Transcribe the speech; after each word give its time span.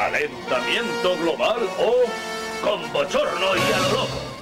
calentamiento 0.00 1.14
global 1.18 1.58
o 1.78 2.64
con 2.64 2.90
bochorno 2.90 3.54
y 3.54 3.72
a 3.72 3.78
lo 3.80 3.92
loco. 3.92 4.39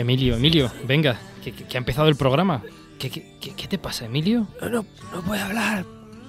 Emilio, 0.00 0.36
Emilio, 0.36 0.70
venga, 0.86 1.18
que, 1.44 1.52
que- 1.52 1.64
que 1.64 1.76
ha 1.76 1.78
empezado 1.78 2.08
el 2.08 2.16
programa. 2.16 2.62
¿Qué, 2.98 3.10
qué, 3.10 3.36
qué- 3.40 3.54
qué 3.54 3.68
te 3.68 3.78
pasa, 3.78 4.04
Emilio? 4.06 4.46
No, 4.60 4.68
no, 4.68 4.86
no 5.12 5.22
puedo 5.22 5.42
hablar. 5.42 5.84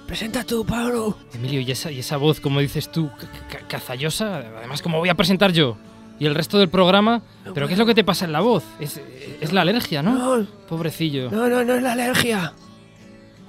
Presenta 0.06 0.44
tú, 0.44 0.64
Pablo. 0.64 1.16
Emilio, 1.34 1.60
y 1.60 1.70
esa, 1.70 1.90
y 1.90 1.98
esa 2.00 2.16
voz, 2.16 2.40
como 2.40 2.60
dices 2.60 2.90
tú, 2.92 3.10
ca- 3.18 3.28
ca- 3.60 3.66
cazallosa, 3.68 4.36
además, 4.58 4.82
¿cómo 4.82 4.98
voy 4.98 5.08
a 5.08 5.14
presentar 5.14 5.52
yo? 5.52 5.76
¿Y 6.18 6.26
el 6.26 6.34
resto 6.34 6.58
del 6.58 6.68
programa? 6.68 7.22
¿Pero 7.54 7.66
qué 7.66 7.72
es 7.74 7.78
lo 7.78 7.86
que 7.86 7.94
te 7.94 8.04
pasa 8.04 8.24
en 8.26 8.32
la 8.32 8.40
voz? 8.40 8.62
Es, 8.78 9.00
es 9.40 9.52
la 9.52 9.62
alergia, 9.62 10.02
¿no? 10.02 10.38
No, 10.38 10.46
Pobrecillo. 10.68 11.30
no, 11.30 11.48
no, 11.48 11.64
no 11.64 11.74
es 11.74 11.82
la 11.82 11.92
alergia. 11.92 12.52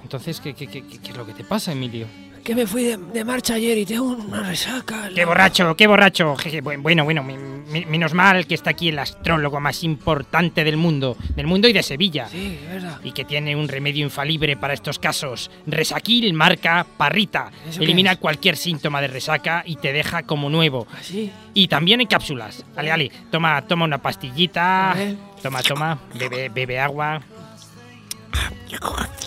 Entonces, 0.02 0.40
¿qué, 0.40 0.54
qué, 0.54 0.66
qué, 0.66 0.82
qué 0.86 1.10
es 1.10 1.16
lo 1.16 1.24
que 1.26 1.32
te 1.34 1.44
pasa, 1.44 1.72
Emilio? 1.72 2.06
Que 2.44 2.54
me 2.54 2.66
fui 2.66 2.84
de, 2.84 2.98
de 2.98 3.24
marcha 3.24 3.54
ayer 3.54 3.78
y 3.78 3.86
tengo 3.86 4.04
una 4.04 4.42
resaca. 4.42 5.08
¡Qué 5.14 5.24
borracho, 5.24 5.74
qué 5.76 5.86
borracho! 5.86 6.36
Jeje, 6.36 6.62
bu- 6.62 6.78
Bueno, 6.82 7.02
bueno, 7.04 7.22
mi- 7.22 7.38
mi- 7.38 7.86
menos 7.86 8.12
mal 8.12 8.46
que 8.46 8.54
está 8.54 8.68
aquí 8.70 8.90
el 8.90 8.98
astrólogo 8.98 9.60
más 9.60 9.82
importante 9.82 10.62
del 10.62 10.76
mundo, 10.76 11.16
del 11.34 11.46
mundo 11.46 11.68
y 11.68 11.72
de 11.72 11.82
Sevilla. 11.82 12.28
Sí, 12.28 12.58
verdad. 12.68 13.00
Y 13.02 13.12
que 13.12 13.24
tiene 13.24 13.56
un 13.56 13.66
remedio 13.66 14.04
infalible 14.04 14.58
para 14.58 14.74
estos 14.74 14.98
casos. 14.98 15.50
Resaquil 15.66 16.34
marca 16.34 16.84
Parrita. 16.98 17.50
¿Eso 17.66 17.78
qué 17.78 17.84
Elimina 17.86 18.16
cualquier 18.16 18.58
síntoma 18.58 19.00
de 19.00 19.08
resaca 19.08 19.62
y 19.66 19.76
te 19.76 19.94
deja 19.94 20.24
como 20.24 20.50
nuevo. 20.50 20.86
¿Así? 21.00 21.32
Y 21.54 21.68
también 21.68 22.02
en 22.02 22.06
cápsulas. 22.08 22.62
Ale, 22.76 22.92
ale, 22.92 23.10
toma, 23.30 23.62
toma 23.66 23.86
una 23.86 24.02
pastillita. 24.02 24.94
Toma, 25.42 25.62
toma. 25.62 25.98
Bebe, 26.14 26.50
bebe 26.50 26.78
agua. 26.78 27.22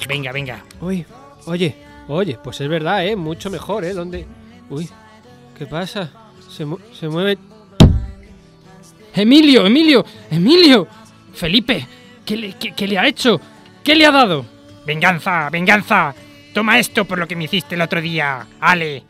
Venga, 0.07 0.31
venga. 0.31 0.63
Uy, 0.81 1.03
oye, 1.45 1.75
oye, 2.07 2.37
pues 2.43 2.59
es 2.61 2.67
verdad, 2.69 3.05
¿eh? 3.05 3.15
Mucho 3.15 3.49
mejor, 3.49 3.83
¿eh? 3.85 3.93
¿Dónde? 3.93 4.25
Uy, 4.69 4.89
¿qué 5.57 5.65
pasa? 5.65 6.11
Se, 6.49 6.65
mu- 6.65 6.79
se 6.93 7.07
mueve... 7.07 7.37
Emilio, 9.13 9.65
Emilio, 9.65 10.05
Emilio. 10.29 10.87
Felipe, 11.33 11.87
¿qué 12.25 12.37
le, 12.37 12.53
qué- 12.53 12.73
qué 12.73 12.87
le 12.87 12.97
ha 12.97 13.07
hecho? 13.07 13.39
¿Qué 13.83 13.95
le 13.95 14.05
ha 14.05 14.11
dado? 14.11 14.45
Venganza, 14.85 15.49
venganza. 15.49 16.13
Toma 16.53 16.79
esto 16.79 17.05
por 17.05 17.17
lo 17.19 17.27
que 17.27 17.35
me 17.35 17.45
hiciste 17.45 17.75
el 17.75 17.81
otro 17.81 18.01
día. 18.01 18.45
Ale. 18.59 19.03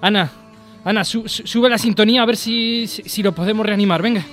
Ana, 0.00 0.30
Ana, 0.84 1.04
su- 1.04 1.28
su- 1.28 1.46
sube 1.46 1.68
la 1.68 1.78
sintonía 1.78 2.22
a 2.22 2.26
ver 2.26 2.36
si, 2.36 2.86
si, 2.86 3.02
si 3.02 3.22
lo 3.22 3.32
podemos 3.32 3.64
reanimar, 3.66 4.02
venga. 4.02 4.24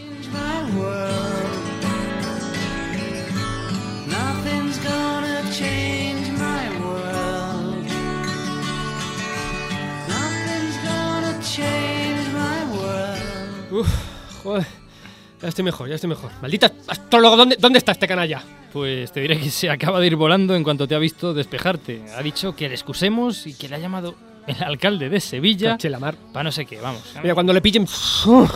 Uf, 13.81 14.43
joder. 14.43 14.65
Ya 15.41 15.47
estoy 15.47 15.63
mejor, 15.65 15.89
ya 15.89 15.95
estoy 15.95 16.07
mejor. 16.09 16.31
Maldita 16.41 16.71
astrólogo, 16.87 17.35
¿dónde, 17.35 17.57
¿dónde 17.59 17.79
está 17.79 17.93
este 17.93 18.07
canalla? 18.07 18.41
Pues 18.71 19.11
te 19.11 19.21
diré 19.21 19.39
que 19.39 19.49
se 19.49 19.69
acaba 19.69 19.99
de 19.99 20.07
ir 20.07 20.15
volando 20.15 20.55
en 20.55 20.63
cuanto 20.63 20.87
te 20.87 20.93
ha 20.95 20.99
visto 20.99 21.33
despejarte. 21.33 22.03
Ha 22.15 22.21
dicho 22.21 22.55
que 22.55 22.67
le 22.67 22.75
excusemos 22.75 23.47
y 23.47 23.53
que 23.55 23.67
le 23.67 23.75
ha 23.75 23.79
llamado 23.79 24.15
el 24.47 24.61
alcalde 24.63 25.09
de 25.09 25.19
Sevilla 25.19 25.71
Caché 25.71 25.89
la 25.89 25.99
mar. 25.99 26.15
para 26.31 26.43
no 26.43 26.51
sé 26.51 26.65
qué, 26.65 26.79
vamos. 26.79 27.01
Mira, 27.21 27.33
cuando 27.33 27.53
le 27.53 27.61
pillen... 27.61 27.83
uf. 27.83 28.55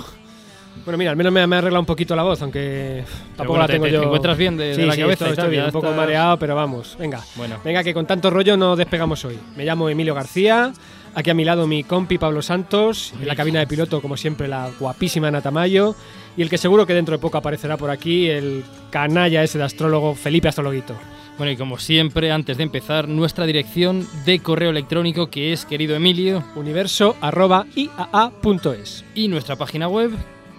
Bueno, 0.83 0.97
mira, 0.97 1.09
al 1.09 1.15
menos 1.17 1.31
me, 1.31 1.45
me 1.47 1.55
ha 1.55 1.59
arreglado 1.59 1.79
un 1.79 1.85
poquito 1.85 2.15
la 2.15 2.23
voz, 2.23 2.41
aunque 2.41 3.03
tampoco 3.35 3.57
bueno, 3.57 3.61
la 3.63 3.67
te- 3.67 3.73
tengo 3.73 3.85
te- 3.85 3.91
yo... 3.93 3.99
te 4.01 4.05
encuentras 4.05 4.37
bien 4.37 4.57
de- 4.57 4.65
de 4.67 4.75
Sí, 4.75 4.81
la 4.83 4.93
sí, 4.93 5.01
cabeza 5.01 5.25
estoy, 5.25 5.31
estoy 5.39 5.49
bien, 5.51 5.65
un 5.65 5.71
poco 5.71 5.87
estás- 5.87 5.97
mareado, 5.97 6.37
pero 6.37 6.53
vamos, 6.53 6.95
venga. 6.99 7.21
Bueno. 7.35 7.59
Venga, 7.63 7.81
que 7.83 7.93
con 7.93 8.05
tanto 8.05 8.29
rollo 8.29 8.57
no 8.57 8.75
despegamos 8.75 9.23
hoy. 9.25 9.39
Me 9.55 9.63
llamo 9.65 9.89
Emilio 9.89 10.13
García, 10.13 10.71
aquí 11.15 11.29
a 11.29 11.33
mi 11.33 11.45
lado 11.45 11.65
mi 11.65 11.83
compi 11.83 12.17
Pablo 12.17 12.41
Santos, 12.41 13.13
en 13.19 13.27
la 13.27 13.35
cabina 13.35 13.59
de 13.59 13.67
piloto, 13.67 14.01
como 14.01 14.17
siempre, 14.17 14.47
la 14.47 14.69
guapísima 14.79 15.29
Ana 15.29 15.41
Tamayo, 15.41 15.95
y 16.37 16.41
el 16.41 16.49
que 16.49 16.57
seguro 16.57 16.85
que 16.85 16.93
dentro 16.93 17.15
de 17.15 17.21
poco 17.21 17.37
aparecerá 17.37 17.77
por 17.77 17.89
aquí, 17.89 18.29
el 18.29 18.63
canalla 18.91 19.43
ese 19.43 19.57
de 19.57 19.63
astrólogo 19.63 20.15
Felipe 20.15 20.49
Astrologuito. 20.49 20.95
Bueno, 21.37 21.51
y 21.51 21.57
como 21.57 21.79
siempre, 21.79 22.31
antes 22.31 22.57
de 22.57 22.63
empezar, 22.63 23.09
nuestra 23.09 23.45
dirección 23.45 24.07
de 24.25 24.39
correo 24.39 24.69
electrónico 24.69 25.29
que 25.29 25.51
es, 25.51 25.65
querido 25.65 25.95
Emilio, 25.95 26.43
Universo 26.55 27.15
arroba 27.19 27.65
iaa.es. 27.75 29.03
y 29.15 29.27
nuestra 29.27 29.55
página 29.55 29.87
web 29.87 30.11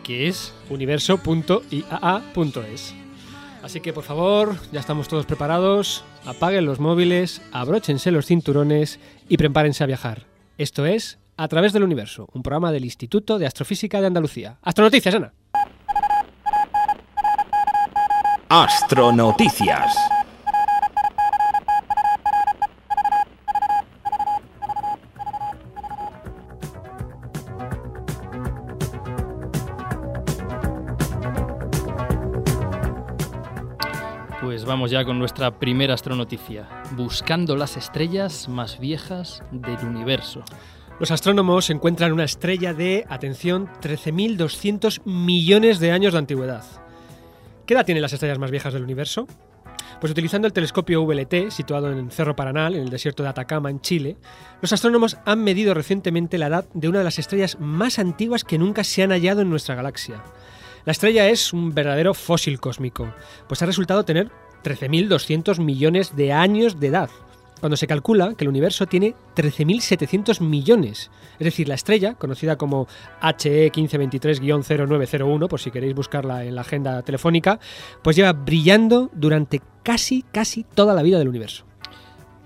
que 0.03 0.29
es... 0.29 0.55
universo.iaa.es. 0.71 2.95
Así 3.63 3.81
que 3.81 3.93
por 3.93 4.05
favor, 4.05 4.55
ya 4.71 4.79
estamos 4.79 5.09
todos 5.09 5.27
preparados. 5.27 6.05
Apaguen 6.25 6.67
los 6.67 6.79
móviles, 6.79 7.43
abróchense 7.51 8.13
los 8.13 8.27
cinturones 8.27 9.01
y 9.29 9.39
prepárense 9.39 9.83
a 9.83 9.89
viajar. 9.89 10.36
Esto 10.59 10.87
es 10.87 11.19
A 11.37 11.49
través 11.49 11.75
del 11.75 11.85
universo, 11.85 12.31
un 12.33 12.43
programa 12.43 12.73
del 12.73 12.87
Instituto 12.87 13.39
de 13.39 13.47
Astrofísica 13.47 14.01
de 14.01 14.07
Andalucía. 14.07 14.57
Astronoticias, 14.63 15.15
Ana. 15.15 15.35
Astronoticias. 18.49 19.95
Ya 34.85 35.05
con 35.05 35.19
nuestra 35.19 35.59
primera 35.59 35.95
astronoticia. 35.95 36.69
Buscando 36.93 37.57
las 37.57 37.77
estrellas 37.77 38.47
más 38.49 38.79
viejas 38.79 39.43
del 39.51 39.79
universo. 39.85 40.45
Los 41.01 41.11
astrónomos 41.11 41.71
encuentran 41.71 42.13
una 42.13 42.23
estrella 42.23 42.73
de, 42.73 43.05
atención, 43.09 43.69
13.200 43.83 45.01
millones 45.05 45.81
de 45.81 45.91
años 45.91 46.13
de 46.13 46.19
antigüedad. 46.21 46.63
¿Qué 47.65 47.75
edad 47.75 47.85
tienen 47.85 48.03
las 48.03 48.13
estrellas 48.13 48.39
más 48.39 48.53
viejas 48.53 48.75
del 48.75 48.85
universo? 48.85 49.27
Pues 49.99 50.13
utilizando 50.13 50.47
el 50.47 50.53
telescopio 50.53 51.03
VLT, 51.05 51.51
situado 51.51 51.91
en 51.91 52.11
Cerro 52.11 52.37
Paranal, 52.37 52.77
en 52.77 52.83
el 52.83 52.91
desierto 52.91 53.25
de 53.25 53.31
Atacama, 53.31 53.71
en 53.71 53.81
Chile, 53.81 54.19
los 54.61 54.73
astrónomos 54.73 55.17
han 55.25 55.43
medido 55.43 55.75
recientemente 55.75 56.39
la 56.39 56.47
edad 56.47 56.67
de 56.75 56.89
una 56.89 56.99
de 56.99 57.05
las 57.05 57.19
estrellas 57.19 57.57
más 57.59 57.99
antiguas 57.99 58.45
que 58.45 58.59
nunca 58.59 58.85
se 58.85 59.03
han 59.03 59.11
hallado 59.11 59.41
en 59.41 59.51
nuestra 59.51 59.75
galaxia. 59.75 60.23
La 60.85 60.93
estrella 60.93 61.29
es 61.29 61.53
un 61.53 61.75
verdadero 61.75 62.15
fósil 62.15 62.61
cósmico, 62.61 63.13
pues 63.49 63.61
ha 63.61 63.67
resultado 63.67 64.05
tener 64.05 64.31
13.200 64.67 65.61
millones 65.61 66.17
de 66.17 66.33
años 66.33 66.81
de 66.81 66.89
edad, 66.89 67.09
cuando 67.61 67.77
se 67.77 67.87
calcula 67.87 68.35
que 68.35 68.43
el 68.43 68.49
universo 68.49 68.87
tiene 68.87 69.15
13.700 69.37 70.41
millones. 70.41 71.13
Es 71.39 71.45
decir, 71.45 71.69
la 71.69 71.77
estrella, 71.77 72.15
conocida 72.15 72.57
como 72.57 72.89
HE 73.23 73.71
1523-0901, 73.71 75.47
por 75.47 75.61
si 75.61 75.71
queréis 75.71 75.95
buscarla 75.95 76.45
en 76.45 76.57
la 76.57 76.63
agenda 76.63 77.01
telefónica, 77.03 77.61
pues 78.03 78.17
lleva 78.17 78.33
brillando 78.33 79.09
durante 79.15 79.63
casi, 79.85 80.25
casi 80.33 80.65
toda 80.65 80.95
la 80.95 81.03
vida 81.03 81.21
del 81.21 81.29
universo. 81.29 81.65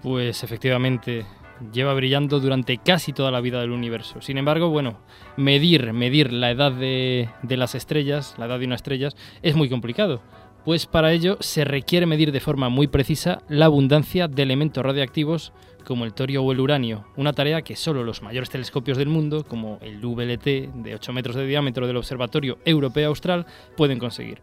Pues 0.03 0.45
efectivamente, 0.45 1.25
lleva 1.73 1.95
brillando 1.95 2.39
durante 2.39 2.77
casi 2.77 3.15
toda 3.15 3.31
la 3.31 3.41
vida 3.41 3.63
del 3.63 3.71
universo. 3.71 4.21
Sin 4.21 4.37
embargo, 4.37 4.69
bueno, 4.69 5.01
medir, 5.39 5.95
medir 5.95 6.35
la 6.35 6.51
edad 6.51 6.73
de, 6.73 7.31
de 7.43 7.57
las 7.57 7.75
estrellas, 7.75 8.35
la 8.37 8.45
edad 8.45 8.59
de 8.59 8.67
una 8.67 8.75
estrella, 8.75 9.09
es 9.41 9.57
muy 9.57 9.71
complicado. 9.71 10.21
Pues 10.65 10.87
para 10.87 11.13
ello 11.13 11.39
se 11.41 11.65
requiere 11.65 12.07
medir 12.07 12.33
de 12.33 12.41
forma 12.41 12.69
muy 12.69 12.87
precisa 12.87 13.43
la 13.49 13.67
abundancia 13.67 14.29
de 14.29 14.43
elementos 14.43 14.85
radiactivos 14.85 15.53
como 15.87 16.05
el 16.05 16.13
torio 16.13 16.43
o 16.43 16.53
el 16.53 16.61
uranio, 16.61 17.07
una 17.17 17.33
tarea 17.33 17.63
que 17.63 17.77
solo 17.77 18.05
los 18.05 18.23
mayores 18.23 18.51
telescopios 18.51 18.99
del 18.99 19.09
mundo, 19.09 19.45
como 19.45 19.79
el 19.81 19.99
VLT 20.05 20.45
de 20.83 20.95
8 20.95 21.13
metros 21.15 21.37
de 21.37 21.47
diámetro 21.47 21.87
del 21.87 21.97
Observatorio 21.97 22.59
Europeo 22.65 23.09
Austral, 23.09 23.47
pueden 23.77 23.99
conseguir. 23.99 24.41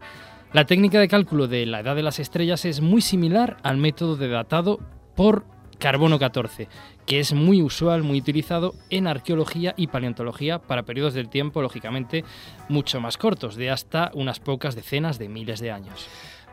La 0.52 0.64
técnica 0.64 0.98
de 0.98 1.08
cálculo 1.08 1.46
de 1.46 1.66
la 1.66 1.80
edad 1.80 1.94
de 1.94 2.02
las 2.02 2.18
estrellas 2.18 2.64
es 2.64 2.80
muy 2.80 3.00
similar 3.00 3.58
al 3.62 3.76
método 3.76 4.16
de 4.16 4.28
datado 4.28 4.80
por 5.14 5.44
carbono 5.78 6.18
14, 6.18 6.68
que 7.06 7.20
es 7.20 7.32
muy 7.32 7.62
usual, 7.62 8.02
muy 8.02 8.18
utilizado 8.18 8.74
en 8.90 9.06
arqueología 9.06 9.74
y 9.76 9.86
paleontología 9.86 10.58
para 10.58 10.82
periodos 10.82 11.14
del 11.14 11.28
tiempo, 11.28 11.62
lógicamente, 11.62 12.24
mucho 12.68 13.00
más 13.00 13.16
cortos, 13.16 13.56
de 13.56 13.70
hasta 13.70 14.10
unas 14.14 14.40
pocas 14.40 14.74
decenas 14.74 15.18
de 15.18 15.28
miles 15.28 15.60
de 15.60 15.70
años. 15.70 16.08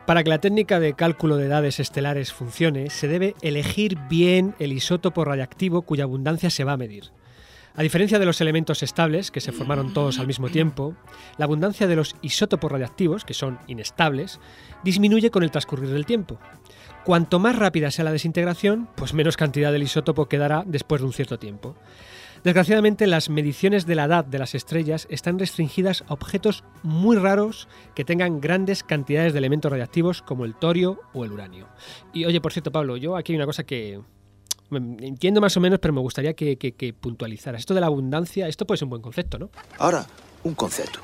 Para 0.06 0.22
que 0.22 0.30
la 0.30 0.38
técnica 0.38 0.78
de 0.78 0.94
cálculo 0.94 1.36
de 1.36 1.46
edades 1.46 1.80
estelares 1.80 2.32
funcione, 2.32 2.90
se 2.90 3.08
debe 3.08 3.34
elegir 3.42 3.98
bien 4.08 4.54
el 4.60 4.72
isótopo 4.72 5.24
radiactivo 5.24 5.82
cuya 5.82 6.04
abundancia 6.04 6.48
se 6.48 6.62
va 6.62 6.72
a 6.72 6.76
medir. 6.76 7.10
A 7.74 7.82
diferencia 7.82 8.18
de 8.18 8.24
los 8.24 8.40
elementos 8.40 8.82
estables, 8.82 9.30
que 9.30 9.42
se 9.42 9.52
formaron 9.52 9.92
todos 9.92 10.18
al 10.18 10.26
mismo 10.26 10.48
tiempo, 10.48 10.94
la 11.36 11.44
abundancia 11.44 11.86
de 11.86 11.96
los 11.96 12.16
isótopos 12.22 12.72
radiactivos, 12.72 13.26
que 13.26 13.34
son 13.34 13.58
inestables, 13.66 14.40
disminuye 14.82 15.30
con 15.30 15.42
el 15.42 15.50
transcurrir 15.50 15.90
del 15.90 16.06
tiempo. 16.06 16.38
Cuanto 17.06 17.38
más 17.38 17.56
rápida 17.56 17.92
sea 17.92 18.04
la 18.04 18.10
desintegración, 18.10 18.88
pues 18.96 19.14
menos 19.14 19.36
cantidad 19.36 19.70
del 19.70 19.84
isótopo 19.84 20.26
quedará 20.26 20.64
después 20.66 21.00
de 21.00 21.06
un 21.06 21.12
cierto 21.12 21.38
tiempo. 21.38 21.76
Desgraciadamente, 22.42 23.06
las 23.06 23.30
mediciones 23.30 23.86
de 23.86 23.94
la 23.94 24.06
edad 24.06 24.24
de 24.24 24.40
las 24.40 24.56
estrellas 24.56 25.06
están 25.08 25.38
restringidas 25.38 26.02
a 26.08 26.14
objetos 26.14 26.64
muy 26.82 27.16
raros 27.16 27.68
que 27.94 28.04
tengan 28.04 28.40
grandes 28.40 28.82
cantidades 28.82 29.34
de 29.34 29.38
elementos 29.38 29.70
radiactivos 29.70 30.20
como 30.20 30.44
el 30.44 30.56
torio 30.56 30.98
o 31.12 31.24
el 31.24 31.30
uranio. 31.30 31.68
Y 32.12 32.24
oye, 32.24 32.40
por 32.40 32.52
cierto, 32.52 32.72
Pablo, 32.72 32.96
yo 32.96 33.16
aquí 33.16 33.34
hay 33.34 33.36
una 33.36 33.46
cosa 33.46 33.62
que 33.62 34.00
entiendo 34.72 35.40
más 35.40 35.56
o 35.56 35.60
menos, 35.60 35.78
pero 35.78 35.94
me 35.94 36.00
gustaría 36.00 36.34
que, 36.34 36.58
que, 36.58 36.72
que 36.72 36.92
puntualizaras. 36.92 37.60
Esto 37.60 37.74
de 37.74 37.82
la 37.82 37.86
abundancia, 37.86 38.48
esto 38.48 38.66
puede 38.66 38.78
ser 38.78 38.86
un 38.86 38.90
buen 38.90 39.02
concepto, 39.02 39.38
¿no? 39.38 39.50
Ahora, 39.78 40.04
un 40.42 40.56
concepto. 40.56 40.98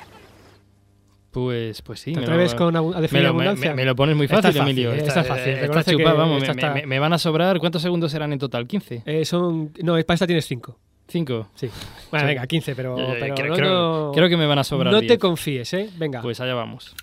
Pues, 1.33 1.81
pues 1.83 1.99
sí. 2.01 2.13
¿Te 2.13 2.21
me 2.21 2.27
atreves 2.27 2.53
lo- 2.53 2.59
con 2.59 2.77
a 2.77 2.83
me 2.83 3.01
definir 3.01 3.25
lo, 3.25 3.35
me- 3.35 3.43
abundancia? 3.45 3.71
me- 3.71 3.77
me 3.77 3.85
lo 3.87 3.97
pones 3.97 4.15
muy 4.17 4.27
Esta 4.27 4.37
fácil, 4.37 4.51
es 4.51 4.57
fácil, 4.59 4.71
Emilio. 4.79 4.93
esta 4.93 5.21
es 5.23 5.27
fácil. 5.27 5.97
que 5.97 6.03
chupado, 6.05 6.19
vamos. 6.19 6.43
esta 6.43 6.53
me, 6.55 6.61
está- 6.61 6.75
me- 6.75 6.87
van 6.99 7.13
a 7.15 7.19
sobrar. 7.19 7.59
¿Cuántos 7.59 7.81
segundos 7.83 8.13
serán 8.13 8.33
en 8.35 8.39
total? 8.39 8.69
¿15? 8.69 9.03
Eh, 9.07 9.25
son, 9.25 9.73
no, 9.83 9.95
para 10.05 10.15
esta 10.15 10.27
tienes 10.27 10.45
5. 10.47 10.79
¿Cinco? 11.09 11.49
Sí. 11.55 11.69
Bueno, 12.11 12.27
Sí. 12.27 12.35
venga, 12.35 12.47
15, 12.47 12.75
pero, 12.77 12.99
Eh, 12.99 13.17
pero 13.19 13.35
creo, 13.35 13.49
no, 13.49 13.55
creo- 13.55 13.71
no- 13.71 14.13
creo 14.15 14.29
que 14.29 14.37
me 14.37 14.47
van 14.47 14.59
a 14.59 14.65
sobrar 14.65 14.93
no 14.93 15.01
te 15.01 15.07
10. 15.07 15.19
confíes, 15.19 15.73
¿eh? 15.75 15.89
Venga. 15.97 16.21
Pues 16.23 16.39
allá 16.41 16.55
vamos. 16.55 16.95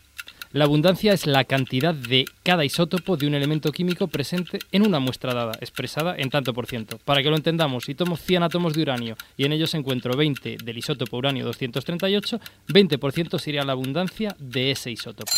La 0.52 0.66
abundancia 0.66 1.14
es 1.14 1.28
la 1.28 1.44
cantidad 1.44 1.94
de 1.94 2.26
cada 2.42 2.66
isótopo 2.66 3.18
de 3.18 3.28
un 3.28 3.36
elemento 3.36 3.72
químico 3.72 4.08
presente 4.08 4.58
en 4.72 4.82
una 4.82 5.00
muestra 5.00 5.36
dada, 5.36 5.52
expresada 5.62 6.16
en 6.18 6.32
tanto 6.32 6.56
por 6.56 6.66
ciento. 6.66 6.98
Para 7.06 7.22
que 7.22 7.30
lo 7.30 7.36
entendamos, 7.36 7.84
si 7.84 7.94
tomo 7.94 8.18
100 8.18 8.42
átomos 8.42 8.74
de 8.74 8.82
uranio 8.82 9.16
y 9.38 9.46
en 9.46 9.54
ellos 9.54 9.76
encuentro 9.76 10.18
20 10.18 10.58
del 10.64 10.78
isótopo 10.80 11.18
uranio 11.18 11.46
238, 11.46 12.40
20% 12.68 13.38
sería 13.38 13.64
la 13.64 13.74
abundancia 13.74 14.36
de 14.40 14.72
ese 14.72 14.90
isótopo. 14.90 15.34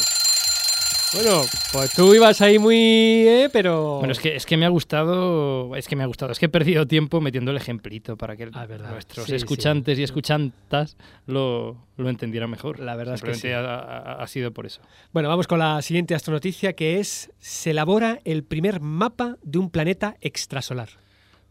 Bueno, 1.13 1.41
pues 1.73 1.91
tú 1.93 2.13
ibas 2.15 2.39
ahí 2.41 2.57
muy, 2.57 2.75
¿eh? 2.77 3.49
Pero... 3.51 3.97
Bueno, 3.99 4.13
es 4.13 4.19
que, 4.19 4.33
es 4.35 4.45
que 4.45 4.55
me 4.55 4.65
ha 4.65 4.69
gustado, 4.69 5.75
es 5.75 5.87
que 5.89 5.97
me 5.97 6.03
ha 6.03 6.05
gustado, 6.05 6.31
es 6.31 6.39
que 6.39 6.45
he 6.45 6.49
perdido 6.49 6.87
tiempo 6.87 7.19
metiendo 7.19 7.51
el 7.51 7.57
ejemplito 7.57 8.15
para 8.15 8.37
que 8.37 8.49
Ah, 8.53 8.65
nuestros 8.91 9.25
Sí, 9.25 9.35
escuchantes 9.35 9.95
sí. 9.97 10.01
y 10.01 10.03
escuchantas 10.05 10.95
lo, 11.27 11.75
lo 11.97 12.09
entendieran 12.09 12.49
mejor. 12.49 12.79
La 12.79 12.95
verdad 12.95 13.15
es 13.15 13.21
que 13.23 13.33
sí. 13.35 13.49
ha, 13.49 13.59
ha- 13.59 14.23
ha 14.23 14.27
sido 14.27 14.51
por 14.51 14.65
eso. 14.65 14.81
Bueno, 15.11 15.27
vamos 15.27 15.47
con 15.47 15.59
la 15.59 15.81
siguiente 15.81 16.15
astronoticia 16.15 16.73
que 16.73 16.99
es 16.99 17.29
se 17.39 17.71
elabora 17.71 18.19
el 18.23 18.43
primer 18.45 18.79
mapa 18.79 19.35
de 19.43 19.59
un 19.59 19.69
planeta 19.69 20.15
extrasolar. 20.21 20.89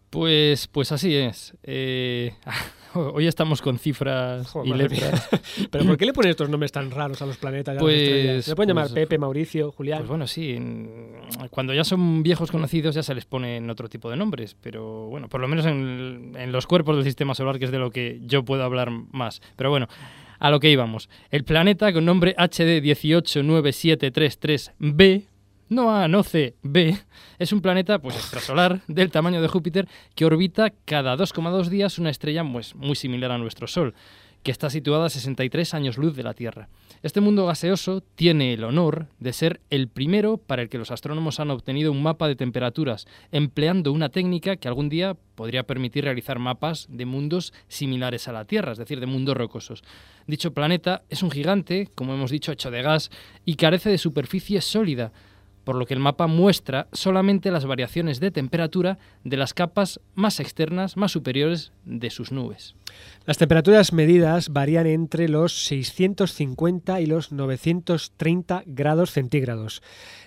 Pues, 0.08 0.68
pues 0.68 0.90
así 0.90 1.14
es. 1.14 1.52
Eh, 1.64 2.32
Hoy 2.94 3.26
estamos 3.26 3.62
con 3.62 3.78
cifras 3.78 4.52
y 4.64 4.72
letras. 4.72 5.28
Pero 5.70 5.84
¿por 5.84 5.96
qué 5.96 6.06
le 6.06 6.12
ponen 6.12 6.31
estos 6.31 6.48
nombres 6.48 6.72
tan 6.72 6.90
raros 6.90 7.20
a 7.22 7.26
los 7.26 7.37
planetas? 7.37 7.76
A 7.76 7.81
pues, 7.81 8.44
se 8.44 8.56
pueden 8.56 8.75
pues 8.75 8.88
llamar 8.88 8.94
Pepe, 8.94 9.19
Mauricio, 9.19 9.72
Julián. 9.72 9.98
Pues 9.98 10.08
bueno, 10.08 10.26
sí. 10.26 10.58
Cuando 11.50 11.75
ya 11.75 11.84
son 11.84 12.22
viejos 12.22 12.50
conocidos 12.50 12.94
ya 12.94 13.02
se 13.02 13.14
les 13.14 13.25
ponen 13.25 13.70
otro 13.70 13.88
tipo 13.88 14.10
de 14.10 14.16
nombres. 14.16 14.56
Pero 14.60 15.06
bueno, 15.06 15.28
por 15.28 15.40
lo 15.40 15.48
menos 15.48 15.66
en, 15.66 16.32
en 16.37 16.52
los 16.52 16.66
cuerpos 16.66 16.96
del 16.96 17.04
sistema 17.04 17.34
solar, 17.34 17.58
que 17.58 17.66
es 17.66 17.70
de 17.70 17.78
lo 17.78 17.90
que 17.90 18.20
yo 18.22 18.44
puedo 18.44 18.64
hablar 18.64 18.90
más. 18.90 19.40
Pero 19.56 19.70
bueno, 19.70 19.88
a 20.40 20.50
lo 20.50 20.58
que 20.58 20.70
íbamos. 20.70 21.08
El 21.31 21.44
planeta 21.44 21.92
con 21.92 22.04
nombre 22.04 22.34
HD18973b 22.37 25.29
no 25.70 25.94
a, 25.94 26.08
no 26.08 26.19
Noce 26.19 26.56
b 26.64 26.99
es 27.38 27.52
un 27.52 27.61
planeta 27.61 28.00
pues, 28.00 28.17
extrasolar 28.17 28.81
del 28.88 29.12
tamaño 29.12 29.40
de 29.40 29.46
Júpiter 29.46 29.87
que 30.17 30.25
orbita 30.25 30.70
cada 30.84 31.17
2,2 31.17 31.69
días 31.69 32.00
una 32.00 32.11
estrella 32.11 32.43
pues, 32.43 32.75
muy 32.75 32.96
similar 32.96 33.31
a 33.31 33.38
nuestro 33.38 33.69
Sol, 33.69 33.94
que 34.43 34.50
está 34.50 34.69
situada 34.69 35.06
a 35.06 35.11
63 35.11 35.72
años 35.75 35.96
luz 35.96 36.17
de 36.17 36.25
la 36.25 36.34
Tierra. 36.34 36.69
Este 37.05 37.20
mundo 37.20 37.46
gaseoso 37.46 38.00
tiene 38.00 38.52
el 38.52 38.64
honor 38.64 39.06
de 39.20 39.32
ser 39.32 39.61
el 39.70 39.87
primero 39.87 40.38
para 40.38 40.62
el 40.62 40.69
que 40.69 40.76
los 40.76 40.90
astrónomos 40.90 41.38
han 41.38 41.52
obtenido 41.52 41.93
un 41.93 42.02
mapa 42.02 42.26
de 42.26 42.34
temperaturas, 42.34 43.06
empleando 43.31 43.93
una 43.93 44.08
técnica 44.08 44.56
que 44.56 44.66
algún 44.66 44.88
día 44.88 45.16
podría 45.37 45.62
permitir 45.62 46.02
realizar 46.02 46.40
mapas 46.40 46.88
de 46.90 47.06
mundos 47.06 47.52
similares 47.69 48.26
a 48.26 48.32
la 48.32 48.44
Tierra, 48.44 48.73
es 48.73 48.78
decir, 48.78 48.99
de 48.99 49.06
mundos 49.06 49.37
rocosos. 49.37 49.84
Dicho 50.26 50.52
planeta 50.52 51.05
es 51.08 51.23
un 51.23 51.31
gigante, 51.31 51.88
como 51.94 52.12
hemos 52.12 52.32
dicho, 52.32 52.50
hecho 52.50 52.73
de 52.73 52.82
gas 52.82 53.12
y 53.44 53.55
carece 53.55 53.88
de 53.88 53.99
superficie 53.99 54.61
sólida 54.61 55.12
por 55.64 55.76
lo 55.76 55.86
que 55.86 55.94
el 55.94 56.00
mapa 56.00 56.26
muestra 56.26 56.88
solamente 56.92 57.50
las 57.50 57.66
variaciones 57.66 58.20
de 58.20 58.30
temperatura 58.30 58.98
de 59.24 59.36
las 59.36 59.54
capas 59.54 60.00
más 60.14 60.40
externas, 60.40 60.96
más 60.96 61.12
superiores 61.12 61.72
de 61.84 62.10
sus 62.10 62.32
nubes. 62.32 62.74
Las 63.26 63.38
temperaturas 63.38 63.92
medidas 63.92 64.48
varían 64.48 64.86
entre 64.86 65.28
los 65.28 65.64
650 65.66 67.00
y 67.00 67.06
los 67.06 67.32
930 67.32 68.62
grados 68.66 69.10
centígrados. 69.10 69.82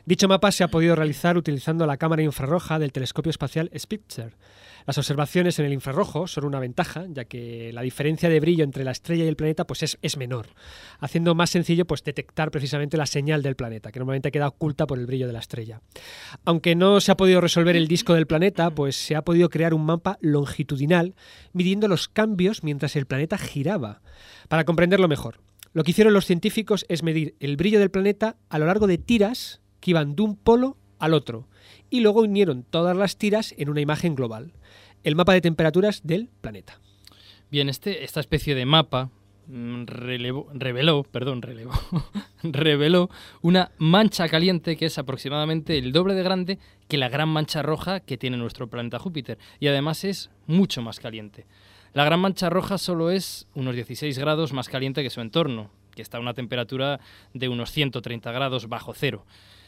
Dicho 0.06 0.28
mapa 0.28 0.52
se 0.52 0.64
ha 0.64 0.70
podido 0.70 0.96
realizar 0.96 1.38
utilizando 1.38 1.86
la 1.86 1.98
cámara 1.98 2.24
infrarroja 2.24 2.80
del 2.80 2.92
telescopio 2.92 3.30
espacial 3.30 3.72
Spitzer. 3.78 4.36
Las 4.86 4.98
observaciones 4.98 5.60
en 5.60 5.66
el 5.66 5.74
infrarrojo 5.74 6.28
son 6.28 6.46
una 6.46 6.60
ventaja, 6.60 7.06
ya 7.10 7.26
que 7.26 7.72
la 7.74 7.82
diferencia 7.82 8.30
de 8.30 8.40
brillo 8.40 8.64
entre 8.64 8.84
la 8.84 8.92
estrella 8.92 9.24
y 9.24 9.28
el 9.28 9.36
planeta 9.36 9.66
pues 9.66 9.84
es, 9.84 9.98
es 10.02 10.18
menor, 10.18 10.48
haciendo 11.00 11.36
más 11.36 11.50
sencillo 11.50 11.86
pues, 11.86 12.04
detectar 12.04 12.52
precisamente 12.52 12.98
la 12.98 13.06
señal 13.06 13.42
del 13.42 13.56
planeta, 13.56 13.92
que 13.92 14.00
normalmente 14.00 14.32
queda 14.32 14.48
oculta 14.48 14.86
por 14.88 15.00
el 15.00 15.06
brillo 15.06 15.28
de 15.28 15.34
la 15.34 15.40
estrella. 15.40 15.82
Aunque 16.46 16.76
no 16.76 17.00
se 17.00 17.12
ha 17.12 17.18
podido 17.18 17.42
resolver 17.42 17.76
el 17.76 17.88
disco 17.88 18.14
del 18.14 18.28
planeta, 18.28 18.70
pues 18.72 18.96
se 18.96 19.16
ha 19.16 19.24
podido 19.24 19.50
crear 19.50 19.74
un 19.74 19.86
mapa 19.86 20.18
longitudinal 20.22 21.16
midiendo 21.54 21.88
los 21.88 22.08
cambios 22.08 22.64
mientras 22.64 22.96
el 22.96 23.06
planeta 23.06 23.38
giraba. 23.38 24.02
Para 24.50 24.66
comprenderlo 24.66 25.08
mejor, 25.08 25.40
lo 25.74 25.84
que 25.84 25.92
hicieron 25.92 26.14
los 26.14 26.26
científicos 26.26 26.86
es 26.90 27.04
medir 27.04 27.36
el 27.40 27.58
brillo 27.58 27.80
del 27.80 27.90
planeta 27.90 28.38
a 28.50 28.60
lo 28.60 28.66
largo 28.66 28.88
de 28.88 28.98
tiras 28.98 29.62
que 29.80 29.92
iban 29.92 30.16
de 30.16 30.24
un 30.24 30.36
polo 30.36 30.78
al 31.00 31.14
otro, 31.14 31.50
y 31.90 32.00
luego 32.00 32.22
unieron 32.22 32.64
todas 32.64 32.96
las 32.96 33.18
tiras 33.18 33.54
en 33.58 33.70
una 33.70 33.82
imagen 33.82 34.16
global, 34.16 34.54
el 35.04 35.16
mapa 35.16 35.34
de 35.34 35.42
temperaturas 35.42 36.02
del 36.04 36.30
planeta. 36.42 36.80
Bien, 37.52 37.70
este, 37.70 38.04
esta 38.04 38.20
especie 38.20 38.56
de 38.56 38.66
mapa 38.66 39.10
mm, 39.48 39.84
reveló, 39.86 41.04
perdón, 41.04 41.42
relevó, 41.42 41.74
reveló 42.44 43.10
una 43.42 43.72
mancha 43.78 44.28
caliente 44.30 44.76
que 44.76 44.88
es 44.88 44.98
aproximadamente 44.98 45.78
el 45.78 45.92
doble 45.92 46.16
de 46.16 46.24
grande 46.24 46.60
que 46.88 46.98
la 46.98 47.10
gran 47.10 47.30
mancha 47.30 47.62
roja 47.62 48.00
que 48.00 48.18
tiene 48.18 48.38
nuestro 48.38 48.68
planeta 48.68 49.00
Júpiter 49.00 49.38
y 49.60 49.68
además 49.68 50.04
es 50.04 50.32
mucho 50.48 50.82
más 50.82 51.00
caliente. 51.00 51.46
La 51.94 52.06
gran 52.06 52.22
mancha 52.22 52.50
roja 52.50 52.80
solo 52.80 53.12
es 53.12 53.48
unos 53.54 53.76
16 53.76 54.18
grados 54.18 54.52
más 54.52 54.68
caliente 54.68 55.04
que 55.04 55.12
su 55.12 55.22
entorno, 55.22 55.70
que 55.94 56.02
está 56.02 56.18
a 56.18 56.22
una 56.22 56.34
temperatura 56.34 57.00
de 57.36 57.50
unos 57.50 57.72
130 57.72 58.32
grados 58.32 58.68
bajo 58.68 58.96
cero. 58.96 59.26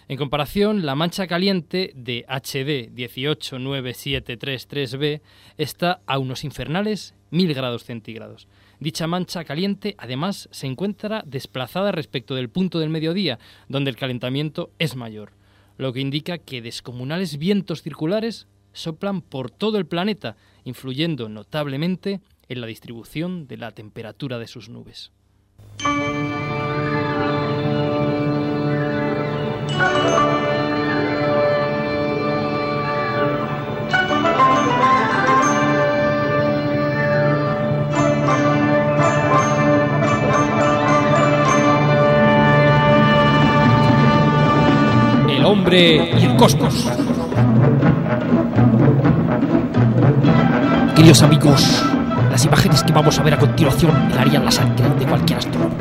En 0.08 0.18
comparación, 0.18 0.86
la 0.86 0.94
mancha 0.94 1.26
caliente 1.26 1.92
de 1.96 2.26
HD 2.28 2.94
1897333b 2.96 5.22
está 5.58 6.02
a 6.06 6.20
unos 6.20 6.44
infernales 6.44 7.16
1000 7.32 7.56
grados 7.56 7.86
centígrados. 7.86 8.48
Dicha 8.80 9.08
mancha 9.08 9.44
caliente, 9.46 9.96
además, 9.98 10.48
se 10.52 10.68
encuentra 10.68 11.24
desplazada 11.26 11.92
respecto 11.92 12.36
del 12.36 12.50
punto 12.50 12.78
del 12.78 12.92
mediodía, 12.92 13.40
donde 13.68 13.90
el 13.90 13.96
calentamiento 13.96 14.70
es 14.78 14.96
mayor, 14.96 15.32
lo 15.78 15.92
que 15.92 16.02
indica 16.02 16.38
que 16.38 16.62
descomunales 16.62 17.40
vientos 17.40 17.82
circulares 17.82 18.46
soplan 18.74 19.22
por 19.22 19.50
todo 19.50 19.80
el 19.80 19.88
planeta, 19.88 20.38
influyendo 20.66 21.30
notablemente 21.30 22.22
en 22.48 22.62
la 22.62 22.68
distribución 22.68 23.48
de 23.48 23.58
la 23.58 23.72
temperatura 23.72 24.38
de 24.38 24.48
sus 24.48 24.70
nubes. 24.70 25.12
Y 45.74 46.26
el 46.26 46.36
cosmos. 46.38 46.88
Queridos 50.96 51.24
amigos, 51.24 51.84
las 52.30 52.46
imágenes 52.46 52.84
que 52.84 52.94
vamos 52.94 53.18
a 53.18 53.24
ver 53.24 53.34
a 53.34 53.40
continuación 53.40 54.12
helarían 54.12 54.46
la 54.46 54.52
sangre 54.52 54.88
de 55.00 55.06
cualquier 55.06 55.40
astrónomo 55.40 55.76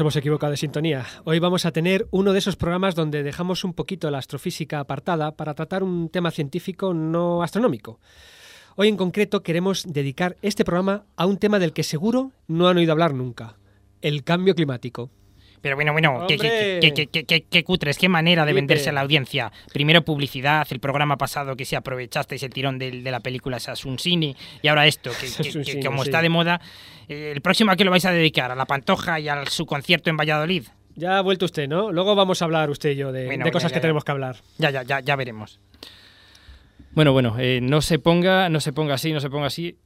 hemos 0.00 0.16
equivocado 0.16 0.50
de 0.50 0.56
sintonía. 0.56 1.06
Hoy 1.24 1.38
vamos 1.38 1.66
a 1.66 1.72
tener 1.72 2.08
uno 2.10 2.32
de 2.32 2.38
esos 2.38 2.56
programas 2.56 2.94
donde 2.94 3.22
dejamos 3.22 3.64
un 3.64 3.74
poquito 3.74 4.10
la 4.10 4.18
astrofísica 4.18 4.80
apartada 4.80 5.32
para 5.36 5.54
tratar 5.54 5.82
un 5.82 6.08
tema 6.08 6.30
científico 6.30 6.94
no 6.94 7.42
astronómico. 7.42 8.00
Hoy 8.76 8.88
en 8.88 8.96
concreto 8.96 9.42
queremos 9.42 9.84
dedicar 9.86 10.36
este 10.42 10.64
programa 10.64 11.04
a 11.16 11.26
un 11.26 11.36
tema 11.36 11.58
del 11.58 11.72
que 11.72 11.82
seguro 11.82 12.32
no 12.46 12.68
han 12.68 12.78
oído 12.78 12.92
hablar 12.92 13.14
nunca, 13.14 13.56
el 14.00 14.24
cambio 14.24 14.54
climático. 14.54 15.10
Pero 15.62 15.76
bueno, 15.76 15.92
bueno, 15.92 16.24
qué, 16.26 16.36
qué, 16.38 16.46
¡Hombre! 16.46 16.78
qué, 16.80 16.92
qué, 16.94 17.06
qué- 17.08 17.24
qué- 17.24 17.42
qué 17.42 17.64
cutres, 17.64 17.98
qué 17.98 18.08
manera 18.08 18.46
de 18.46 18.52
venderse 18.54 18.88
a 18.88 18.92
la 18.92 19.02
audiencia. 19.02 19.52
Primero 19.72 20.02
publicidad, 20.02 20.66
el 20.70 20.80
programa 20.80 21.16
pasado 21.18 21.54
que 21.56 21.64
si 21.66 21.76
aprovechasteis 21.76 22.42
el 22.42 22.50
tirón 22.50 22.78
de, 22.78 22.92
la 23.10 23.20
película 23.20 23.60
Sasunsini 23.60 24.34
y 24.62 24.68
ahora 24.68 24.86
esto, 24.86 25.10
que, 25.10 25.26
que- 25.26 25.26
que 25.26 25.44
Sasunsini, 25.44 25.82
como 25.84 26.02
sí. 26.04 26.08
está 26.10 26.22
de 26.22 26.28
moda, 26.30 26.60
eh, 27.08 27.32
el 27.34 27.42
próximo 27.42 27.72
a 27.72 27.76
qué 27.76 27.84
lo 27.84 27.90
vais 27.90 28.04
a 28.06 28.12
dedicar, 28.12 28.50
a 28.50 28.54
la 28.54 28.64
Pantoja 28.64 29.20
y 29.20 29.28
a 29.28 29.44
su 29.46 29.66
concierto 29.66 30.08
en 30.08 30.16
Valladolid. 30.16 30.64
Ya 30.96 31.18
ha 31.18 31.20
vuelto 31.20 31.44
usted, 31.44 31.68
¿no? 31.68 31.92
Luego 31.92 32.14
vamos 32.14 32.40
a 32.42 32.46
hablar 32.46 32.68
usted 32.70 32.90
y 32.90 32.96
yo 32.96 33.12
de, 33.12 33.26
Bueno, 33.26 33.44
de 33.44 33.50
ya, 33.50 33.52
cosas 33.52 33.70
ya, 33.70 33.74
que 33.76 33.80
tenemos 33.80 34.04
que 34.04 34.12
hablar. 34.12 34.36
Ya, 34.58 34.70
ya, 34.70 34.82
ya, 34.82 35.00
ya 35.00 35.16
veremos. 35.16 35.60
Bueno, 36.92 37.12
bueno, 37.12 37.36
eh, 37.38 37.60
no 37.62 37.80
se 37.82 37.98
ponga, 37.98 38.48
no 38.48 38.60
se 38.60 38.72
ponga 38.72 38.94
así, 38.94 39.12
no 39.12 39.20
se 39.20 39.30
ponga 39.30 39.46
así. 39.46 39.76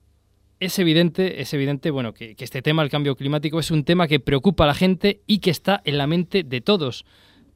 Es 0.60 0.78
evidente, 0.78 1.40
es 1.40 1.52
evidente, 1.52 1.90
bueno, 1.90 2.14
que, 2.14 2.36
este 2.38 2.62
tema, 2.62 2.82
el 2.82 2.90
cambio 2.90 3.16
climático, 3.16 3.58
es 3.58 3.70
un 3.70 3.84
tema 3.84 4.06
que 4.06 4.20
preocupa 4.20 4.64
a 4.64 4.68
la 4.68 4.74
gente 4.74 5.22
y 5.26 5.38
que 5.38 5.50
está 5.50 5.82
en 5.84 5.98
la 5.98 6.06
mente 6.06 6.42
de 6.44 6.60
todos. 6.60 7.04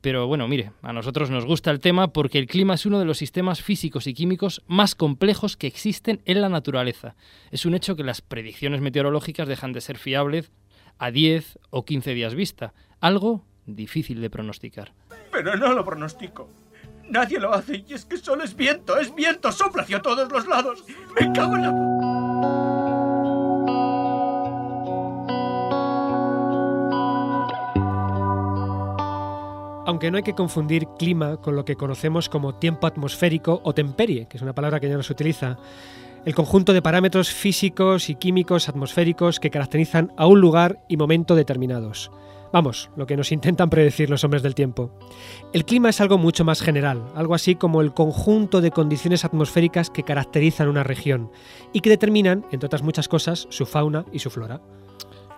Pero 0.00 0.26
bueno, 0.26 0.46
mire, 0.46 0.72
a 0.82 0.92
nosotros 0.92 1.30
nos 1.30 1.44
gusta 1.44 1.70
el 1.70 1.80
tema 1.80 2.12
porque 2.12 2.38
el 2.38 2.46
clima 2.46 2.74
es 2.74 2.86
uno 2.86 2.98
de 2.98 3.04
los 3.04 3.18
sistemas 3.18 3.62
físicos 3.62 4.06
y 4.06 4.14
químicos 4.14 4.62
más 4.66 4.94
complejos 4.94 5.56
que 5.56 5.66
existen 5.66 6.20
en 6.24 6.40
la 6.40 6.48
naturaleza. 6.48 7.16
Es 7.50 7.66
un 7.66 7.74
hecho 7.74 7.96
que 7.96 8.04
las 8.04 8.20
predicciones 8.20 8.80
meteorológicas 8.80 9.48
dejan 9.48 9.72
de 9.72 9.80
ser 9.80 9.98
fiables 9.98 10.52
a 10.98 11.10
10 11.10 11.58
o 11.70 11.84
15 11.84 12.14
días 12.14 12.34
vista, 12.34 12.74
algo 13.00 13.44
difícil 13.66 14.20
de 14.20 14.30
pronosticar. 14.30 14.92
Pero 15.32 15.56
no 15.56 15.72
lo 15.72 15.84
pronostico. 15.84 16.48
Nadie 17.08 17.40
lo 17.40 17.52
hace 17.54 17.84
y 17.88 17.94
es 17.94 18.04
que 18.04 18.18
solo 18.18 18.44
es 18.44 18.54
viento, 18.54 18.98
es 18.98 19.14
viento, 19.14 19.50
sopla 19.50 19.82
hacia 19.82 20.02
todos 20.02 20.30
los 20.30 20.46
lados. 20.46 20.84
Me 21.18 21.32
cago 21.32 21.56
en 21.56 21.62
la... 21.62 21.87
Aunque 29.88 30.10
no 30.10 30.18
hay 30.18 30.22
que 30.22 30.34
confundir 30.34 30.86
clima 30.98 31.38
con 31.38 31.56
lo 31.56 31.64
que 31.64 31.74
conocemos 31.74 32.28
como 32.28 32.54
tiempo 32.56 32.86
atmosférico 32.86 33.62
o 33.64 33.72
temperie, 33.72 34.26
que 34.28 34.36
es 34.36 34.42
una 34.42 34.54
palabra 34.54 34.80
que 34.80 34.88
ya 34.90 34.98
no 34.98 35.02
se 35.02 35.14
utiliza, 35.14 35.56
el 36.26 36.34
conjunto 36.34 36.74
de 36.74 36.82
parámetros 36.82 37.30
físicos 37.30 38.10
y 38.10 38.16
químicos 38.16 38.68
atmosféricos 38.68 39.40
que 39.40 39.48
caracterizan 39.48 40.12
a 40.18 40.26
un 40.26 40.42
lugar 40.42 40.84
y 40.88 40.98
momento 40.98 41.34
determinados. 41.34 42.10
Vamos, 42.52 42.90
lo 42.96 43.06
que 43.06 43.16
nos 43.16 43.32
intentan 43.32 43.70
predecir 43.70 44.10
los 44.10 44.24
hombres 44.24 44.42
del 44.42 44.54
tiempo. 44.54 44.90
El 45.54 45.64
clima 45.64 45.88
es 45.88 46.02
algo 46.02 46.18
mucho 46.18 46.44
más 46.44 46.60
general, 46.60 47.02
algo 47.14 47.34
así 47.34 47.54
como 47.54 47.80
el 47.80 47.94
conjunto 47.94 48.60
de 48.60 48.72
condiciones 48.72 49.24
atmosféricas 49.24 49.88
que 49.88 50.02
caracterizan 50.02 50.68
una 50.68 50.84
región 50.84 51.30
y 51.72 51.80
que 51.80 51.88
determinan, 51.88 52.44
entre 52.52 52.66
otras 52.66 52.82
muchas 52.82 53.08
cosas, 53.08 53.46
su 53.48 53.64
fauna 53.64 54.04
y 54.12 54.18
su 54.18 54.28
flora. 54.28 54.60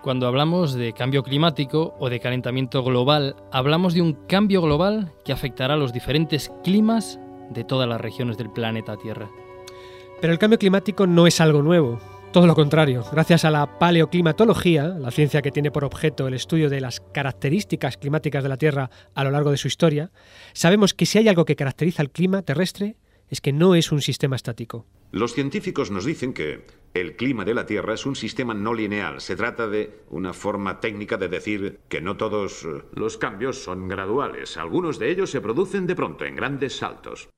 Cuando 0.03 0.27
hablamos 0.27 0.73
de 0.73 0.95
cambio 0.95 1.23
climático 1.23 1.95
o 1.99 2.09
de 2.09 2.21
calentamiento 2.21 2.83
global, 2.83 3.37
hablamos 3.53 3.93
de 3.93 4.01
un 4.01 4.15
cambio 4.15 4.63
global 4.63 5.13
que 5.27 5.33
afectará 5.33 5.75
a 5.75 5.77
los 5.77 5.93
diferentes 5.93 6.51
climas 6.65 7.21
de 7.51 7.65
todas 7.65 7.87
las 7.87 8.01
regiones 8.01 8.39
del 8.39 8.51
planeta 8.51 8.97
Tierra. 8.97 9.29
Pero 10.23 10.33
el 10.33 10.39
cambio 10.39 10.59
climático 10.59 11.07
no 11.07 11.27
es 11.27 11.39
algo 11.43 11.61
nuevo. 11.61 11.99
Todo 12.33 12.47
lo 12.47 12.55
contrario, 12.55 13.05
gracias 13.13 13.45
a 13.45 13.51
la 13.51 13.79
paleoclimatología, 13.79 14.87
la 14.87 15.11
ciencia 15.11 15.43
que 15.43 15.51
tiene 15.51 15.71
por 15.71 15.85
objeto 15.85 16.29
el 16.29 16.35
estudio 16.35 16.71
de 16.71 16.81
las 16.81 17.01
características 17.01 17.99
climáticas 17.99 18.43
de 18.43 18.49
la 18.49 18.57
Tierra 18.57 18.89
a 19.15 19.25
lo 19.25 19.31
largo 19.31 19.51
de 19.51 19.59
su 19.59 19.69
historia, 19.69 20.13
sabemos 20.55 20.95
que 20.95 21.05
si 21.05 21.19
hay 21.19 21.29
algo 21.29 21.45
que 21.45 21.57
caracteriza 21.57 22.01
el 22.01 22.11
clima 22.11 22.41
terrestre 22.41 22.97
es 23.29 23.43
que 23.43 23.53
no 23.53 23.75
es 23.75 23.93
un 23.93 24.01
sistema 24.01 24.37
estático. 24.37 24.87
Los 25.13 25.35
científicos 25.35 25.91
nos 25.91 26.07
dicen 26.07 26.33
que 26.33 26.65
el 26.95 27.17
clima 27.17 27.45
de 27.45 27.55
la 27.55 27.67
Tierra 27.67 27.95
es 27.95 28.05
un 28.05 28.17
sistema 28.17 28.55
no 28.55 28.75
lineal. 28.75 29.21
Se 29.21 29.37
trata 29.37 29.69
de 29.69 30.03
una 30.11 30.33
forma 30.33 30.81
técnica 30.81 31.17
de 31.17 31.29
decir 31.29 31.81
que 31.89 32.01
no 32.01 32.17
todos 32.17 32.65
eh, 32.65 32.83
los 32.95 33.17
cambios 33.17 33.63
son 33.63 33.89
graduales. 33.89 34.57
Algunos 34.57 34.99
de 34.99 35.11
ellos 35.11 35.31
se 35.31 35.41
producen 35.41 35.87
de 35.87 35.95
pronto, 35.95 36.25
en 36.25 36.35
grandes 36.35 36.77
saltos. 36.77 37.29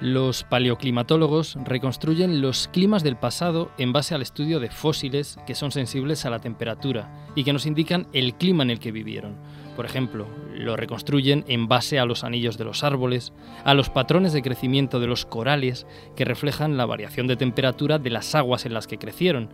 Los 0.00 0.44
paleoclimatólogos 0.44 1.56
reconstruyen 1.64 2.42
los 2.42 2.68
climas 2.68 3.02
del 3.02 3.16
pasado 3.16 3.70
en 3.78 3.94
base 3.94 4.14
al 4.14 4.20
estudio 4.20 4.60
de 4.60 4.68
fósiles 4.68 5.38
que 5.46 5.54
son 5.54 5.70
sensibles 5.72 6.26
a 6.26 6.30
la 6.30 6.40
temperatura 6.40 7.10
y 7.34 7.42
que 7.42 7.54
nos 7.54 7.64
indican 7.64 8.06
el 8.12 8.34
clima 8.34 8.64
en 8.64 8.70
el 8.70 8.80
que 8.80 8.92
vivieron. 8.92 9.36
Por 9.76 9.86
ejemplo, 9.86 10.26
lo 10.54 10.76
reconstruyen 10.76 11.44
en 11.48 11.66
base 11.66 11.98
a 11.98 12.04
los 12.04 12.22
anillos 12.22 12.58
de 12.58 12.64
los 12.64 12.84
árboles, 12.84 13.32
a 13.64 13.74
los 13.74 13.90
patrones 13.90 14.32
de 14.32 14.42
crecimiento 14.42 15.00
de 15.00 15.08
los 15.08 15.26
corales 15.26 15.86
que 16.14 16.24
reflejan 16.24 16.76
la 16.76 16.86
variación 16.86 17.26
de 17.26 17.36
temperatura 17.36 17.98
de 17.98 18.10
las 18.10 18.34
aguas 18.34 18.66
en 18.66 18.74
las 18.74 18.86
que 18.86 18.98
crecieron. 18.98 19.48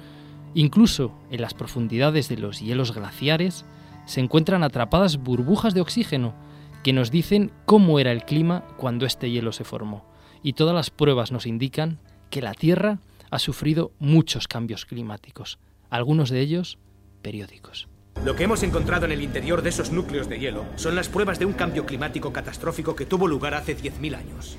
Incluso 0.54 1.12
en 1.30 1.40
las 1.40 1.54
profundidades 1.54 2.28
de 2.28 2.36
los 2.36 2.60
hielos 2.60 2.94
glaciares 2.94 3.64
se 4.04 4.20
encuentran 4.20 4.62
atrapadas 4.62 5.16
burbujas 5.16 5.72
de 5.72 5.80
oxígeno 5.80 6.34
que 6.82 6.92
nos 6.92 7.10
dicen 7.10 7.52
cómo 7.64 7.98
era 7.98 8.12
el 8.12 8.24
clima 8.24 8.64
cuando 8.76 9.06
este 9.06 9.30
hielo 9.30 9.52
se 9.52 9.64
formó 9.64 10.04
y 10.42 10.54
todas 10.54 10.74
las 10.74 10.90
pruebas 10.90 11.32
nos 11.32 11.46
indican 11.46 11.98
que 12.30 12.42
la 12.42 12.54
Tierra 12.54 12.98
ha 13.30 13.38
sufrido 13.38 13.92
muchos 13.98 14.48
cambios 14.48 14.86
climáticos, 14.86 15.58
algunos 15.90 16.30
de 16.30 16.40
ellos 16.40 16.78
periódicos. 17.22 17.88
Lo 18.22 18.36
que 18.36 18.44
hemos 18.44 18.62
encontrado 18.62 19.06
en 19.06 19.12
el 19.12 19.22
interior 19.22 19.62
de 19.62 19.70
esos 19.70 19.92
núcleos 19.92 20.28
de 20.28 20.38
hielo 20.38 20.66
son 20.76 20.94
las 20.94 21.08
pruebas 21.08 21.38
de 21.38 21.46
un 21.46 21.54
cambio 21.54 21.86
climático 21.86 22.34
catastrófico 22.34 22.94
que 22.94 23.06
tuvo 23.06 23.26
lugar 23.26 23.54
hace 23.54 23.74
10.000 23.74 24.14
años. 24.14 24.58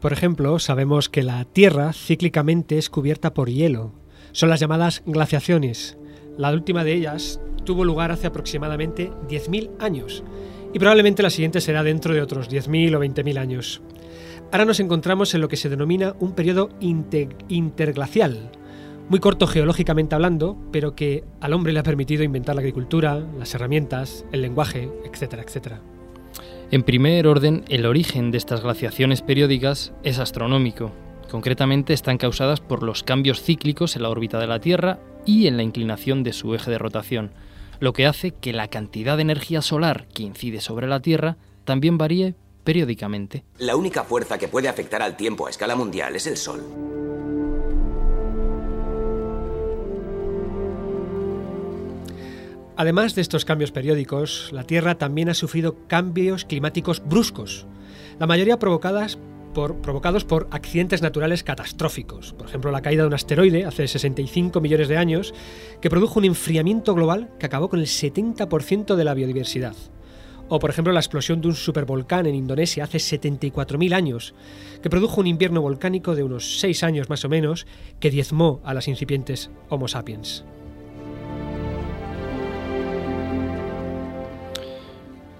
Por 0.00 0.12
ejemplo, 0.12 0.60
sabemos 0.60 1.08
que 1.08 1.24
la 1.24 1.44
Tierra 1.44 1.92
cíclicamente 1.92 2.78
es 2.78 2.88
cubierta 2.88 3.34
por 3.34 3.50
hielo. 3.50 3.90
Son 4.30 4.48
las 4.48 4.60
llamadas 4.60 5.02
glaciaciones. 5.06 5.98
La 6.36 6.52
última 6.52 6.84
de 6.84 6.92
ellas 6.92 7.40
tuvo 7.68 7.84
lugar 7.84 8.10
hace 8.10 8.26
aproximadamente 8.26 9.12
10.000 9.28 9.72
años 9.78 10.24
y 10.72 10.78
probablemente 10.78 11.22
la 11.22 11.28
siguiente 11.28 11.60
será 11.60 11.82
dentro 11.82 12.14
de 12.14 12.22
otros 12.22 12.48
10.000 12.48 12.96
o 12.96 13.00
20.000 13.00 13.38
años. 13.38 13.82
Ahora 14.50 14.64
nos 14.64 14.80
encontramos 14.80 15.34
en 15.34 15.42
lo 15.42 15.48
que 15.48 15.58
se 15.58 15.68
denomina 15.68 16.14
un 16.18 16.32
periodo 16.32 16.70
inte- 16.80 17.28
interglacial, 17.50 18.50
muy 19.10 19.20
corto 19.20 19.46
geológicamente 19.46 20.14
hablando, 20.14 20.56
pero 20.72 20.94
que 20.94 21.24
al 21.42 21.52
hombre 21.52 21.74
le 21.74 21.80
ha 21.80 21.82
permitido 21.82 22.24
inventar 22.24 22.54
la 22.54 22.62
agricultura, 22.62 23.22
las 23.38 23.54
herramientas, 23.54 24.24
el 24.32 24.40
lenguaje, 24.40 24.88
etcétera, 25.04 25.42
etcétera. 25.42 25.82
En 26.70 26.84
primer 26.84 27.26
orden, 27.26 27.64
el 27.68 27.84
origen 27.84 28.30
de 28.30 28.38
estas 28.38 28.62
glaciaciones 28.62 29.20
periódicas 29.20 29.92
es 30.04 30.18
astronómico. 30.18 30.90
Concretamente 31.30 31.92
están 31.92 32.16
causadas 32.16 32.60
por 32.60 32.82
los 32.82 33.02
cambios 33.02 33.42
cíclicos 33.42 33.94
en 33.94 34.04
la 34.04 34.08
órbita 34.08 34.38
de 34.38 34.46
la 34.46 34.58
Tierra 34.58 35.00
y 35.26 35.46
en 35.46 35.58
la 35.58 35.62
inclinación 35.62 36.22
de 36.22 36.32
su 36.32 36.54
eje 36.54 36.70
de 36.70 36.78
rotación, 36.78 37.32
lo 37.80 37.92
que 37.92 38.06
hace 38.06 38.32
que 38.32 38.52
la 38.52 38.68
cantidad 38.68 39.16
de 39.16 39.22
energía 39.22 39.62
solar 39.62 40.06
que 40.14 40.22
incide 40.22 40.60
sobre 40.60 40.86
la 40.86 41.00
Tierra 41.00 41.36
también 41.64 41.98
varíe 41.98 42.34
periódicamente. 42.64 43.44
La 43.58 43.76
única 43.76 44.04
fuerza 44.04 44.38
que 44.38 44.48
puede 44.48 44.68
afectar 44.68 45.02
al 45.02 45.16
tiempo 45.16 45.46
a 45.46 45.50
escala 45.50 45.76
mundial 45.76 46.16
es 46.16 46.26
el 46.26 46.36
Sol. 46.36 46.62
Además 52.76 53.16
de 53.16 53.22
estos 53.22 53.44
cambios 53.44 53.72
periódicos, 53.72 54.50
la 54.52 54.62
Tierra 54.62 54.96
también 54.96 55.28
ha 55.28 55.34
sufrido 55.34 55.76
cambios 55.88 56.44
climáticos 56.44 57.02
bruscos, 57.04 57.66
la 58.20 58.26
mayoría 58.26 58.58
provocadas 58.58 59.18
provocados 59.66 60.24
por 60.24 60.48
accidentes 60.50 61.02
naturales 61.02 61.42
catastróficos. 61.42 62.32
Por 62.32 62.46
ejemplo, 62.46 62.70
la 62.70 62.82
caída 62.82 63.02
de 63.02 63.08
un 63.08 63.14
asteroide 63.14 63.64
hace 63.64 63.88
65 63.88 64.60
millones 64.60 64.88
de 64.88 64.96
años 64.96 65.34
que 65.80 65.90
produjo 65.90 66.18
un 66.18 66.24
enfriamiento 66.24 66.94
global 66.94 67.30
que 67.38 67.46
acabó 67.46 67.68
con 67.68 67.80
el 67.80 67.86
70% 67.86 68.94
de 68.94 69.04
la 69.04 69.14
biodiversidad. 69.14 69.74
O, 70.48 70.58
por 70.58 70.70
ejemplo, 70.70 70.92
la 70.92 71.00
explosión 71.00 71.40
de 71.40 71.48
un 71.48 71.54
supervolcán 71.54 72.26
en 72.26 72.34
Indonesia 72.34 72.84
hace 72.84 72.98
74.000 72.98 73.92
años, 73.92 74.34
que 74.82 74.88
produjo 74.88 75.20
un 75.20 75.26
invierno 75.26 75.60
volcánico 75.60 76.14
de 76.14 76.22
unos 76.22 76.60
6 76.60 76.84
años 76.84 77.10
más 77.10 77.24
o 77.24 77.28
menos, 77.28 77.66
que 78.00 78.10
diezmó 78.10 78.60
a 78.64 78.72
las 78.72 78.88
incipientes 78.88 79.50
Homo 79.68 79.88
sapiens. 79.88 80.44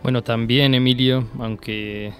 Bueno, 0.02 0.22
también 0.22 0.74
Emilio, 0.74 1.28
aunque 1.38 2.12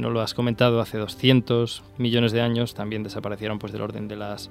no 0.00 0.10
lo 0.10 0.20
has 0.20 0.34
comentado, 0.34 0.80
hace 0.80 0.98
200 0.98 1.82
millones 1.98 2.32
de 2.32 2.40
años 2.40 2.74
también 2.74 3.02
desaparecieron 3.02 3.58
pues 3.58 3.72
del 3.72 3.82
orden 3.82 4.08
de 4.08 4.16
las 4.16 4.50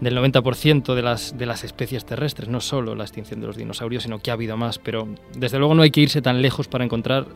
del 0.00 0.16
90% 0.16 0.94
de 0.94 1.02
las, 1.02 1.36
de 1.36 1.46
las 1.46 1.64
especies 1.64 2.04
terrestres, 2.04 2.48
no 2.48 2.60
solo 2.60 2.94
la 2.94 3.04
extinción 3.04 3.40
de 3.40 3.48
los 3.48 3.56
dinosaurios, 3.56 4.04
sino 4.04 4.20
que 4.20 4.30
ha 4.30 4.34
habido 4.34 4.56
más, 4.56 4.78
pero 4.78 5.08
desde 5.34 5.58
luego 5.58 5.74
no 5.74 5.82
hay 5.82 5.90
que 5.90 6.00
irse 6.00 6.22
tan 6.22 6.40
lejos 6.40 6.68
para 6.68 6.84
encontrar 6.84 7.26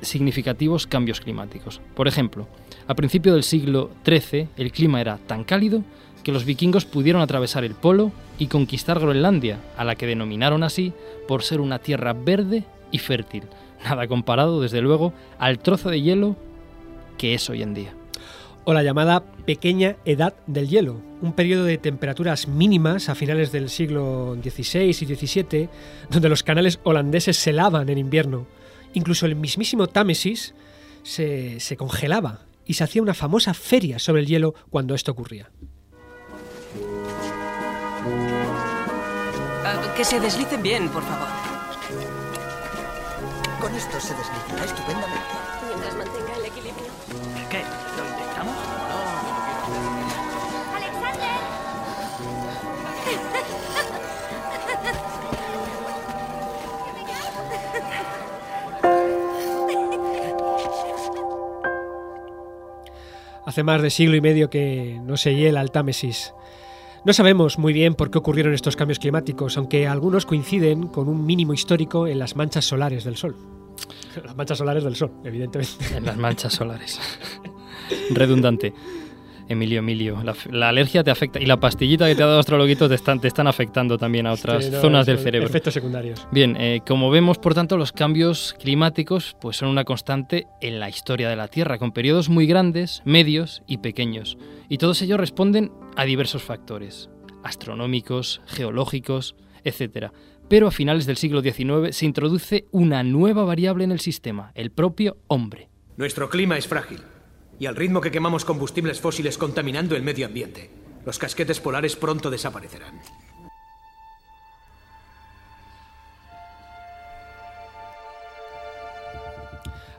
significativos 0.00 0.86
cambios 0.86 1.20
climáticos. 1.20 1.80
Por 1.94 2.06
ejemplo, 2.06 2.46
a 2.86 2.94
principio 2.94 3.32
del 3.32 3.42
siglo 3.42 3.90
XIII 4.04 4.48
el 4.56 4.70
clima 4.70 5.00
era 5.00 5.18
tan 5.18 5.44
cálido 5.44 5.82
que 6.22 6.32
los 6.32 6.44
vikingos 6.44 6.84
pudieron 6.84 7.20
atravesar 7.20 7.64
el 7.64 7.74
polo 7.74 8.12
y 8.38 8.46
conquistar 8.46 8.98
Groenlandia, 8.98 9.58
a 9.76 9.84
la 9.84 9.94
que 9.96 10.06
denominaron 10.06 10.62
así 10.62 10.92
por 11.26 11.42
ser 11.42 11.60
una 11.60 11.78
tierra 11.78 12.12
verde 12.12 12.64
y 12.90 12.98
fértil, 12.98 13.44
nada 13.84 14.06
comparado, 14.06 14.60
desde 14.60 14.80
luego, 14.80 15.12
al 15.38 15.58
trozo 15.58 15.90
de 15.90 16.00
hielo 16.00 16.36
que 17.18 17.34
es 17.34 17.48
hoy 17.50 17.62
en 17.62 17.74
día. 17.74 17.94
O 18.64 18.72
la 18.72 18.82
llamada 18.82 19.24
pequeña 19.44 19.96
edad 20.04 20.34
del 20.46 20.68
hielo, 20.68 21.00
un 21.20 21.34
periodo 21.34 21.64
de 21.64 21.76
temperaturas 21.78 22.48
mínimas 22.48 23.08
a 23.08 23.14
finales 23.14 23.52
del 23.52 23.68
siglo 23.68 24.36
XVI 24.42 24.88
y 24.88 24.94
XVII, 24.94 25.68
donde 26.10 26.28
los 26.28 26.42
canales 26.42 26.80
holandeses 26.82 27.36
se 27.36 27.52
lavan 27.52 27.88
en 27.88 27.98
invierno. 27.98 28.46
Incluso 28.94 29.26
el 29.26 29.36
mismísimo 29.36 29.86
Támesis 29.86 30.54
se, 31.02 31.60
se 31.60 31.76
congelaba 31.76 32.46
y 32.64 32.74
se 32.74 32.84
hacía 32.84 33.02
una 33.02 33.14
famosa 33.14 33.52
feria 33.54 33.98
sobre 33.98 34.22
el 34.22 34.26
hielo 34.26 34.54
cuando 34.70 34.94
esto 34.94 35.12
ocurría. 35.12 35.50
Ah, 39.64 39.94
que 39.96 40.04
se 40.04 40.20
deslicen 40.20 40.62
bien, 40.62 40.88
por 40.88 41.02
favor. 41.02 41.28
Con 43.60 43.74
esto 43.74 44.00
se 44.00 44.14
deslizará 44.14 44.64
estupendamente. 44.64 45.53
Hace 63.46 63.62
más 63.62 63.82
de 63.82 63.90
siglo 63.90 64.16
y 64.16 64.20
medio 64.20 64.48
que 64.50 64.98
no 65.02 65.16
se 65.16 65.34
hiela 65.34 65.60
el 65.60 65.70
Támesis. 65.70 66.32
No 67.04 67.12
sabemos 67.12 67.58
muy 67.58 67.74
bien 67.74 67.94
por 67.94 68.10
qué 68.10 68.18
ocurrieron 68.18 68.54
estos 68.54 68.76
cambios 68.76 68.98
climáticos, 68.98 69.58
aunque 69.58 69.86
algunos 69.86 70.24
coinciden 70.24 70.86
con 70.86 71.08
un 71.08 71.26
mínimo 71.26 71.52
histórico 71.52 72.06
en 72.06 72.18
las 72.18 72.34
manchas 72.36 72.64
solares 72.64 73.04
del 73.04 73.16
Sol. 73.16 73.36
Las 74.24 74.34
manchas 74.34 74.58
solares 74.58 74.84
del 74.84 74.96
Sol, 74.96 75.10
evidentemente. 75.24 75.72
En 75.94 76.06
las 76.06 76.16
manchas 76.16 76.54
solares. 76.54 76.98
Redundante. 78.10 78.72
Emilio, 79.48 79.80
Emilio, 79.80 80.22
la, 80.22 80.34
la 80.50 80.68
alergia 80.70 81.04
te 81.04 81.10
afecta 81.10 81.40
y 81.40 81.46
la 81.46 81.58
pastillita 81.58 82.06
que 82.08 82.14
te 82.14 82.22
ha 82.22 82.26
dado 82.26 82.38
Astrologuito 82.38 82.88
te 82.88 82.94
están, 82.94 83.20
te 83.20 83.28
están 83.28 83.46
afectando 83.46 83.98
también 83.98 84.26
a 84.26 84.32
otras 84.32 84.70
zonas 84.80 85.06
del 85.06 85.18
cerebro. 85.18 85.48
Efectos 85.48 85.74
secundarios. 85.74 86.26
Bien, 86.32 86.56
eh, 86.58 86.80
como 86.86 87.10
vemos, 87.10 87.38
por 87.38 87.54
tanto, 87.54 87.76
los 87.76 87.92
cambios 87.92 88.54
climáticos 88.58 89.36
pues, 89.40 89.56
son 89.58 89.68
una 89.68 89.84
constante 89.84 90.46
en 90.60 90.80
la 90.80 90.88
historia 90.88 91.28
de 91.28 91.36
la 91.36 91.48
Tierra, 91.48 91.78
con 91.78 91.92
periodos 91.92 92.28
muy 92.28 92.46
grandes, 92.46 93.02
medios 93.04 93.62
y 93.66 93.78
pequeños. 93.78 94.38
Y 94.68 94.78
todos 94.78 95.00
ellos 95.02 95.20
responden 95.20 95.72
a 95.96 96.04
diversos 96.04 96.42
factores, 96.42 97.10
astronómicos, 97.42 98.40
geológicos, 98.46 99.36
etc. 99.64 100.10
Pero 100.48 100.68
a 100.68 100.70
finales 100.70 101.06
del 101.06 101.16
siglo 101.16 101.42
XIX 101.42 101.94
se 101.94 102.06
introduce 102.06 102.66
una 102.70 103.02
nueva 103.02 103.44
variable 103.44 103.84
en 103.84 103.92
el 103.92 104.00
sistema, 104.00 104.52
el 104.54 104.70
propio 104.70 105.18
hombre. 105.26 105.68
Nuestro 105.96 106.28
clima 106.28 106.56
es 106.56 106.66
frágil. 106.66 107.00
Y 107.58 107.66
al 107.66 107.76
ritmo 107.76 108.00
que 108.00 108.10
quemamos 108.10 108.44
combustibles 108.44 109.00
fósiles 109.00 109.38
contaminando 109.38 109.96
el 109.96 110.02
medio 110.02 110.26
ambiente, 110.26 110.70
los 111.04 111.18
casquetes 111.18 111.60
polares 111.60 111.96
pronto 111.96 112.30
desaparecerán. 112.30 113.00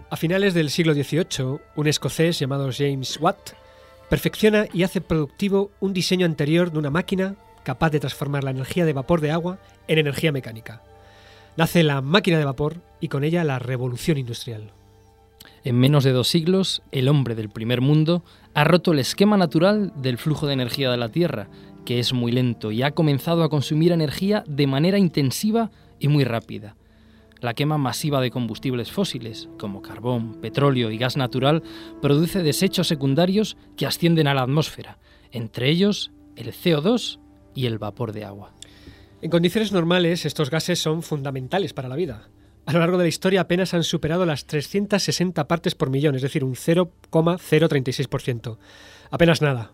A 0.10 0.17
finales 0.17 0.53
del 0.53 0.69
siglo 0.69 0.93
XVIII, 0.93 1.60
un 1.75 1.88
escocés 1.88 2.39
llamado 2.39 2.69
James 2.71 3.17
Watt 3.19 3.53
perfecciona 4.10 4.67
y 4.71 4.84
hace 4.84 5.01
productivo 5.01 5.71
un 5.80 5.93
diseño 5.93 6.25
anterior 6.25 6.71
de 6.71 6.80
una 6.80 6.89
máquina 6.89 7.36
capaz 7.63 7.89
de 7.89 7.99
transformar 7.99 8.43
la 8.43 8.51
energía 8.51 8.86
de 8.86 8.93
vapor 8.93 9.19
de 9.19 9.32
agua 9.32 9.58
en 9.88 9.97
energía 9.97 10.32
mecánica. 10.32 10.84
Nace 11.58 11.84
la 11.84 12.01
máquina 12.01 12.38
de 12.38 12.45
vapor 12.45 12.77
y 12.99 13.08
con 13.08 13.23
ella 13.23 13.43
la 13.43 13.60
revolución 13.60 14.17
industrial. 14.17 14.71
En 15.65 15.80
menos 15.80 16.04
de 16.04 16.12
dos 16.12 16.28
siglos, 16.28 16.84
el 16.91 17.08
hombre 17.08 17.34
del 17.34 17.49
primer 17.49 17.82
mundo 17.82 18.23
ha 18.54 18.63
roto 18.63 18.91
el 18.91 18.99
esquema 18.99 19.36
natural 19.36 19.91
del 19.95 20.19
flujo 20.19 20.45
de 20.45 20.54
energía 20.54 20.91
de 20.91 20.97
la 20.97 21.10
Tierra, 21.10 21.49
que 21.86 21.97
es 21.97 22.13
muy 22.13 22.32
lento, 22.32 22.71
y 22.71 22.84
ha 22.84 22.91
comenzado 22.91 23.43
a 23.43 23.49
consumir 23.49 23.91
energía 23.91 24.43
de 24.47 24.67
manera 24.67 24.99
intensiva 24.99 25.71
y 25.99 26.08
muy 26.08 26.23
rápida. 26.23 26.75
La 27.41 27.56
quema 27.56 27.80
masiva 27.80 28.21
de 28.21 28.30
combustibles 28.30 28.91
fósiles, 28.91 29.49
como 29.58 29.82
carbón, 29.82 30.39
petróleo 30.39 30.91
y 30.91 30.99
gas 30.99 31.17
natural, 31.17 31.63
produce 31.99 32.43
desechos 32.43 32.88
secundarios 32.88 33.58
que 33.75 33.88
ascienden 33.88 34.28
a 34.28 34.36
la 34.36 34.43
atmósfera, 34.43 34.99
entre 35.32 35.71
ellos 35.71 36.12
el 36.36 36.54
CO2 36.54 37.19
y 37.56 37.65
el 37.65 37.80
vapor 37.80 38.12
de 38.12 38.23
agua. 38.23 38.54
En 39.23 39.32
condiciones 39.32 39.71
normales, 39.71 40.28
estos 40.28 40.51
gases 40.51 40.78
son 40.78 41.01
fundamentales 41.01 41.73
para 41.73 41.89
la 41.89 41.95
vida. 41.95 42.30
A 42.65 42.73
lo 42.73 42.80
largo 42.80 42.97
de 42.97 43.04
la 43.04 43.10
historia 43.10 43.41
apenas 43.41 43.73
han 43.73 43.84
superado 43.84 44.25
las 44.25 44.45
360 44.45 45.47
partes 45.47 45.75
por 45.75 45.89
millón, 45.89 46.15
es 46.15 46.23
decir, 46.23 46.43
un 46.43 46.56
0,036%. 46.56 48.58
Apenas 49.12 49.41
nada. 49.41 49.71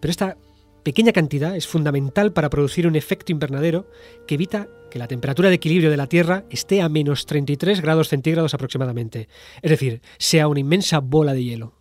Pero 0.00 0.10
esta 0.10 0.36
pequeña 0.82 1.12
cantidad 1.12 1.54
es 1.54 1.66
fundamental 1.66 2.32
para 2.32 2.50
producir 2.50 2.86
un 2.86 2.96
efecto 2.96 3.32
invernadero 3.32 3.86
que 4.26 4.36
evita 4.36 4.68
que 4.90 4.98
la 4.98 5.08
temperatura 5.08 5.50
de 5.50 5.56
equilibrio 5.56 5.90
de 5.90 5.96
la 5.96 6.06
Tierra 6.06 6.44
esté 6.50 6.82
a 6.82 6.88
menos 6.88 7.26
33 7.26 7.80
grados 7.80 8.08
centígrados 8.08 8.54
aproximadamente. 8.54 9.28
Es 9.60 9.70
decir, 9.70 10.00
sea 10.18 10.48
una 10.48 10.60
inmensa 10.60 11.00
bola 11.00 11.34
de 11.34 11.44
hielo. 11.44 11.74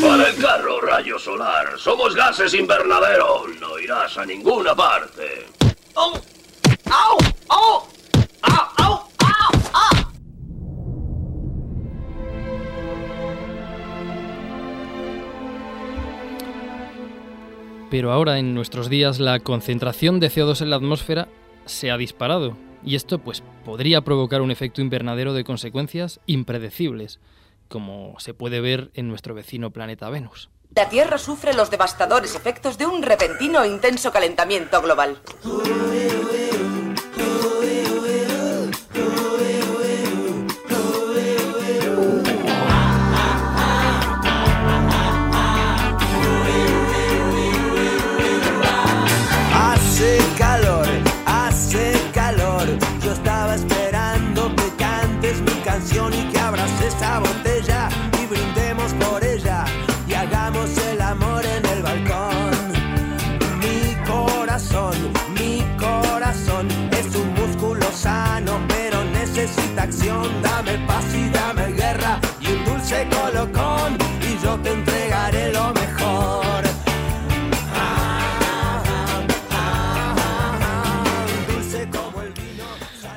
Para 0.00 0.28
el 0.28 0.36
carro 0.36 0.80
rayo 0.80 1.18
solar, 1.18 1.78
somos 1.78 2.14
gases 2.14 2.54
invernadero. 2.54 3.46
No 3.60 3.78
irás 3.78 4.16
a 4.18 4.26
ninguna 4.26 4.74
parte. 4.74 5.46
¡Oh! 5.94 6.20
Pero 17.92 18.10
ahora 18.10 18.38
en 18.38 18.54
nuestros 18.54 18.88
días 18.88 19.20
la 19.20 19.38
concentración 19.38 20.18
de 20.18 20.30
CO2 20.30 20.62
en 20.62 20.70
la 20.70 20.76
atmósfera 20.76 21.28
se 21.66 21.90
ha 21.90 21.98
disparado 21.98 22.56
y 22.82 22.94
esto 22.94 23.18
pues 23.18 23.42
podría 23.66 24.00
provocar 24.00 24.40
un 24.40 24.50
efecto 24.50 24.80
invernadero 24.80 25.34
de 25.34 25.44
consecuencias 25.44 26.18
impredecibles, 26.24 27.20
como 27.68 28.14
se 28.18 28.32
puede 28.32 28.62
ver 28.62 28.90
en 28.94 29.08
nuestro 29.08 29.34
vecino 29.34 29.72
planeta 29.72 30.08
Venus. 30.08 30.48
La 30.74 30.88
Tierra 30.88 31.18
sufre 31.18 31.52
los 31.52 31.70
devastadores 31.70 32.34
efectos 32.34 32.78
de 32.78 32.86
un 32.86 33.02
repentino 33.02 33.62
e 33.62 33.68
intenso 33.68 34.10
calentamiento 34.10 34.80
global. 34.80 35.18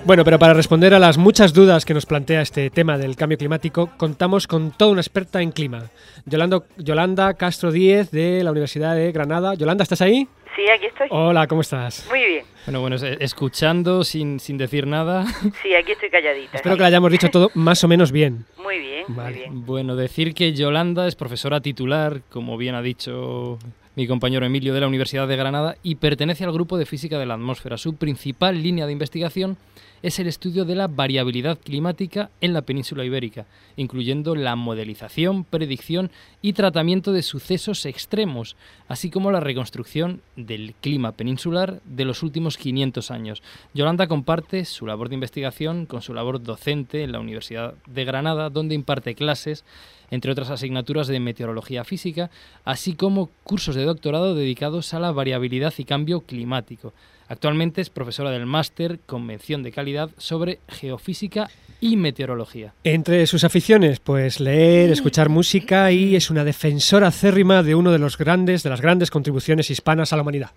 Bueno, 0.05 0.23
pero 0.23 0.37
para 0.37 0.53
responder 0.53 0.93
a 0.93 0.99
las 0.99 1.17
muchas 1.17 1.51
dudas 1.53 1.83
que 1.83 1.95
nos 1.95 2.05
plantea 2.05 2.41
este 2.41 2.69
tema 2.69 2.97
del 2.97 3.15
cambio 3.15 3.39
climático, 3.39 3.89
contamos 3.97 4.45
con 4.45 4.71
toda 4.71 4.91
una 4.91 5.01
experta 5.01 5.41
en 5.41 5.51
clima. 5.51 5.89
Yolanda, 6.27 6.61
Yolanda 6.77 7.33
Castro 7.33 7.71
Díez 7.71 8.11
de 8.11 8.43
la 8.43 8.51
Universidad 8.51 8.95
de 8.95 9.11
Granada. 9.11 9.55
Yolanda, 9.55 9.81
¿estás 9.81 10.01
ahí? 10.01 10.27
Sí, 10.55 10.61
aquí 10.69 10.85
estoy. 10.85 11.07
Hola, 11.09 11.47
¿cómo 11.47 11.61
estás? 11.61 12.05
Muy 12.09 12.19
bien. 12.23 12.45
Bueno, 12.67 12.81
bueno, 12.81 12.95
es- 12.97 13.03
escuchando 13.19 14.03
sin, 14.03 14.39
sin 14.39 14.57
decir 14.59 14.85
nada. 14.85 15.25
Sí, 15.63 15.73
aquí 15.73 15.93
estoy 15.93 16.11
calladita. 16.11 16.57
Espero 16.57 16.75
que 16.75 16.81
lo 16.81 16.85
hayamos 16.87 17.11
dicho 17.11 17.29
todo 17.29 17.49
más 17.55 17.83
o 17.83 17.87
menos 17.87 18.11
bien. 18.11 18.45
Muy 18.61 18.77
bien. 18.77 19.05
muy 19.07 19.33
bien. 19.33 19.65
Bueno, 19.65 19.95
decir 19.95 20.35
que 20.35 20.53
Yolanda 20.53 21.07
es 21.07 21.15
profesora 21.15 21.61
titular, 21.61 22.21
como 22.29 22.57
bien 22.57 22.75
ha 22.75 22.81
dicho 22.83 23.57
mi 23.95 24.07
compañero 24.07 24.45
Emilio 24.45 24.73
de 24.73 24.81
la 24.81 24.87
Universidad 24.87 25.27
de 25.27 25.35
Granada, 25.37 25.77
y 25.81 25.95
pertenece 25.95 26.43
al 26.43 26.51
grupo 26.51 26.77
de 26.77 26.85
física 26.85 27.17
de 27.17 27.25
la 27.25 27.33
atmósfera. 27.35 27.77
Su 27.77 27.95
principal 27.95 28.61
línea 28.61 28.85
de 28.85 28.91
investigación 28.91 29.57
es 30.05 30.19
el 30.19 30.27
estudio 30.27 30.65
de 30.65 30.75
la 30.75 30.87
variabilidad 30.87 31.57
climática 31.57 32.29
en 32.39 32.53
la 32.53 32.61
península 32.61 33.03
ibérica, 33.03 33.47
incluyendo 33.75 34.35
la 34.35 34.55
modelización, 34.55 35.45
predicción 35.45 36.11
y 36.43 36.53
tratamiento 36.53 37.11
de 37.11 37.23
sucesos 37.23 37.87
extremos, 37.87 38.55
así 38.87 39.09
como 39.09 39.31
la 39.31 39.39
reconstrucción 39.39 40.21
del 40.35 40.75
clima 40.79 41.13
peninsular 41.13 41.81
de 41.85 42.05
los 42.05 42.21
últimos 42.21 42.55
500 42.57 43.09
años. 43.09 43.41
Yolanda 43.73 44.05
comparte 44.05 44.65
su 44.65 44.85
labor 44.85 45.09
de 45.09 45.15
investigación 45.15 45.87
con 45.87 46.03
su 46.03 46.13
labor 46.13 46.39
docente 46.39 47.01
en 47.01 47.11
la 47.11 47.19
Universidad 47.19 47.73
de 47.87 48.05
Granada, 48.05 48.51
donde 48.51 48.75
imparte 48.75 49.15
clases 49.15 49.65
entre 50.11 50.31
otras 50.31 50.49
asignaturas 50.49 51.07
de 51.07 51.19
meteorología 51.19 51.83
física, 51.83 52.29
así 52.63 52.93
como 52.93 53.29
cursos 53.43 53.75
de 53.75 53.83
doctorado 53.83 54.35
dedicados 54.35 54.93
a 54.93 54.99
la 54.99 55.11
variabilidad 55.11 55.73
y 55.77 55.85
cambio 55.85 56.21
climático. 56.21 56.93
Actualmente 57.27 57.81
es 57.81 57.89
profesora 57.89 58.29
del 58.29 58.45
máster 58.45 58.99
Convención 59.05 59.63
de 59.63 59.71
Calidad 59.71 60.11
sobre 60.17 60.59
Geofísica 60.67 61.49
y 61.81 61.97
Meteorología. 61.97 62.73
Entre 62.83 63.25
sus 63.25 63.43
aficiones, 63.43 63.99
pues 63.99 64.39
leer, 64.39 64.91
escuchar 64.91 65.29
música 65.29 65.91
y 65.91 66.15
es 66.15 66.29
una 66.29 66.43
defensora 66.43 67.07
acérrima 67.07 67.63
de 67.63 67.75
uno 67.75 67.91
de 67.91 67.99
los 67.99 68.17
grandes, 68.17 68.63
de 68.63 68.69
las 68.69 68.81
grandes 68.81 69.09
contribuciones 69.09 69.71
hispanas 69.71 70.13
a 70.13 70.17
la 70.17 70.21
humanidad, 70.21 70.51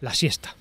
la 0.00 0.12
siesta. 0.12 0.54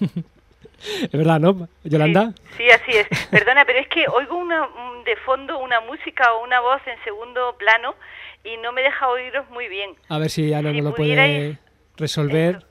es 1.02 1.10
verdad, 1.12 1.38
¿no, 1.40 1.68
Yolanda? 1.84 2.32
Sí, 2.56 2.68
así 2.70 2.92
es. 2.92 3.06
Perdona, 3.30 3.64
pero 3.64 3.78
es 3.78 3.88
que 3.88 4.06
oigo 4.08 4.36
una, 4.36 4.62
un- 4.66 5.04
de 5.04 5.16
fondo 5.16 5.58
una 5.58 5.80
música 5.80 6.32
o 6.34 6.44
una 6.44 6.60
voz 6.60 6.80
en 6.86 7.02
segundo 7.04 7.56
plano 7.58 7.94
y 8.44 8.56
no 8.58 8.72
me 8.72 8.82
deja 8.82 9.08
oíros 9.08 9.48
muy 9.50 9.68
bien. 9.68 9.94
A 10.08 10.18
ver 10.18 10.30
si 10.30 10.48
Si 10.48 10.50
no 10.50 10.72
lo 10.72 10.94
puede 10.94 11.58
resolver. 11.96 12.64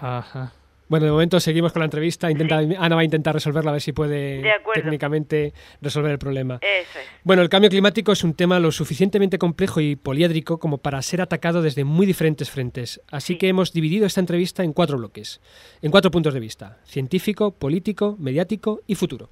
Ajá. 0.00 0.52
Bueno, 0.90 1.06
de 1.06 1.12
momento 1.12 1.38
seguimos 1.38 1.72
con 1.72 1.80
la 1.80 1.84
entrevista. 1.84 2.28
Intenta, 2.32 2.58
Ana 2.58 2.96
va 2.96 3.02
a 3.02 3.04
intentar 3.04 3.32
resolverla 3.32 3.70
a 3.70 3.74
ver 3.74 3.80
si 3.80 3.92
puede 3.92 4.42
técnicamente 4.74 5.54
resolver 5.80 6.10
el 6.10 6.18
problema. 6.18 6.58
Eso 6.60 6.98
es. 6.98 7.06
Bueno, 7.22 7.42
el 7.42 7.48
cambio 7.48 7.70
climático 7.70 8.10
es 8.10 8.24
un 8.24 8.34
tema 8.34 8.58
lo 8.58 8.72
suficientemente 8.72 9.38
complejo 9.38 9.80
y 9.80 9.94
poliédrico 9.94 10.58
como 10.58 10.78
para 10.78 11.00
ser 11.02 11.20
atacado 11.20 11.62
desde 11.62 11.84
muy 11.84 12.06
diferentes 12.06 12.50
frentes. 12.50 13.00
Así 13.08 13.38
que 13.38 13.46
hemos 13.46 13.72
dividido 13.72 14.04
esta 14.04 14.18
entrevista 14.18 14.64
en 14.64 14.72
cuatro 14.72 14.98
bloques, 14.98 15.40
en 15.80 15.92
cuatro 15.92 16.10
puntos 16.10 16.34
de 16.34 16.40
vista: 16.40 16.78
científico, 16.84 17.52
político, 17.52 18.16
mediático 18.18 18.80
y 18.88 18.96
futuro. 18.96 19.30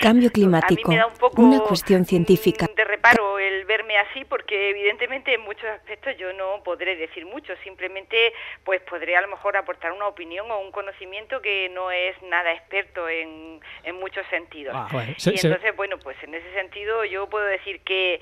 Cambio 0.00 0.30
climático. 0.30 0.90
me 0.90 0.96
da 0.98 1.06
un 1.06 1.14
poco, 1.14 1.42
Una 1.42 1.60
cuestión 1.60 2.04
científica. 2.04 2.66
De 2.74 2.84
reparo 2.84 3.38
el 3.38 3.64
verme 3.64 3.96
así 3.98 4.24
porque 4.24 4.70
evidentemente 4.70 5.34
en 5.34 5.40
muchos 5.42 5.64
aspectos 5.64 6.16
yo 6.18 6.32
no 6.32 6.62
podré 6.64 6.96
decir 6.96 7.24
mucho, 7.26 7.52
simplemente 7.62 8.32
pues 8.64 8.80
podré 8.82 9.16
a 9.16 9.20
lo 9.20 9.28
mejor 9.28 9.56
aportar 9.56 9.92
una 9.92 10.06
opinión 10.08 10.50
o 10.50 10.58
un 10.60 10.70
conocimiento 10.72 11.40
que 11.40 11.68
no 11.70 11.90
es 11.90 12.20
nada 12.22 12.52
experto 12.52 13.08
en, 13.08 13.60
en 13.84 13.94
muchos 13.96 14.26
sentidos. 14.30 14.74
Ah, 14.76 14.88
bueno, 14.92 15.12
y 15.16 15.30
entonces, 15.46 15.76
bueno, 15.76 15.98
pues 15.98 16.16
en 16.22 16.34
ese 16.34 16.52
sentido 16.54 17.04
yo 17.04 17.28
puedo 17.28 17.44
decir 17.46 17.80
que 17.82 18.20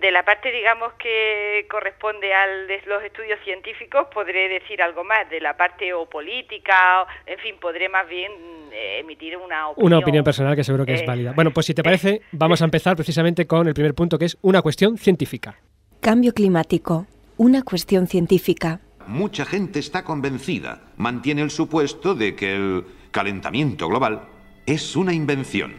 de 0.00 0.10
la 0.10 0.24
parte, 0.24 0.50
digamos, 0.52 0.92
que 0.94 1.66
corresponde 1.70 2.32
al 2.34 2.66
de 2.66 2.82
los 2.86 3.02
estudios 3.02 3.38
científicos, 3.44 4.06
podré 4.12 4.48
decir 4.48 4.82
algo 4.82 5.04
más. 5.04 5.28
De 5.30 5.40
la 5.40 5.56
parte 5.56 5.92
o 5.92 6.06
política, 6.08 7.02
o- 7.02 7.06
en 7.26 7.38
fin, 7.38 7.56
podré 7.60 7.88
más 7.88 8.08
bien 8.08 8.32
eh, 8.72 8.98
emitir 9.00 9.36
una 9.36 9.68
opinión. 9.68 9.86
Una 9.92 9.98
opinión 9.98 10.24
personal 10.24 10.54
que 10.56 10.64
seguro 10.64 10.84
que 10.84 10.95
es 10.96 11.02
Eh, 11.02 11.06
válida. 11.06 11.32
Bueno, 11.34 11.52
pues 11.52 11.66
si 11.66 11.74
te 11.74 11.82
parece, 11.82 12.20
vamos 12.32 12.60
a 12.60 12.64
empezar 12.64 12.96
precisamente 12.96 13.46
con 13.46 13.66
el 13.68 13.74
primer 13.74 13.94
punto, 13.94 14.18
que 14.18 14.24
es 14.26 14.36
una 14.42 14.60
cuestión 14.62 14.98
científica. 14.98 15.56
Cambio 16.00 16.32
climático. 16.32 17.06
Una 17.38 17.62
cuestión 17.62 18.06
científica. 18.06 18.80
Mucha 19.06 19.44
gente 19.44 19.78
está 19.78 20.02
convencida, 20.02 20.82
mantiene 20.96 21.42
el 21.42 21.50
supuesto 21.50 22.14
de 22.14 22.34
que 22.34 22.54
el 22.56 22.84
calentamiento 23.12 23.88
global 23.88 24.22
es 24.66 24.96
una 24.96 25.12
invención. 25.14 25.74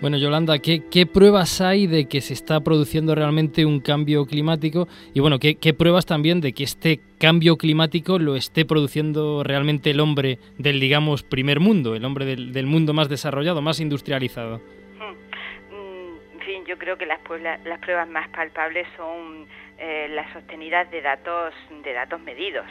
Bueno, 0.00 0.16
Yolanda, 0.16 0.60
¿qué, 0.60 0.84
qué 0.88 1.06
pruebas 1.06 1.60
hay 1.60 1.88
de 1.88 2.06
que 2.06 2.20
se 2.20 2.32
está 2.32 2.60
produciendo 2.60 3.16
realmente 3.16 3.66
un 3.66 3.80
cambio 3.80 4.26
climático? 4.26 4.86
Y 5.12 5.18
bueno, 5.18 5.40
¿qué, 5.40 5.56
qué 5.56 5.74
pruebas 5.74 6.06
también 6.06 6.40
de 6.40 6.52
que 6.52 6.62
este 6.62 7.00
cambio 7.18 7.56
climático 7.56 8.18
lo 8.18 8.36
esté 8.36 8.64
produciendo 8.64 9.42
realmente 9.44 9.90
el 9.90 10.00
hombre 10.00 10.38
del, 10.56 10.80
digamos, 10.80 11.22
primer 11.22 11.60
mundo, 11.60 11.94
el 11.94 12.04
hombre 12.04 12.24
del, 12.24 12.52
del 12.52 12.66
mundo 12.66 12.94
más 12.94 13.08
desarrollado, 13.08 13.60
más 13.60 13.80
industrializado? 13.80 14.58
Mm, 14.98 16.34
En 16.34 16.40
fin, 16.46 16.64
yo 16.66 16.78
creo 16.78 16.96
que 16.96 17.06
las 17.06 17.20
pruebas 17.20 18.08
más 18.08 18.28
palpables 18.30 18.86
son 18.96 19.46
eh, 19.78 20.08
las 20.10 20.32
sostenidas 20.32 20.90
de 20.90 21.02
datos, 21.02 21.54
de 21.84 21.92
datos 21.92 22.20
medidos. 22.20 22.66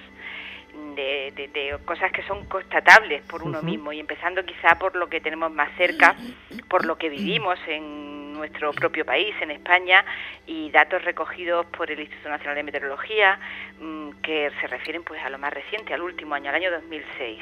De, 0.96 1.32
de- 1.36 1.48
de 1.50 1.78
cosas 1.86 2.12
que 2.12 2.22
son 2.24 2.46
constatables 2.46 3.22
por 3.24 3.42
uno 3.44 3.62
mismo 3.62 3.92
y 3.94 4.00
empezando 4.00 4.44
quizá 4.46 4.78
por 4.80 4.96
lo 4.96 5.08
que 5.10 5.20
tenemos 5.22 5.52
más 5.52 5.70
cerca, 5.78 6.16
por 6.70 6.86
lo 6.86 6.98
que 6.98 7.10
vivimos 7.10 7.58
en 7.68 8.34
nuestro 8.34 8.72
propio 8.74 9.04
país, 9.06 9.34
en 9.42 9.50
España, 9.52 10.06
y 10.46 10.70
datos 10.72 11.04
recogidos 11.04 11.66
por 11.68 11.90
el 11.92 12.00
Instituto 12.00 12.30
Nacional 12.30 12.56
de 12.56 12.63
Meteorología 12.63 13.40
mm, 13.80 14.10
que 14.22 14.52
se 14.62 14.68
refieren 14.68 15.04
pues 15.04 15.20
a 15.24 15.30
lo 15.30 15.38
más 15.40 15.52
reciente, 15.54 15.94
al 15.94 16.02
último 16.02 16.36
año, 16.36 16.50
al 16.50 16.56
año 16.56 16.72
2006. 16.72 17.40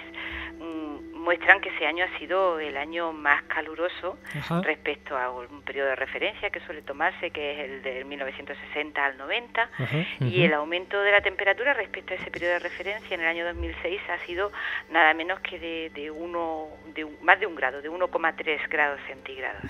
Muestran 1.25 1.59
que 1.59 1.69
ese 1.69 1.88
año 1.88 2.05
ha 2.05 2.19
sido 2.19 2.59
el 2.59 2.77
año 2.77 3.11
más 3.11 3.41
caluroso 3.45 4.15
Ajá. 4.38 4.61
respecto 4.61 5.17
a 5.17 5.31
un 5.31 5.63
periodo 5.63 5.89
de 5.89 5.95
referencia 5.95 6.51
que 6.51 6.59
suele 6.59 6.83
tomarse, 6.83 7.31
que 7.31 7.51
es 7.53 7.59
el 7.69 7.81
del 7.81 8.05
1960 8.05 9.03
al 9.03 9.17
90, 9.17 9.61
Ajá. 9.63 9.97
y 10.19 10.43
el 10.43 10.53
aumento 10.53 11.01
de 11.01 11.11
la 11.11 11.21
temperatura 11.21 11.73
respecto 11.73 12.13
a 12.13 12.17
ese 12.17 12.29
periodo 12.29 12.53
de 12.53 12.59
referencia 12.59 13.15
en 13.15 13.21
el 13.21 13.27
año 13.27 13.43
2006 13.45 14.01
ha 14.07 14.19
sido 14.27 14.51
nada 14.91 15.15
menos 15.15 15.39
que 15.39 15.57
de, 15.57 15.89
de 15.95 16.11
uno, 16.11 16.67
de 16.93 17.03
un- 17.05 17.17
más 17.23 17.39
de 17.39 17.47
un 17.47 17.55
grado, 17.55 17.81
de 17.81 17.89
1,3 17.89 18.69
grados 18.69 18.99
centígrados. 19.07 19.63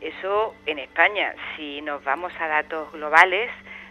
Eso 0.00 0.56
en 0.66 0.80
España, 0.80 1.34
si 1.56 1.82
nos 1.82 2.02
vamos 2.02 2.32
a 2.40 2.48
datos 2.48 2.90
globales, 2.92 3.48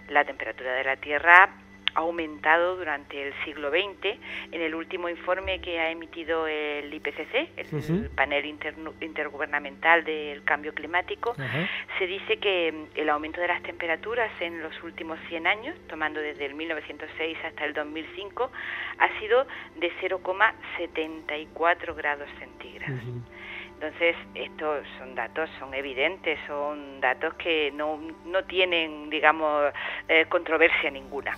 la 0.10 0.26
temperatura 0.26 0.74
de 0.74 0.84
la 0.84 0.98
Tierra 0.98 1.50
aumentado 1.96 2.76
durante 2.76 3.28
el 3.28 3.34
siglo 3.46 3.70
XX. 3.70 4.18
En 4.52 4.62
el 4.62 4.76
último 4.76 5.10
informe 5.10 5.60
que 5.60 5.80
ha 5.80 5.90
emitido 5.90 6.48
el 6.48 6.94
IPCC, 6.94 7.50
el 7.58 8.10
panel 8.10 8.58
intergubernamental 9.02 10.04
del 10.04 10.44
cambio 10.44 10.74
climático, 10.74 11.36
se 11.98 12.08
dice 12.08 12.38
que 12.38 12.72
mm, 12.72 13.00
el 13.00 13.10
aumento 13.10 13.42
de 13.42 13.48
las 13.48 13.62
temperaturas 13.64 14.32
en 14.40 14.62
los 14.62 14.82
últimos 14.84 15.20
100 15.30 15.48
años, 15.48 15.76
tomando 15.88 16.20
desde 16.20 16.46
el 16.46 16.56
1906 16.56 17.38
hasta 17.46 17.66
el 17.66 17.74
2005, 17.74 18.52
ha 18.98 19.20
sido 19.20 19.46
de 19.76 19.92
0,74 20.02 21.96
grados 21.96 22.30
centígrados. 22.40 23.02
Entonces, 23.76 24.16
estos 24.34 24.86
son 24.98 25.14
datos, 25.14 25.50
son 25.60 25.74
evidentes, 25.74 26.40
son 26.48 27.02
datos 27.02 27.34
que 27.34 27.72
no, 27.72 28.00
no 28.26 28.44
tienen, 28.46 29.10
digamos, 29.10 29.74
eh, 30.08 30.26
controversia 30.30 30.90
ninguna. 30.90 31.38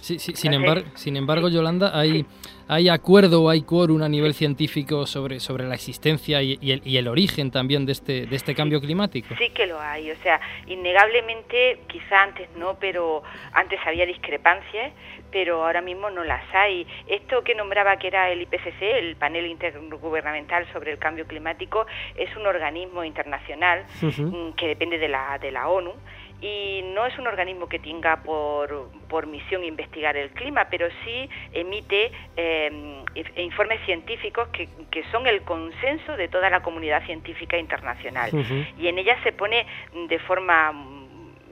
Sí, 0.00 0.18
sí, 0.18 0.34
sin, 0.34 0.52
embargo, 0.52 0.86
sin 0.94 1.16
embargo, 1.16 1.48
Yolanda, 1.48 1.98
hay, 1.98 2.26
hay 2.68 2.90
acuerdo 2.90 3.44
o 3.44 3.50
hay 3.50 3.62
quórum 3.62 4.02
a 4.02 4.08
nivel 4.08 4.34
científico 4.34 5.06
sobre, 5.06 5.40
sobre 5.40 5.64
la 5.64 5.74
existencia 5.74 6.42
y, 6.42 6.58
y 6.60 6.72
el, 6.72 6.82
y 6.84 6.98
el 6.98 7.08
origen 7.08 7.50
también 7.50 7.86
de 7.86 7.92
este, 7.92 8.26
de 8.26 8.36
este 8.36 8.54
cambio 8.54 8.80
climático. 8.80 9.34
Sí 9.38 9.50
que 9.50 9.66
lo 9.66 9.80
hay, 9.80 10.10
o 10.10 10.16
sea, 10.16 10.40
innegablemente, 10.66 11.80
quizá 11.88 12.22
antes 12.22 12.48
no, 12.56 12.78
pero 12.78 13.22
antes 13.52 13.80
había 13.86 14.04
discrepancias, 14.06 14.92
pero 15.36 15.66
ahora 15.66 15.82
mismo 15.82 16.08
no 16.08 16.24
las 16.24 16.42
hay. 16.54 16.86
Esto 17.06 17.44
que 17.44 17.54
nombraba 17.54 17.98
que 17.98 18.06
era 18.06 18.30
el 18.30 18.40
IPCC, 18.40 18.80
el 18.80 19.16
panel 19.16 19.46
intergubernamental 19.46 20.66
sobre 20.72 20.92
el 20.92 20.98
cambio 20.98 21.26
climático, 21.26 21.75
es 22.14 22.34
un 22.36 22.46
organismo 22.46 23.02
internacional 23.04 23.84
mm, 24.30 24.52
que 24.52 24.68
depende 24.68 24.98
de 24.98 25.08
la, 25.08 25.38
de 25.38 25.50
la 25.50 25.68
ONU 25.68 25.92
y 26.40 26.82
no 26.94 27.06
es 27.06 27.18
un 27.18 27.26
organismo 27.26 27.66
que 27.66 27.78
tenga 27.78 28.22
por, 28.22 28.90
por 29.08 29.26
misión 29.26 29.64
investigar 29.64 30.16
el 30.18 30.30
clima, 30.30 30.66
pero 30.70 30.86
sí 31.02 31.28
emite 31.52 32.12
eh, 32.36 32.70
inf- 33.14 33.38
informes 33.40 33.80
científicos 33.86 34.48
que, 34.48 34.68
que 34.90 35.02
son 35.10 35.26
el 35.26 35.40
consenso 35.42 36.14
de 36.16 36.28
toda 36.28 36.50
la 36.50 36.60
comunidad 36.60 37.02
científica 37.06 37.56
internacional. 37.56 38.30
Y 38.78 38.86
en 38.88 38.98
ella 38.98 39.16
se 39.22 39.32
pone 39.32 39.66
de 40.08 40.18
forma 40.20 40.72
mm, 40.72 40.95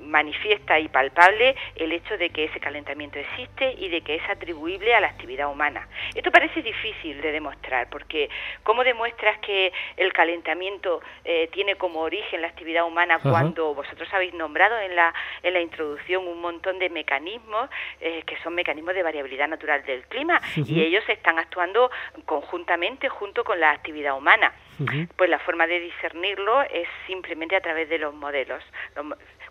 manifiesta 0.04 0.78
y 0.78 0.88
palpable 0.88 1.56
el 1.76 1.92
hecho 1.92 2.16
de 2.16 2.30
que 2.30 2.44
ese 2.44 2.60
calentamiento 2.60 3.18
existe 3.18 3.74
y 3.78 3.88
de 3.88 4.02
que 4.02 4.16
es 4.16 4.28
atribuible 4.28 4.94
a 4.94 5.00
la 5.00 5.08
actividad 5.08 5.50
humana. 5.50 5.88
Esto 6.14 6.30
parece 6.30 6.62
difícil 6.62 7.20
de 7.20 7.32
demostrar 7.32 7.88
porque 7.90 8.28
¿cómo 8.62 8.84
demuestras 8.84 9.38
que 9.38 9.72
el 9.96 10.12
calentamiento 10.12 11.00
eh, 11.24 11.48
tiene 11.52 11.76
como 11.76 12.00
origen 12.00 12.42
la 12.42 12.48
actividad 12.48 12.86
humana 12.86 13.18
cuando 13.18 13.74
vosotros 13.74 14.08
habéis 14.12 14.34
nombrado 14.34 14.78
en 14.78 14.94
la, 14.96 15.12
en 15.42 15.54
la 15.54 15.60
introducción 15.60 16.26
un 16.26 16.40
montón 16.40 16.78
de 16.78 16.88
mecanismos 16.90 17.68
eh, 18.00 18.22
que 18.26 18.36
son 18.42 18.54
mecanismos 18.54 18.94
de 18.94 19.02
variabilidad 19.02 19.48
natural 19.48 19.84
del 19.84 20.06
clima 20.06 20.40
y 20.56 20.80
ellos 20.80 21.04
están 21.08 21.38
actuando 21.38 21.90
conjuntamente 22.24 23.08
junto 23.08 23.44
con 23.44 23.60
la 23.60 23.70
actividad 23.70 24.16
humana? 24.16 24.52
Pues 25.16 25.30
la 25.30 25.38
forma 25.38 25.66
de 25.66 25.78
discernirlo 25.78 26.62
es 26.62 26.88
simplemente 27.06 27.54
a 27.54 27.60
través 27.60 27.88
de 27.88 27.98
los 27.98 28.14
modelos. 28.14 28.62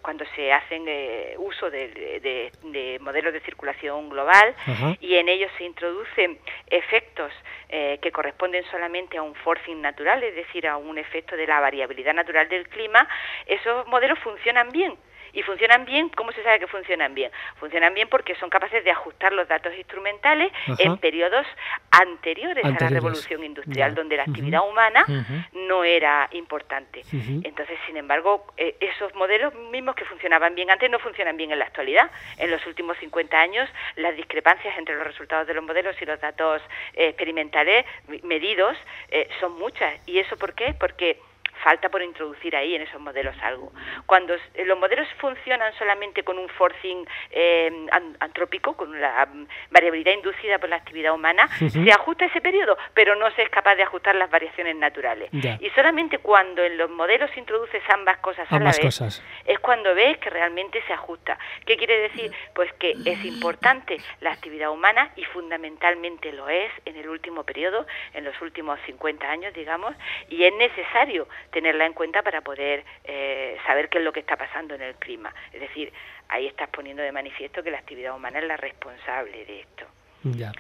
Cuando 0.04 0.26
se 0.36 0.52
hacen 0.52 0.84
eh, 0.88 1.34
uso 1.38 1.72
de, 1.72 2.52
modelos 3.00 3.34
de 3.34 3.39
circulación 3.39 4.10
global 4.10 4.54
y 5.00 5.16
en 5.16 5.30
ellos 5.30 5.50
se 5.58 5.63
introducen 5.63 6.38
efectos 6.70 7.32
eh, 7.70 7.98
que 8.02 8.12
corresponden 8.12 8.63
solamente 8.70 9.18
a 9.18 9.24
un 9.24 9.34
forcing 9.34 9.82
natural, 9.82 10.22
es 10.22 10.36
decir, 10.36 10.68
a 10.68 10.78
un 10.78 10.98
efecto 10.98 11.36
de 11.38 11.48
la 11.48 11.60
variabilidad 11.62 12.13
natural 12.13 12.50
del 12.50 12.68
clima, 12.68 13.08
esos 13.48 13.88
modelos 13.88 14.20
funcionan 14.20 14.70
bien 14.72 14.96
y 15.34 15.41
funcionan 15.41 15.86
bien, 15.86 16.10
¿cómo 16.10 16.32
se 16.32 16.43
sabe 16.43 16.60
que 16.60 16.67
funcionan 16.67 17.13
bien? 17.13 17.32
Funcionan 17.60 17.93
bien 17.93 18.08
porque 18.08 18.36
son 18.36 18.50
capaces 18.50 18.84
de 18.84 18.91
ajustar 18.91 19.34
los 19.34 19.48
datos 19.48 19.74
instrumentales 19.76 20.52
en 20.78 20.98
periodos 20.98 21.46
anteriores, 21.91 22.63
a 22.63 22.69
la 22.69 22.89
revolución 22.89 23.43
industrial, 23.43 23.96
donde 23.96 24.17
la 24.17 24.24
actividad 24.24 24.67
humana 24.67 25.06
no 25.54 25.84
era 25.84 26.30
importante. 26.32 27.04
Entonces, 27.12 27.78
sin 27.88 27.98
embargo, 27.98 28.46
eh, 28.58 28.76
esos 28.80 29.13
modelos 29.15 29.54
mismos 29.72 29.96
que 29.96 30.06
funcionaban 30.06 30.56
bien 30.56 30.69
antes 30.69 30.89
no 30.89 31.00
funcionan 31.00 31.38
bien 31.38 31.52
en 31.52 31.60
la 31.60 31.65
actualidad. 31.65 32.10
En 32.38 32.52
los 32.52 32.65
últimos 32.65 32.98
50 32.98 33.39
años, 33.39 33.69
las 33.96 34.15
discrepancias 34.15 34.78
entre 34.78 34.96
los 34.96 35.06
resultados 35.06 35.48
de 35.48 35.54
los 35.54 35.63
modelos 35.63 35.96
y 36.02 36.06
los 36.06 36.19
datos 36.19 36.62
eh, 36.93 37.08
experimentales 37.08 37.86
medidos 38.24 38.78
eh, 39.10 39.28
son 39.39 39.58
muchas. 39.58 39.96
¿Y 40.08 40.19
eso 40.19 40.38
por 40.38 40.54
qué? 40.54 40.74
Porque 40.80 41.19
falta 41.63 41.89
por 41.89 42.02
introducir 42.02 42.56
ahí 42.56 42.76
en 42.76 42.82
esos 42.82 42.99
modelos 42.99 43.36
algo. 43.41 43.71
Cuando 44.06 44.34
eh, 44.34 44.65
los 44.65 44.78
modelos 44.78 45.08
funcionan 45.19 45.73
solamente 45.78 46.23
con 46.23 46.38
un 46.38 46.49
forcing 46.49 47.08
eh, 47.32 47.71
antrópico, 48.19 48.76
con 48.76 48.99
la 48.99 49.26
mm, 49.26 49.47
variabilidad 49.71 50.13
inducida 50.13 50.60
por 50.60 50.69
la 50.69 50.76
actividad 50.78 51.13
humana, 51.13 51.47
se 51.69 51.91
ajusta 51.91 52.26
ese 52.26 52.41
periodo, 52.41 52.78
pero 52.93 53.15
no 53.15 53.32
se 53.32 53.43
es 53.43 53.49
capaz 53.49 53.76
de 53.76 53.84
ajustar 53.84 54.15
las 54.15 54.30
variaciones 54.30 54.76
naturales. 54.76 55.30
Y 55.34 55.69
solamente 55.71 56.19
cuando 56.19 56.63
en 56.63 56.78
los 56.78 56.89
modelos 56.89 57.30
introduces 57.36 57.84
ambas 57.89 58.17
cosas 58.17 58.49
a 58.52 58.60
la 58.60 58.71
vez, 58.71 59.21
es 59.45 59.60
cuando 59.60 59.93
ves 59.93 60.17
que 60.19 60.30
realmente 60.30 60.82
se 60.88 60.93
ajusta. 60.93 61.38
¿Qué 61.65 61.78
quiere 61.78 61.99
decir? 61.99 62.32
Pues 62.56 62.71
que 62.73 62.91
es 63.06 63.26
importante 63.26 63.97
la 64.21 64.32
actividad 64.32 64.71
humana 64.71 65.12
y 65.15 65.26
fundamentalmente 65.26 66.32
lo 66.32 66.49
es 66.49 66.71
en 66.86 66.95
el 66.95 67.10
último 67.10 67.43
periodo, 67.43 67.86
en 68.13 68.23
los 68.23 68.39
últimos 68.41 68.80
50 68.86 69.30
años, 69.30 69.54
digamos, 69.54 69.95
y 70.30 70.43
es 70.43 70.54
necesario 70.54 71.28
tenerla 71.54 71.86
en 71.86 71.94
cuenta 71.94 72.22
para 72.22 72.42
poder 72.42 72.84
eh, 73.06 73.56
saber 73.66 73.88
qué 73.88 74.00
es 74.00 74.04
lo 74.04 74.12
que 74.12 74.20
está 74.20 74.36
pasando 74.36 74.76
en 74.76 74.82
el 74.82 74.96
clima. 74.96 75.34
Es 75.54 75.62
decir, 75.62 75.94
ahí 76.28 76.48
estás 76.48 76.70
poniendo 76.70 77.02
de 77.02 77.12
manifiesto 77.12 77.63
que 77.63 77.72
la 77.72 77.78
actividad 77.78 78.16
humana 78.16 78.39
es 78.39 78.46
la 78.46 78.58
responsable 78.58 79.46
de 79.46 79.62
esto. 79.62 79.86
Ya. 80.24 80.54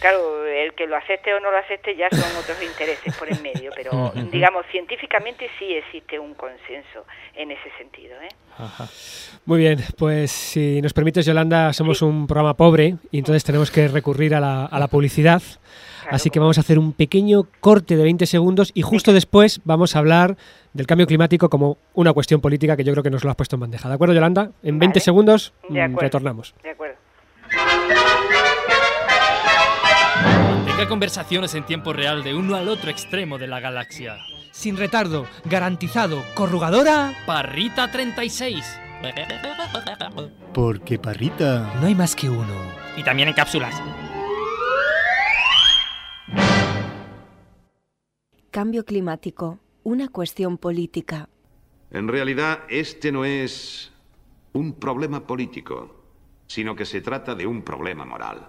Claro, 0.00 0.46
el 0.46 0.72
que 0.72 0.86
lo 0.86 0.96
acepte 0.96 1.34
o 1.34 1.40
no 1.40 1.50
lo 1.50 1.58
acepte 1.58 1.94
ya 1.94 2.08
son 2.10 2.36
otros 2.38 2.62
intereses 2.62 3.14
por 3.18 3.30
en 3.30 3.42
medio, 3.42 3.70
pero 3.76 4.12
digamos, 4.32 4.64
científicamente 4.70 5.50
sí 5.58 5.74
existe 5.74 6.18
un 6.18 6.34
consenso 6.34 7.04
en 7.34 7.50
ese 7.50 7.70
sentido. 7.76 8.14
¿eh? 8.22 8.28
Muy 9.44 9.58
bien, 9.58 9.78
pues 9.98 10.30
si 10.30 10.80
nos 10.80 10.94
permites, 10.94 11.26
Yolanda, 11.26 11.72
somos 11.74 12.00
un 12.00 12.26
programa 12.26 12.54
pobre 12.54 12.94
y 13.10 13.18
entonces 13.18 13.44
tenemos 13.44 13.70
que 13.70 13.88
recurrir 13.88 14.34
a 14.34 14.40
la, 14.40 14.64
a 14.64 14.78
la 14.78 14.88
publicidad. 14.88 15.42
Así 16.08 16.30
que 16.30 16.38
vamos 16.38 16.58
a 16.58 16.62
hacer 16.62 16.78
un 16.78 16.92
pequeño 16.92 17.46
corte 17.60 17.96
de 17.96 18.02
20 18.02 18.26
segundos 18.26 18.70
y 18.74 18.82
justo 18.82 19.12
después 19.12 19.60
vamos 19.64 19.96
a 19.96 19.98
hablar 19.98 20.36
del 20.72 20.86
cambio 20.86 21.06
climático 21.06 21.50
como 21.50 21.78
una 21.94 22.12
cuestión 22.12 22.40
política 22.40 22.76
que 22.76 22.84
yo 22.84 22.92
creo 22.92 23.02
que 23.02 23.10
nos 23.10 23.24
lo 23.24 23.30
has 23.30 23.36
puesto 23.36 23.56
en 23.56 23.60
bandeja. 23.60 23.88
¿De 23.88 23.94
acuerdo, 23.94 24.14
Yolanda? 24.14 24.50
En 24.62 24.78
20 24.78 25.00
segundos 25.00 25.52
mm, 25.68 25.96
retornamos. 25.96 26.54
De 26.62 26.70
acuerdo. 26.70 26.96
Tenga 30.66 30.88
conversaciones 30.88 31.54
en 31.54 31.64
tiempo 31.64 31.92
real 31.92 32.22
de 32.22 32.34
uno 32.34 32.56
al 32.56 32.68
otro 32.68 32.90
extremo 32.90 33.38
de 33.38 33.46
la 33.46 33.60
galaxia. 33.60 34.18
Sin 34.52 34.76
retardo, 34.76 35.26
garantizado, 35.44 36.22
corrugadora. 36.34 37.12
Parrita 37.26 37.90
36. 37.90 38.80
Porque 40.52 40.98
Parrita. 40.98 41.72
No 41.80 41.86
hay 41.86 41.94
más 41.94 42.14
que 42.14 42.28
uno. 42.28 42.54
Y 42.96 43.02
también 43.02 43.28
en 43.28 43.34
cápsulas. 43.34 43.74
Cambio 48.50 48.84
climático, 48.84 49.60
una 49.84 50.08
cuestión 50.08 50.58
política. 50.58 51.28
En 51.92 52.08
realidad, 52.08 52.64
este 52.68 53.12
no 53.12 53.24
es 53.24 53.92
un 54.54 54.72
problema 54.72 55.24
político, 55.24 55.94
sino 56.48 56.74
que 56.74 56.84
se 56.84 57.00
trata 57.00 57.36
de 57.36 57.46
un 57.46 57.62
problema 57.62 58.04
moral. 58.04 58.48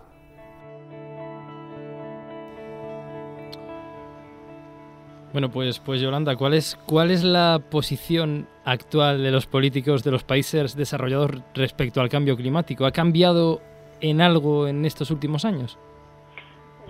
Bueno, 5.34 5.52
pues, 5.52 5.78
pues 5.78 6.02
Yolanda, 6.02 6.36
¿cuál 6.36 6.56
es, 6.56 6.80
¿cuál 6.88 7.12
es 7.12 7.24
la 7.24 7.62
posición 7.70 8.48
actual 8.66 9.22
de 9.22 9.30
los 9.30 9.46
políticos 9.46 10.04
de 10.04 10.10
los 10.10 10.24
países 10.24 10.76
desarrollados 10.76 11.44
respecto 11.54 12.02
al 12.02 12.10
cambio 12.10 12.36
climático? 12.36 12.88
¿Ha 12.88 12.92
cambiado 12.92 13.62
en 14.02 14.20
algo 14.20 14.68
en 14.68 14.84
estos 14.84 15.12
últimos 15.12 15.46
años? 15.46 15.78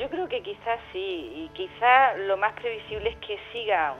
Yo 0.02 0.10
creo 0.10 0.28
que 0.28 0.42
quizás 0.42 0.80
sí, 0.92 1.32
y 1.36 1.50
quizás 1.54 2.18
lo 2.22 2.36
más 2.36 2.54
previsible 2.54 3.12
es 3.12 3.18
que 3.18 3.38
sigan 3.54 3.94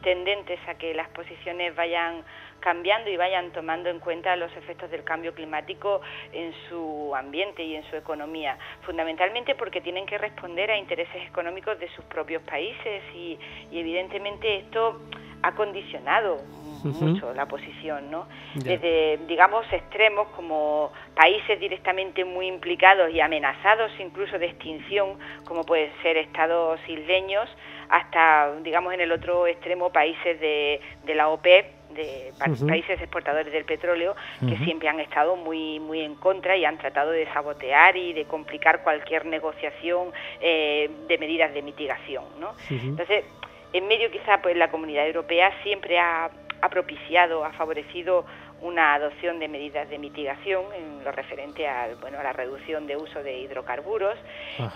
tendentes 0.00 0.60
a 0.68 0.76
que 0.76 0.94
las 0.94 1.08
posiciones 1.08 1.74
vayan 1.74 2.22
cambiando 2.60 3.10
y 3.10 3.16
vayan 3.16 3.50
tomando 3.50 3.90
en 3.90 3.98
cuenta 3.98 4.36
los 4.36 4.56
efectos 4.56 4.88
del 4.92 5.02
cambio 5.02 5.34
climático 5.34 6.02
en 6.32 6.54
su 6.68 7.12
ambiente 7.16 7.64
y 7.64 7.74
en 7.74 7.82
su 7.90 7.96
economía, 7.96 8.56
fundamentalmente 8.82 9.56
porque 9.56 9.80
tienen 9.80 10.06
que 10.06 10.18
responder 10.18 10.70
a 10.70 10.76
intereses 10.76 11.26
económicos 11.26 11.80
de 11.80 11.88
sus 11.96 12.04
propios 12.04 12.44
países 12.44 13.02
y, 13.12 13.36
y 13.72 13.80
evidentemente 13.80 14.58
esto 14.58 15.00
ha 15.42 15.52
condicionado 15.56 16.36
mucho 16.84 17.32
la 17.34 17.46
posición, 17.46 18.10
¿no? 18.10 18.26
Desde, 18.54 19.18
digamos, 19.26 19.64
extremos 19.72 20.28
como 20.36 20.92
países 21.14 21.58
directamente 21.60 22.24
muy 22.24 22.46
implicados 22.46 23.10
y 23.10 23.20
amenazados 23.20 23.92
incluso 23.98 24.38
de 24.38 24.46
extinción, 24.46 25.18
como 25.44 25.64
pueden 25.64 25.90
ser 26.02 26.16
estados 26.16 26.80
isleños, 26.88 27.48
hasta, 27.88 28.52
digamos, 28.62 28.94
en 28.94 29.00
el 29.00 29.12
otro 29.12 29.46
extremo 29.46 29.90
países 29.90 30.40
de, 30.40 30.80
de 31.04 31.14
la 31.14 31.28
OPEP, 31.28 31.80
de 31.94 32.32
países 32.66 33.00
exportadores 33.00 33.52
del 33.52 33.64
petróleo 33.64 34.14
que 34.40 34.56
siempre 34.58 34.88
han 34.88 35.00
estado 35.00 35.36
muy 35.36 35.80
muy 35.80 36.00
en 36.00 36.14
contra 36.14 36.56
y 36.56 36.64
han 36.64 36.78
tratado 36.78 37.10
de 37.10 37.26
sabotear 37.32 37.96
y 37.96 38.12
de 38.12 38.24
complicar 38.24 38.82
cualquier 38.82 39.26
negociación 39.26 40.12
eh, 40.40 40.90
de 41.08 41.18
medidas 41.18 41.52
de 41.52 41.62
mitigación, 41.62 42.24
¿no? 42.38 42.54
Entonces, 42.68 43.24
en 43.72 43.86
medio 43.88 44.10
quizá 44.10 44.40
pues 44.40 44.56
la 44.56 44.70
Comunidad 44.70 45.06
Europea 45.06 45.52
siempre 45.62 45.98
ha 45.98 46.30
ha 46.62 46.68
propiciado, 46.68 47.44
ha 47.44 47.52
favorecido 47.52 48.24
una 48.62 48.94
adopción 48.94 49.38
de 49.38 49.48
medidas 49.48 49.88
de 49.88 49.98
mitigación 49.98 50.64
en 50.74 51.02
lo 51.04 51.12
referente 51.12 51.66
al, 51.66 51.96
bueno, 51.96 52.18
a 52.18 52.22
la 52.22 52.32
reducción 52.32 52.86
de 52.86 52.96
uso 52.96 53.22
de 53.22 53.38
hidrocarburos. 53.38 54.18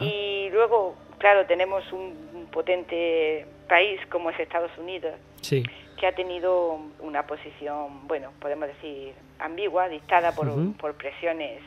Y 0.01 0.49
luego, 0.51 0.97
claro, 1.19 1.47
tenemos 1.47 1.85
un 1.93 2.49
potente 2.51 3.47
país 3.69 4.01
como 4.11 4.31
es 4.31 4.41
Estados 4.41 4.71
Unidos, 4.79 5.15
que 5.99 6.07
ha 6.07 6.13
tenido 6.13 6.79
una 7.01 7.27
posición, 7.27 8.07
bueno, 8.09 8.33
podemos 8.41 8.69
decir, 8.69 9.15
ambigua, 9.39 9.89
dictada 9.89 10.33
por, 10.33 10.49
por 10.77 10.95
presiones 10.95 11.61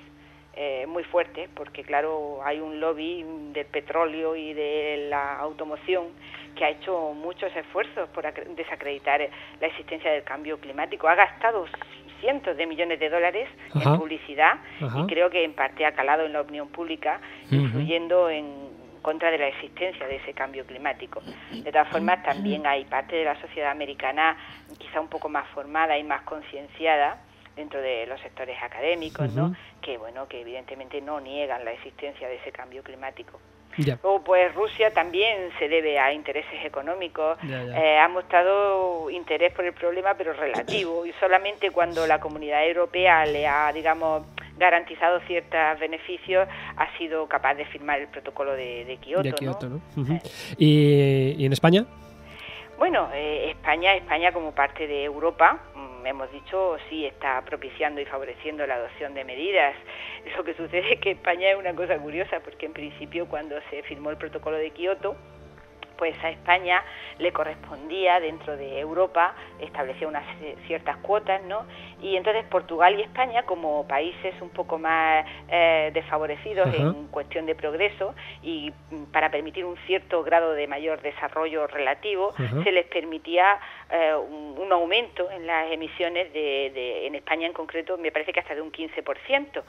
eh, 0.59 0.87
muy 0.87 1.03
fuertes, 1.03 1.47
porque 1.53 1.83
claro, 1.83 2.39
hay 2.43 2.59
un 2.59 2.79
lobby 2.79 3.23
del 3.53 3.67
petróleo 3.67 4.35
y 4.35 4.55
de 4.55 5.05
la 5.07 5.37
automoción 5.37 6.05
que 6.55 6.65
ha 6.65 6.69
hecho 6.69 7.13
muchos 7.13 7.55
esfuerzos 7.55 8.09
por 8.09 8.23
desacreditar 8.55 9.21
la 9.61 9.67
existencia 9.67 10.11
del 10.11 10.23
cambio 10.23 10.59
climático. 10.59 11.07
Ha 11.07 11.13
gastado 11.13 11.67
cientos 12.21 12.57
de 12.57 12.65
millones 12.65 12.99
de 12.99 13.07
dólares 13.07 13.47
en 13.75 13.97
publicidad 13.99 14.57
y 14.79 15.05
creo 15.05 15.29
que 15.29 15.43
en 15.43 15.53
parte 15.53 15.85
ha 15.85 15.91
calado 15.91 16.25
en 16.25 16.33
la 16.33 16.41
opinión 16.41 16.69
pública, 16.69 17.21
influyendo 17.51 18.27
en 18.27 18.67
contra 19.03 19.29
de 19.29 19.37
la 19.37 19.49
existencia 19.49 20.07
de 20.07 20.15
ese 20.15 20.33
cambio 20.33 20.65
climático. 20.65 21.21
De 21.51 21.71
todas 21.71 21.87
formas, 21.89 22.23
también 22.23 22.65
hay 22.65 22.83
parte 22.85 23.15
de 23.15 23.25
la 23.25 23.39
sociedad 23.39 23.69
americana 23.69 24.35
quizá 24.79 24.99
un 24.99 25.07
poco 25.07 25.29
más 25.29 25.47
formada 25.49 25.99
y 25.99 26.03
más 26.03 26.23
concienciada 26.23 27.21
dentro 27.57 27.81
de 27.81 28.05
los 28.05 28.21
sectores 28.21 28.55
académicos, 28.63 29.33
¿no? 29.33 29.53
que 29.81 29.97
bueno, 29.97 30.27
que 30.27 30.39
evidentemente 30.39 31.01
no 31.01 31.19
niegan 31.19 31.65
la 31.65 31.71
existencia 31.71 32.29
de 32.29 32.35
ese 32.35 32.51
cambio 32.51 32.83
climático. 32.83 33.39
Luego, 33.77 34.23
pues 34.23 34.55
Rusia 34.55 34.91
también 34.91 35.51
se 35.59 35.67
debe 35.67 35.99
a 35.99 36.11
intereses 36.11 36.65
económicos. 36.65 37.37
Eh, 37.43 37.99
ha 37.99 38.07
mostrado 38.07 39.09
interés 39.11 39.53
por 39.53 39.65
el 39.65 39.73
problema, 39.73 40.15
pero 40.15 40.33
relativo. 40.33 41.05
Y 41.05 41.13
solamente 41.19 41.69
cuando 41.69 42.07
la 42.07 42.19
comunidad 42.19 42.65
europea 42.67 43.25
le 43.27 43.45
ha, 43.45 43.71
digamos, 43.71 44.25
garantizado 44.57 45.19
ciertos 45.27 45.79
beneficios, 45.79 46.47
ha 46.75 46.97
sido 46.97 47.27
capaz 47.27 47.53
de 47.53 47.65
firmar 47.65 47.99
el 47.99 48.07
protocolo 48.07 48.53
de, 48.53 48.85
de 48.85 48.97
Kioto. 48.97 49.21
de 49.21 49.69
¿no? 49.69 49.81
¿Y, 50.57 51.35
y 51.37 51.45
en 51.45 51.53
España? 51.53 51.85
Bueno, 52.77 53.09
eh, 53.13 53.51
España, 53.51 53.95
España 53.95 54.31
como 54.31 54.51
parte 54.51 54.85
de 54.85 55.03
Europa, 55.03 55.59
hemos 56.09 56.31
dicho, 56.31 56.77
sí 56.89 57.05
está 57.05 57.41
propiciando 57.43 57.99
y 58.01 58.05
favoreciendo 58.05 58.65
la 58.65 58.75
adopción 58.75 59.13
de 59.13 59.23
medidas. 59.23 59.75
Lo 60.37 60.43
que 60.43 60.53
sucede 60.53 60.93
es 60.93 60.99
que 60.99 61.11
España 61.11 61.49
es 61.49 61.57
una 61.57 61.73
cosa 61.75 61.97
curiosa, 61.97 62.39
porque 62.41 62.65
en 62.65 62.73
principio 62.73 63.27
cuando 63.27 63.55
se 63.69 63.83
firmó 63.83 64.09
el 64.11 64.17
protocolo 64.17 64.57
de 64.57 64.71
Kioto, 64.71 65.15
pues 65.97 66.15
a 66.23 66.29
España 66.29 66.83
le 67.17 67.31
correspondía 67.31 68.19
dentro 68.19 68.55
de 68.55 68.79
Europa 68.79 69.33
establecía 69.59 70.07
unas 70.07 70.23
ci- 70.39 70.55
ciertas 70.67 70.97
cuotas, 70.97 71.41
¿no? 71.43 71.65
Y 72.01 72.15
entonces 72.15 72.45
Portugal 72.45 72.97
y 72.99 73.01
España, 73.01 73.43
como 73.43 73.88
países 73.88 74.33
un 74.41 74.49
poco 74.49 74.77
más 74.77 75.25
eh, 75.49 75.89
desfavorecidos 75.93 76.67
en 76.75 77.07
cuestión 77.07 77.45
de 77.47 77.55
progreso 77.55 78.13
y 78.43 78.71
mm, 78.91 79.05
para 79.05 79.31
permitir 79.31 79.65
un 79.65 79.75
cierto 79.88 80.23
grado 80.23 80.53
de 80.53 80.67
mayor 80.67 81.01
desarrollo 81.01 81.65
relativo, 81.67 82.33
se 82.63 82.71
les 82.71 82.86
permitía 82.86 83.60
eh, 83.89 84.13
un, 84.15 84.55
un 84.60 84.71
aumento 84.71 85.29
en 85.31 85.47
las 85.47 85.71
emisiones 85.71 86.31
de, 86.33 86.71
de- 86.73 87.07
en 87.07 87.15
España 87.15 87.47
en 87.47 87.53
concreto, 87.53 87.97
me 87.97 88.12
parece 88.12 88.31
que 88.31 88.39
hasta 88.41 88.53
de 88.53 88.62
un 88.62 88.71
15% 88.71 89.63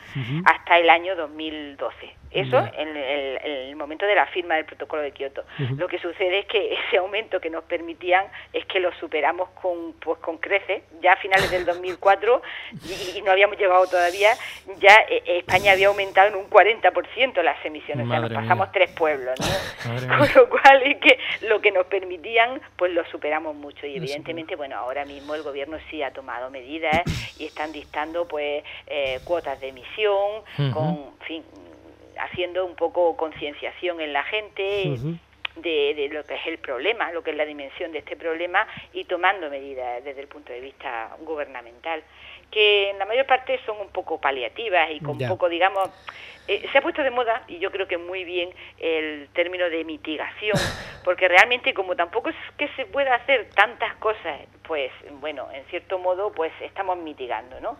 hasta 0.45 0.79
el 0.79 0.91
año 0.91 1.17
2012. 1.17 2.15
Eso 2.31 2.59
en 2.77 2.89
el, 2.89 3.39
en 3.43 3.53
el 3.69 3.77
momento 3.77 4.05
de 4.05 4.15
la 4.15 4.27
firma 4.27 4.57
del 4.57 4.67
protocolo 4.67 5.01
de 5.03 5.13
Kioto. 5.13 5.45
Lo 5.79 5.89
que 5.89 5.99
sucede 5.99 6.41
es 6.41 6.47
que 6.47 6.75
ese 6.75 6.99
aumento 6.99 7.41
que 7.41 7.49
nos 7.49 7.65
permitían 7.65 8.27
es 8.53 8.67
que 8.67 8.81
lo 8.81 8.93
superamos 8.95 9.49
con 9.63 9.95
pues 9.95 10.19
con 10.19 10.37
creces. 10.37 10.83
Ya 11.01 11.13
a 11.15 11.17
finales 11.17 11.51
del 11.51 11.65
2004 11.65 12.18
y, 12.87 13.19
y 13.19 13.23
no 13.23 13.33
habíamos 13.33 13.59
llegado 13.59 13.87
todavía, 13.87 14.31
ya 14.79 14.95
eh, 15.09 15.23
España 15.39 15.73
había 15.73 15.89
aumentado 15.89 16.29
en 16.29 16.37
un 16.37 16.49
40% 16.51 17.43
las 17.43 17.65
emisiones. 17.65 18.07
o 18.07 18.11
sea, 18.11 18.21
Madre 18.21 18.21
nos 18.21 18.31
mía. 18.31 18.41
pasamos 18.41 18.73
tres 18.73 18.91
pueblos, 18.93 19.35
¿no? 19.41 19.47
Madre 19.93 20.07
Con 20.09 20.29
lo 20.35 20.51
cual 20.51 20.83
es 20.83 20.97
que 20.99 21.19
lo 21.43 21.61
que 21.61 21.71
nos 21.71 21.87
permitían, 21.87 22.61
pues 22.77 22.93
lo 22.93 23.05
superamos 23.07 23.55
mucho. 23.55 23.87
Y 23.87 23.97
evidentemente, 23.97 24.57
bueno, 24.57 24.77
ahora 24.77 25.05
mismo 25.05 25.35
el 25.35 25.43
gobierno 25.43 25.79
sí 25.91 26.03
ha 26.03 26.13
tomado 26.13 26.51
medidas 26.51 27.03
y 27.39 27.47
están 27.47 27.73
dictando 27.73 28.27
pues 28.27 28.65
eh, 28.87 29.21
cuotas 29.25 29.61
de 29.61 29.69
emisión, 29.69 30.43
con, 30.73 30.89
en 30.89 31.27
fin, 31.27 31.45
haciendo 32.19 32.65
un 32.65 32.75
poco 32.75 33.17
concienciación 33.17 34.01
en 34.01 34.13
la 34.13 34.25
gente. 34.25 34.97
De, 35.63 35.95
de 35.95 36.09
lo 36.09 36.25
que 36.25 36.35
es 36.35 36.47
el 36.47 36.59
problema, 36.59 37.11
lo 37.11 37.23
que 37.23 37.31
es 37.31 37.37
la 37.37 37.45
dimensión 37.45 37.91
de 37.91 37.99
este 37.99 38.17
problema 38.17 38.67
y 38.93 39.05
tomando 39.05 39.51
medidas 39.51 40.05
desde 40.05 40.21
el 40.21 40.29
punto 40.29 40.53
de 40.53 40.61
vista 40.61 41.17
gubernamental, 41.21 42.03
que 42.51 42.91
en 42.91 42.99
la 42.99 43.05
mayor 43.05 43.27
parte 43.27 43.59
son 43.67 43.79
un 43.81 43.89
poco 43.89 44.21
paliativas 44.21 44.91
y 44.91 45.01
con 45.01 45.19
Ya. 45.19 45.29
poco, 45.29 45.49
digamos, 45.49 45.89
eh, 46.49 46.65
se 46.73 46.79
ha 46.79 46.81
puesto 46.81 47.03
de 47.03 47.11
moda, 47.11 47.43
y 47.47 47.59
yo 47.59 47.71
creo 47.71 47.87
que 47.87 47.99
muy 47.99 48.25
bien, 48.25 48.49
el 48.79 49.29
término 49.35 49.69
de 49.69 49.85
mitigación, 49.85 50.57
porque 51.05 51.29
realmente 51.29 51.75
como 51.75 51.95
tampoco 51.95 52.31
es 52.31 52.37
que 52.57 52.69
se 52.69 52.87
pueda 52.87 53.15
hacer 53.17 53.51
tantas 53.55 53.95
cosas, 53.97 54.41
pues 54.67 54.91
bueno, 55.21 55.47
en 55.53 55.63
cierto 55.67 55.99
modo, 55.99 56.33
pues 56.33 56.51
estamos 56.63 56.97
mitigando, 56.97 57.61
¿no? 57.61 57.77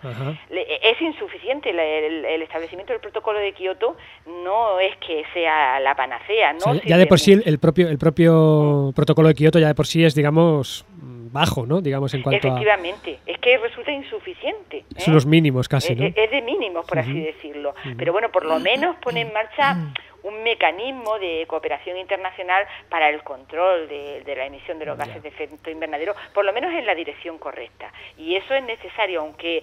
Le- 0.51 0.67
es 0.91 1.01
insuficiente 1.01 1.73
la- 1.73 1.83
el, 1.85 2.25
el 2.27 2.43
establecimiento 2.43 2.93
del 2.93 3.01
protocolo 3.01 3.39
de 3.39 3.53
Kioto, 3.53 3.97
no 4.27 4.79
es 4.81 4.95
que 4.99 5.25
sea 5.33 5.81
la 5.81 5.95
panacea, 5.95 6.53
¿no? 6.53 6.59
O 6.73 6.75
sea, 6.75 6.83
ya 6.85 6.99
de 6.99 7.07
por 7.07 7.21
sí 7.21 7.33
el, 7.33 7.43
el 7.47 7.59
propio, 7.59 7.89
el 7.89 7.99
propio 7.99 8.93
protocolo 8.95 9.29
de 9.29 9.35
Kioto 9.35 9.59
ya 9.59 9.69
de 9.69 9.75
por 9.75 9.87
sí 9.87 10.05
es, 10.05 10.15
digamos, 10.15 10.85
mm, 10.89 10.98
bajo, 11.33 11.67
¿no? 11.67 11.81
Digamos, 11.81 12.13
en 12.15 12.23
cuanto 12.23 12.49
a... 12.49 12.51
Efectivamente, 12.51 13.19
es 13.27 13.39
que 13.39 13.57
resulta 13.59 13.91
insuficiente. 13.93 14.79
¿eh? 14.79 15.01
Son 15.01 15.15
los 15.15 15.27
mínimos 15.27 15.69
casi, 15.69 15.93
Eh, 15.93 15.97
¿no? 15.97 16.05
eh, 16.07 16.15
Es 16.17 16.31
de 16.31 16.43
mínimos, 16.43 16.87
por 16.87 16.99
así 16.99 17.19
decirlo. 17.21 17.75
Pero 17.97 18.13
bueno, 18.13 18.31
por 18.31 18.45
lo 18.45 18.59
menos 18.61 18.97
pone 18.97 19.21
en 19.23 19.33
marcha 19.33 19.77
un 20.25 20.43
mecanismo 20.43 21.19
de 21.19 21.45
cooperación 21.47 21.97
internacional 21.97 22.67
para 22.89 23.09
el 23.09 23.23
control 23.23 23.89
de, 23.89 24.23
de 24.25 24.37
la 24.37 24.47
emisión 24.47 24.79
de 24.79 24.87
los 24.87 24.99
gases 24.99 25.23
de 25.23 25.29
efecto 25.29 25.71
invernadero, 25.71 26.15
por 26.35 26.45
lo 26.45 26.53
menos 26.53 26.73
en 26.75 26.85
la 26.87 26.95
dirección 26.95 27.39
correcta. 27.39 27.93
Y 28.17 28.35
eso 28.35 28.55
es 28.55 28.65
necesario, 28.65 29.21
aunque 29.21 29.63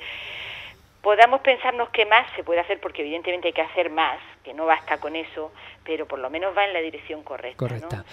podamos 1.01 1.41
pensarnos 1.41 1.89
que 1.89 2.05
más 2.05 2.25
se 2.35 2.43
puede 2.43 2.61
hacer, 2.61 2.79
porque 2.79 3.01
evidentemente 3.03 3.47
hay 3.49 3.53
que 3.53 3.61
hacer 3.61 3.89
más, 3.91 4.17
que 4.43 4.53
no 4.53 4.65
basta 4.65 4.97
con 4.97 5.15
eso, 5.15 5.51
pero 5.83 6.07
por 6.07 6.17
lo 6.19 6.29
menos 6.29 6.57
va 6.57 6.65
en 6.65 6.73
la 6.73 6.79
dirección 6.79 7.21
correcta. 7.21 7.67
¿no? 7.67 8.03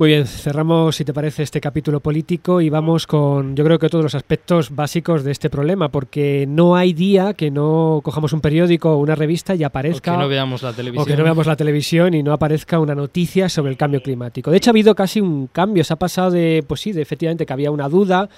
Muy 0.00 0.08
bien, 0.08 0.26
cerramos, 0.26 0.96
si 0.96 1.04
te 1.04 1.12
parece, 1.12 1.42
este 1.42 1.60
capítulo 1.60 2.00
político 2.00 2.62
y 2.62 2.70
vamos 2.70 3.06
con, 3.06 3.54
yo 3.54 3.62
creo 3.64 3.78
que 3.78 3.90
todos 3.90 4.02
los 4.02 4.14
aspectos 4.14 4.74
básicos 4.74 5.24
de 5.24 5.30
este 5.30 5.50
problema, 5.50 5.90
porque 5.90 6.46
no 6.48 6.74
hay 6.74 6.94
día 6.94 7.34
que 7.34 7.50
no 7.50 8.00
cojamos 8.02 8.32
un 8.32 8.40
periódico 8.40 8.92
o 8.92 8.96
una 8.96 9.14
revista 9.14 9.54
y 9.54 9.62
aparezca... 9.62 10.12
O 10.12 10.14
que 10.14 10.22
no 10.22 10.28
veamos 10.28 10.62
la 10.62 10.72
televisión. 10.72 11.02
O 11.02 11.04
que 11.04 11.16
no 11.18 11.22
veamos 11.22 11.46
la 11.46 11.54
televisión 11.54 12.14
y 12.14 12.22
no 12.22 12.32
aparezca 12.32 12.78
una 12.78 12.94
noticia 12.94 13.50
sobre 13.50 13.72
el 13.72 13.76
cambio 13.76 14.00
climático. 14.00 14.50
De 14.50 14.56
hecho, 14.56 14.70
ha 14.70 14.72
habido 14.72 14.94
casi 14.94 15.20
un 15.20 15.48
cambio. 15.48 15.84
Se 15.84 15.92
ha 15.92 15.96
pasado 15.96 16.30
de, 16.30 16.64
pues 16.66 16.80
sí, 16.80 16.92
de 16.92 17.02
efectivamente 17.02 17.44
que 17.44 17.52
había 17.52 17.70
una 17.70 17.90
duda 17.90 18.30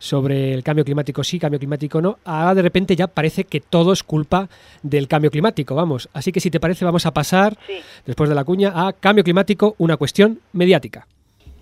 sobre 0.00 0.52
el 0.54 0.64
cambio 0.64 0.84
climático 0.84 1.22
sí, 1.22 1.38
cambio 1.38 1.60
climático 1.60 2.00
no. 2.00 2.18
Ahora 2.24 2.56
de 2.56 2.62
repente 2.62 2.96
ya 2.96 3.06
parece 3.06 3.44
que 3.44 3.60
todo 3.60 3.92
es 3.92 4.02
culpa 4.02 4.48
del 4.82 5.06
cambio 5.06 5.30
climático, 5.30 5.76
vamos. 5.76 6.08
Así 6.12 6.32
que 6.32 6.40
si 6.40 6.50
te 6.50 6.58
parece 6.58 6.84
vamos 6.84 7.06
a 7.06 7.12
pasar, 7.12 7.56
después 8.04 8.28
de 8.28 8.34
la 8.34 8.42
cuña, 8.42 8.72
a 8.74 8.92
cambio 8.94 9.22
climático, 9.22 9.76
una 9.78 9.96
cuestión 9.96 10.40
mediática. 10.52 11.06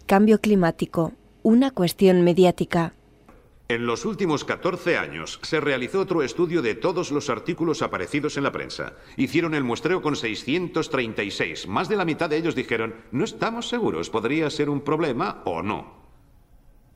Cambio 0.06 0.40
climático. 0.40 1.12
Una 1.42 1.70
cuestión 1.70 2.22
mediática. 2.22 2.94
En 3.68 3.84
los 3.84 4.06
últimos 4.06 4.44
14 4.44 4.96
años 4.96 5.38
se 5.42 5.60
realizó 5.60 6.00
otro 6.00 6.22
estudio 6.22 6.62
de 6.62 6.74
todos 6.74 7.10
los 7.10 7.28
artículos 7.28 7.82
aparecidos 7.82 8.38
en 8.38 8.44
la 8.44 8.52
prensa. 8.52 8.94
Hicieron 9.18 9.54
el 9.54 9.64
muestreo 9.64 10.00
con 10.00 10.16
636. 10.16 11.68
Más 11.68 11.88
de 11.88 11.96
la 11.96 12.06
mitad 12.06 12.30
de 12.30 12.38
ellos 12.38 12.54
dijeron, 12.54 12.94
no 13.12 13.24
estamos 13.24 13.68
seguros, 13.68 14.08
podría 14.08 14.48
ser 14.48 14.70
un 14.70 14.80
problema 14.80 15.42
o 15.44 15.62
no. 15.62 16.07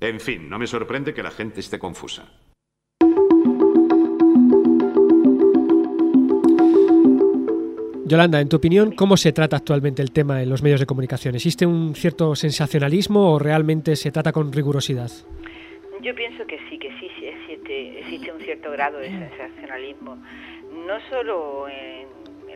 En 0.03 0.19
fin, 0.19 0.49
no 0.51 0.59
me 0.59 0.67
sorprende 0.67 1.15
que 1.15 1.23
la 1.23 1.31
gente 1.31 1.61
esté 1.61 1.79
confusa. 1.79 2.25
Yolanda, 8.05 8.41
en 8.41 8.49
tu 8.49 8.57
opinión, 8.57 8.91
¿cómo 8.97 9.17
se 9.17 9.33
trata 9.33 9.57
actualmente 9.57 10.03
el 10.03 10.11
tema 10.11 10.43
en 10.43 10.51
los 10.51 10.61
medios 10.61 10.81
de 10.81 10.87
comunicación? 10.87 11.37
¿Existe 11.37 11.67
un 11.67 11.95
cierto 11.95 12.35
sensacionalismo 12.35 13.35
o 13.35 13.39
realmente 13.39 13.95
se 13.95 14.11
trata 14.11 14.33
con 14.33 14.53
rigurosidad? 14.53 15.11
Yo 16.03 16.15
pienso 16.17 16.45
que 16.49 16.59
sí, 16.69 16.79
que 16.79 16.91
sí, 16.99 17.09
sí 17.21 17.27
existe, 17.27 18.01
existe 18.01 18.33
un 18.33 18.41
cierto 18.41 18.73
grado 18.73 18.99
de 18.99 19.09
sensacionalismo, 19.09 20.17
no 20.85 20.99
solo 21.11 21.69
en, 21.69 22.09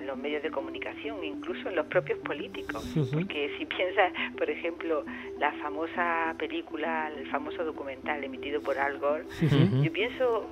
en 0.06 0.12
los 0.12 0.18
medios 0.18 0.42
de 0.42 0.50
comunicación, 0.50 1.22
incluso 1.24 1.68
en 1.68 1.76
los 1.76 1.86
propios 1.86 2.18
políticos. 2.20 2.84
Porque 3.12 3.50
si 3.58 3.66
piensas, 3.66 4.12
por 4.38 4.48
ejemplo, 4.48 5.04
la 5.38 5.52
famosa 5.62 6.34
película, 6.38 7.10
el 7.16 7.26
famoso 7.28 7.64
documental 7.64 8.22
emitido 8.22 8.60
por 8.60 8.78
Al 8.78 8.98
Gore, 8.98 9.24
yo 9.82 9.92
pienso 9.92 10.46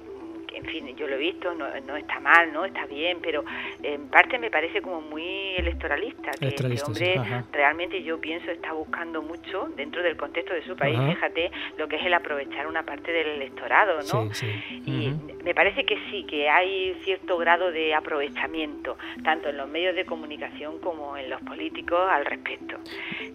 en 0.55 0.65
fin, 0.67 0.97
yo 0.97 1.07
lo 1.07 1.17
he 1.17 1.19
visto, 1.19 1.55
no, 1.55 1.67
no 1.87 1.97
está 1.97 2.21
mal, 2.21 2.53
no 2.53 2.65
está 2.65 2.87
bien, 2.87 3.19
pero 3.23 3.45
en 3.83 4.09
parte 4.09 4.39
me 4.39 4.51
parece 4.51 4.81
como 4.81 5.01
muy 5.01 5.55
electoralista, 5.57 6.31
que 6.33 6.49
este 6.49 6.67
Electoralista, 6.67 6.87
hombre 6.87 7.45
realmente 7.53 8.03
yo 8.03 8.21
pienso 8.21 8.51
está 8.51 8.73
buscando 8.73 9.23
mucho 9.23 9.69
dentro 9.77 10.03
del 10.03 10.17
contexto 10.17 10.55
de 10.55 10.63
su 10.65 10.77
país, 10.77 10.99
Ajá. 10.99 11.13
fíjate 11.15 11.51
lo 11.77 11.89
que 11.89 11.97
es 11.97 12.07
el 12.07 12.15
aprovechar 12.15 12.67
una 12.67 12.85
parte 12.85 13.13
del 13.13 13.29
electorado, 13.29 13.99
¿no? 14.13 14.33
Sí, 14.35 14.47
sí. 14.61 14.83
Y 14.87 15.15
me 15.43 15.55
parece 15.55 15.85
que 15.85 15.99
sí, 16.11 16.25
que 16.25 16.49
hay 16.49 16.95
cierto 17.05 17.37
grado 17.37 17.71
de 17.71 17.95
aprovechamiento, 17.95 18.97
tanto 19.23 19.49
en 19.49 19.57
los 19.57 19.69
medios 19.69 19.95
de 19.95 20.05
comunicación 20.05 20.79
como 20.81 21.17
en 21.17 21.31
los 21.31 21.41
políticos 21.43 22.01
al 22.11 22.25
respecto, 22.25 22.79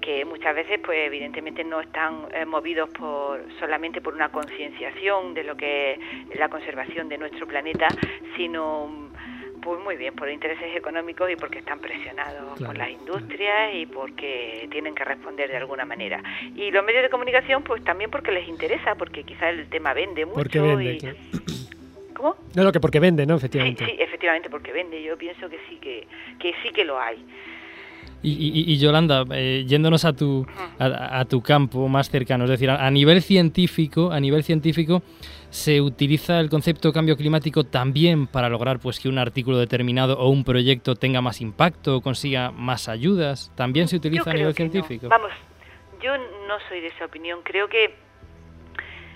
que 0.02 0.26
muchas 0.26 0.56
veces, 0.56 0.80
pues 0.84 1.00
evidentemente 1.06 1.64
no 1.64 1.82
están 1.82 2.28
eh, 2.34 2.46
movidos 2.46 2.90
por 2.90 3.42
solamente 3.60 4.02
por 4.02 4.14
una 4.14 4.30
concienciación 4.30 5.34
de 5.34 5.44
lo 5.44 5.56
que 5.56 6.00
es 6.30 6.40
la 6.40 6.50
conservación 6.50 7.09
de 7.10 7.18
nuestro 7.18 7.48
planeta, 7.48 7.88
sino 8.38 8.88
mm, 8.88 9.60
pues 9.62 9.84
muy 9.84 9.98
bien, 9.98 10.14
por 10.16 10.30
intereses 10.30 10.74
económicos 10.76 11.30
y 11.30 11.36
porque 11.36 11.60
están 11.60 11.80
presionados 11.80 12.58
por 12.60 12.78
las 12.78 12.90
industrias 12.90 13.76
y 13.76 13.86
porque 13.88 14.68
tienen 14.72 14.96
que 14.96 15.04
responder 15.04 15.50
de 15.50 15.58
alguna 15.58 15.84
manera. 15.86 16.24
Y 16.56 16.72
los 16.72 16.86
medios 16.86 17.04
de 17.04 17.10
comunicación, 17.10 17.64
pues 17.64 17.84
también 17.84 18.10
porque 18.10 18.32
les 18.32 18.48
interesa, 18.48 18.96
porque 18.96 19.24
quizás 19.24 19.54
el 19.54 19.68
tema 19.68 19.94
vende 19.94 20.26
mucho. 20.26 20.38
Porque 20.38 20.60
vende, 20.62 20.94
y... 20.94 20.98
claro. 21.00 21.18
¿Cómo? 22.16 22.36
No, 22.56 22.64
no, 22.66 22.72
que 22.72 22.80
porque 22.82 23.00
vende, 23.00 23.26
¿no? 23.26 23.38
Sí, 23.40 23.46
Efectivamente. 23.46 23.86
sí, 23.86 23.96
efectivamente, 24.00 24.50
porque 24.50 24.72
vende. 24.74 25.02
Yo 25.02 25.18
pienso 25.18 25.50
que 25.50 25.58
sí 25.70 25.78
que, 25.78 26.06
que 26.38 26.54
sí 26.64 26.70
que 26.72 26.84
lo 26.84 27.00
hay. 27.00 27.18
Y, 28.22 28.32
y- 28.32 28.74
y, 28.74 28.78
Yolanda, 28.78 29.24
eh, 29.32 29.64
yéndonos 29.66 30.04
a 30.04 30.12
tu, 30.14 30.46
a, 30.78 31.20
a 31.22 31.26
tu 31.26 31.42
campo 31.42 31.88
más 31.88 32.10
cercano, 32.10 32.44
es 32.44 32.50
decir, 32.50 32.70
a, 32.70 32.86
a 32.86 32.92
nivel 32.92 33.22
científico, 33.22 34.12
a 34.12 34.20
nivel 34.20 34.44
científico, 34.44 35.02
se 35.50 35.82
utiliza 35.82 36.40
el 36.40 36.50
concepto 36.50 36.94
cambio 36.94 37.18
climático 37.18 37.64
también 37.64 38.28
para 38.28 38.50
lograr 38.50 38.80
pues 38.80 39.00
que 39.00 39.10
un 39.10 39.18
artículo 39.18 39.58
determinado 39.58 40.20
o 40.20 40.30
un 40.30 40.44
proyecto 40.44 40.96
tenga 40.96 41.22
más 41.22 41.42
impacto 41.42 41.98
o 41.98 42.02
consiga 42.02 42.52
más 42.52 42.88
ayudas. 42.88 43.52
También 43.56 43.88
se 43.88 43.96
utiliza 43.96 44.26
Yo 44.26 44.32
a 44.32 44.34
nivel 44.34 44.50
no. 44.50 44.56
científico. 44.56 45.10
Vamos, 45.10 45.32
yo 46.02 46.18
no 46.18 46.60
soy 46.68 46.82
de 46.82 46.88
esa 46.88 47.06
opinión. 47.06 47.40
Creo 47.44 47.68
que, 47.68 47.96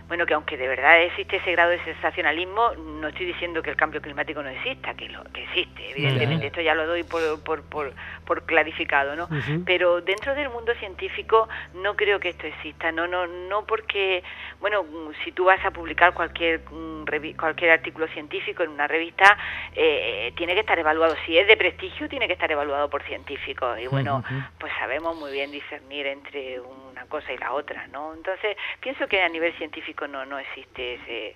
bueno, 0.08 0.26
que 0.26 0.34
aunque 0.34 0.58
de 0.58 0.68
verdad 0.68 1.04
existe 1.04 1.38
ese 1.38 1.52
grado 1.52 1.70
de 1.70 1.84
sensacionalismo, 1.84 2.74
no 2.76 3.08
estoy 3.08 3.28
diciendo 3.28 3.62
que 3.62 3.70
el 3.70 3.76
cambio 3.76 4.02
climático 4.02 4.42
no 4.42 4.50
exista, 4.50 4.96
que, 4.96 5.10
lo, 5.10 5.24
que 5.26 5.44
existe, 5.44 5.92
evidentemente. 5.92 6.48
Esto 6.48 6.62
ya 6.62 6.74
lo 6.74 6.88
doy 6.88 7.04
por, 7.04 7.22
por, 7.44 7.62
por, 7.64 7.94
por 8.24 8.46
clarificado, 8.46 9.16
¿no? 9.16 9.28
Pero 9.66 10.02
dentro 10.02 10.36
del 10.36 10.50
mundo 10.50 10.74
científico 10.76 11.48
no 11.74 11.96
creo 11.96 12.20
que 12.20 12.30
esto 12.30 12.48
exista. 12.48 12.92
No, 12.92 13.08
no, 13.08 13.28
no 13.28 13.66
porque, 13.66 14.24
bueno, 14.60 14.86
si 15.24 15.32
tú 15.32 15.46
vas 15.46 15.64
a 15.66 15.72
publicar 15.72 16.14
cualquier 16.14 16.62
mm, 16.70 17.04
cualquier 17.38 17.72
artículo 17.72 18.08
científico 18.08 18.64
en 18.64 18.72
una 18.72 18.88
revista, 18.88 19.38
eh, 19.76 20.34
tiene 20.36 20.54
que 20.54 20.62
estar 20.62 20.80
evaluado. 20.80 21.16
Si 21.26 21.38
es 21.38 21.48
de 21.48 21.58
prestigio, 21.58 22.10
tiene 22.10 22.28
que 22.28 22.34
estar 22.34 22.52
evaluado 22.52 22.90
por 22.90 23.04
científicos. 23.04 23.80
Y 23.80 23.88
bueno, 23.88 24.24
pues 24.60 24.72
sabemos 24.80 25.16
muy 25.18 25.32
bien 25.32 25.52
discernir 25.52 26.08
entre 26.08 26.60
una 26.60 27.06
cosa 27.06 27.32
y 27.34 27.38
la 27.38 27.54
otra, 27.54 27.88
¿no? 27.88 28.14
Entonces, 28.14 28.58
pienso 28.80 29.08
que 29.08 29.22
a 29.22 29.30
nivel 29.30 29.54
científico 29.58 30.08
no, 30.08 30.26
no 30.26 30.40
existe 30.40 30.96
ese, 30.96 31.36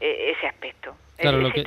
ese 0.00 0.46
aspecto. 0.46 0.94
Claro, 1.18 1.40
lo 1.40 1.50
que, 1.50 1.64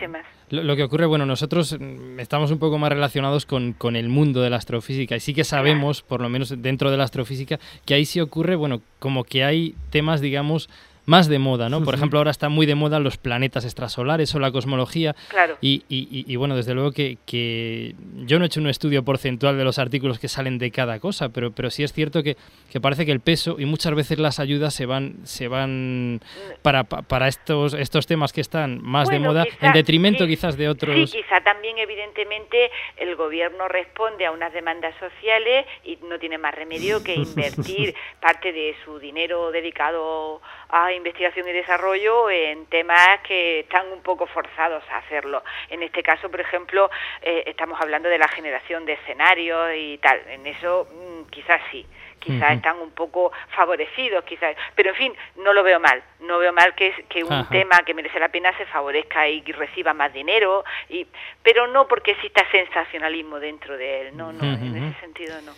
lo 0.51 0.75
que 0.75 0.83
ocurre, 0.83 1.07
bueno, 1.07 1.25
nosotros 1.25 1.75
mm, 1.79 2.19
estamos 2.19 2.51
un 2.51 2.59
poco 2.59 2.77
más 2.77 2.91
relacionados 2.91 3.45
con, 3.45 3.73
con 3.73 3.95
el 3.95 4.09
mundo 4.09 4.41
de 4.41 4.49
la 4.49 4.57
astrofísica 4.57 5.15
y 5.15 5.19
sí 5.19 5.33
que 5.33 5.43
sabemos, 5.43 6.03
por 6.03 6.21
lo 6.21 6.29
menos 6.29 6.53
dentro 6.61 6.91
de 6.91 6.97
la 6.97 7.03
astrofísica, 7.05 7.59
que 7.85 7.95
ahí 7.95 8.05
sí 8.05 8.19
ocurre, 8.19 8.55
bueno, 8.55 8.81
como 8.99 9.23
que 9.23 9.43
hay 9.43 9.75
temas, 9.89 10.21
digamos, 10.21 10.69
más 11.09 11.27
de 11.27 11.39
moda, 11.39 11.69
¿no? 11.69 11.83
Por 11.83 11.95
ejemplo, 11.95 12.19
ahora 12.19 12.29
está 12.29 12.49
muy 12.49 12.67
de 12.67 12.75
moda 12.75 12.99
los 12.99 13.17
planetas 13.17 13.65
extrasolares 13.65 14.33
o 14.35 14.39
la 14.39 14.51
cosmología. 14.51 15.15
Claro. 15.29 15.57
Y, 15.59 15.83
y- 15.89 16.35
bueno, 16.35 16.55
desde 16.55 16.75
luego 16.75 16.91
que, 16.91 17.17
que 17.25 17.95
yo 18.25 18.37
no 18.37 18.45
he 18.45 18.47
hecho 18.47 18.59
un 18.59 18.67
estudio 18.67 19.03
porcentual 19.03 19.57
de 19.57 19.63
los 19.63 19.79
artículos 19.79 20.19
que 20.19 20.27
salen 20.27 20.59
de 20.59 20.69
cada 20.71 20.99
cosa, 20.99 21.29
pero, 21.29 21.51
pero 21.51 21.71
sí 21.71 21.83
es 21.83 21.93
cierto 21.93 22.21
que, 22.21 22.37
que 22.71 22.79
parece 22.79 23.05
que 23.07 23.11
el 23.11 23.21
peso 23.21 23.55
y 23.59 23.65
muchas 23.65 23.95
veces 23.95 24.19
las 24.19 24.39
ayudas 24.39 24.73
se 24.75 24.85
van, 24.85 25.15
se 25.25 25.47
van 25.47 26.21
para, 26.61 26.83
pa- 26.83 27.01
para 27.01 27.27
estos, 27.27 27.73
estos 27.73 28.05
temas 28.05 28.31
que 28.31 28.41
están 28.41 28.79
más 28.83 29.09
de 29.09 29.19
moda, 29.19 29.45
quizá- 29.45 29.65
en 29.67 29.73
detrimento 29.73 30.25
sí, 30.25 30.29
quizás 30.29 30.55
de 30.57 30.65
Sí, 30.65 30.69
otros. 30.69 31.11
quizá 31.11 31.41
también, 31.43 31.77
evidentemente, 31.79 32.69
el 32.97 33.15
gobierno 33.15 33.67
responde 33.67 34.25
a 34.27 34.31
unas 34.31 34.53
demandas 34.53 34.93
sociales 34.99 35.65
y 35.83 35.97
no 36.07 36.19
tiene 36.19 36.37
más 36.37 36.53
remedio 36.53 37.03
que 37.03 37.15
invertir 37.15 37.95
parte 38.21 38.53
de 38.53 38.75
su 38.85 38.99
dinero 38.99 39.51
dedicado 39.51 40.41
a 40.69 40.93
investigación 40.99 41.47
y 41.47 41.51
desarrollo 41.51 42.29
en 42.29 42.65
temas 42.67 43.19
que 43.21 43.61
están 43.61 43.91
un 43.91 44.01
poco 44.01 44.27
forzados 44.27 44.83
a 44.89 44.97
hacerlo. 44.97 45.43
En 45.69 45.83
este 45.83 46.03
caso, 46.03 46.29
por 46.29 46.39
ejemplo, 46.39 46.89
eh, 47.21 47.43
estamos 47.47 47.79
hablando 47.81 48.07
de 48.07 48.17
la 48.17 48.27
generación 48.27 48.85
de 48.85 48.93
escenarios 48.93 49.71
y 49.75 49.97
tal. 49.97 50.21
En 50.27 50.45
eso, 50.45 50.87
mm, 50.91 51.29
quizás 51.29 51.61
sí. 51.71 51.85
Quizás 52.19 52.51
están 52.51 52.77
un 52.79 52.91
poco 52.91 53.31
favorecidos, 53.55 54.25
quizás. 54.25 54.53
Pero, 54.75 54.89
en 54.89 54.95
fin, 54.95 55.13
no 55.37 55.53
lo 55.53 55.63
veo 55.63 55.79
mal. 55.79 56.03
No 56.19 56.37
veo 56.37 56.51
mal 56.51 56.75
que, 56.75 57.05
que 57.07 57.23
un 57.23 57.31
Ajá. 57.31 57.49
tema 57.49 57.79
que 57.85 57.93
merece 57.93 58.19
la 58.19 58.27
pena 58.27 58.55
se 58.57 58.65
favorezca 58.65 59.25
y 59.29 59.41
reciba 59.53 59.93
más 59.93 60.11
dinero, 60.11 60.65
y, 60.89 61.07
pero 61.41 61.67
no 61.67 61.87
porque 61.87 62.11
exista 62.11 62.45
sensacionalismo 62.51 63.39
dentro 63.39 63.77
de 63.77 64.01
él. 64.01 64.17
No, 64.17 64.33
no, 64.33 64.43
en 64.43 64.75
ese 64.75 64.99
sentido 64.99 65.41
no. 65.43 65.53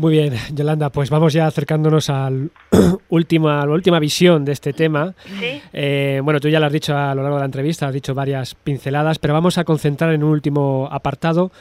Muy 0.00 0.12
bien, 0.12 0.32
Yolanda, 0.54 0.88
pues 0.88 1.10
vamos 1.10 1.34
ya 1.34 1.46
acercándonos 1.46 2.08
al 2.08 2.50
última, 3.10 3.60
a 3.60 3.66
la 3.66 3.72
última 3.74 3.98
visión 3.98 4.46
de 4.46 4.52
este 4.52 4.72
tema. 4.72 5.14
Sí. 5.38 5.60
Eh, 5.74 6.22
bueno, 6.24 6.40
tú 6.40 6.48
ya 6.48 6.58
lo 6.58 6.64
has 6.64 6.72
dicho 6.72 6.96
a 6.96 7.14
lo 7.14 7.20
largo 7.20 7.36
de 7.36 7.40
la 7.40 7.44
entrevista, 7.44 7.86
has 7.86 7.92
dicho 7.92 8.14
varias 8.14 8.54
pinceladas, 8.54 9.18
pero 9.18 9.34
vamos 9.34 9.58
a 9.58 9.64
concentrar 9.64 10.14
en 10.14 10.24
un 10.24 10.30
último 10.30 10.88
apartado 10.90 11.52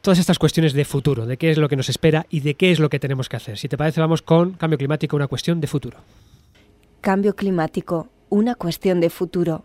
todas 0.00 0.20
estas 0.20 0.38
cuestiones 0.38 0.74
de 0.74 0.84
futuro, 0.84 1.26
de 1.26 1.38
qué 1.38 1.50
es 1.50 1.58
lo 1.58 1.68
que 1.68 1.74
nos 1.74 1.88
espera 1.88 2.24
y 2.30 2.38
de 2.38 2.54
qué 2.54 2.70
es 2.70 2.78
lo 2.78 2.88
que 2.88 3.00
tenemos 3.00 3.28
que 3.28 3.34
hacer. 3.34 3.58
Si 3.58 3.68
te 3.68 3.76
parece, 3.76 4.00
vamos 4.00 4.22
con 4.22 4.52
cambio 4.52 4.78
climático, 4.78 5.16
una 5.16 5.26
cuestión 5.26 5.60
de 5.60 5.66
futuro. 5.66 5.98
Cambio 7.00 7.34
climático, 7.34 8.06
una 8.28 8.54
cuestión 8.54 9.00
de 9.00 9.10
futuro. 9.10 9.64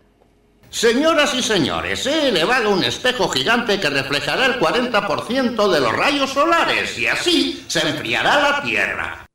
Señoras 0.72 1.34
y 1.34 1.42
señores, 1.42 2.06
he 2.06 2.28
elevado 2.28 2.70
un 2.70 2.82
espejo 2.82 3.28
gigante 3.28 3.78
que 3.78 3.90
reflejará 3.90 4.46
el 4.46 4.58
40% 4.58 5.68
de 5.70 5.80
los 5.80 5.92
rayos 5.92 6.30
solares 6.30 6.98
y 6.98 7.06
así 7.06 7.62
se 7.68 7.86
enfriará 7.86 8.40
la 8.40 8.62
Tierra. 8.62 9.26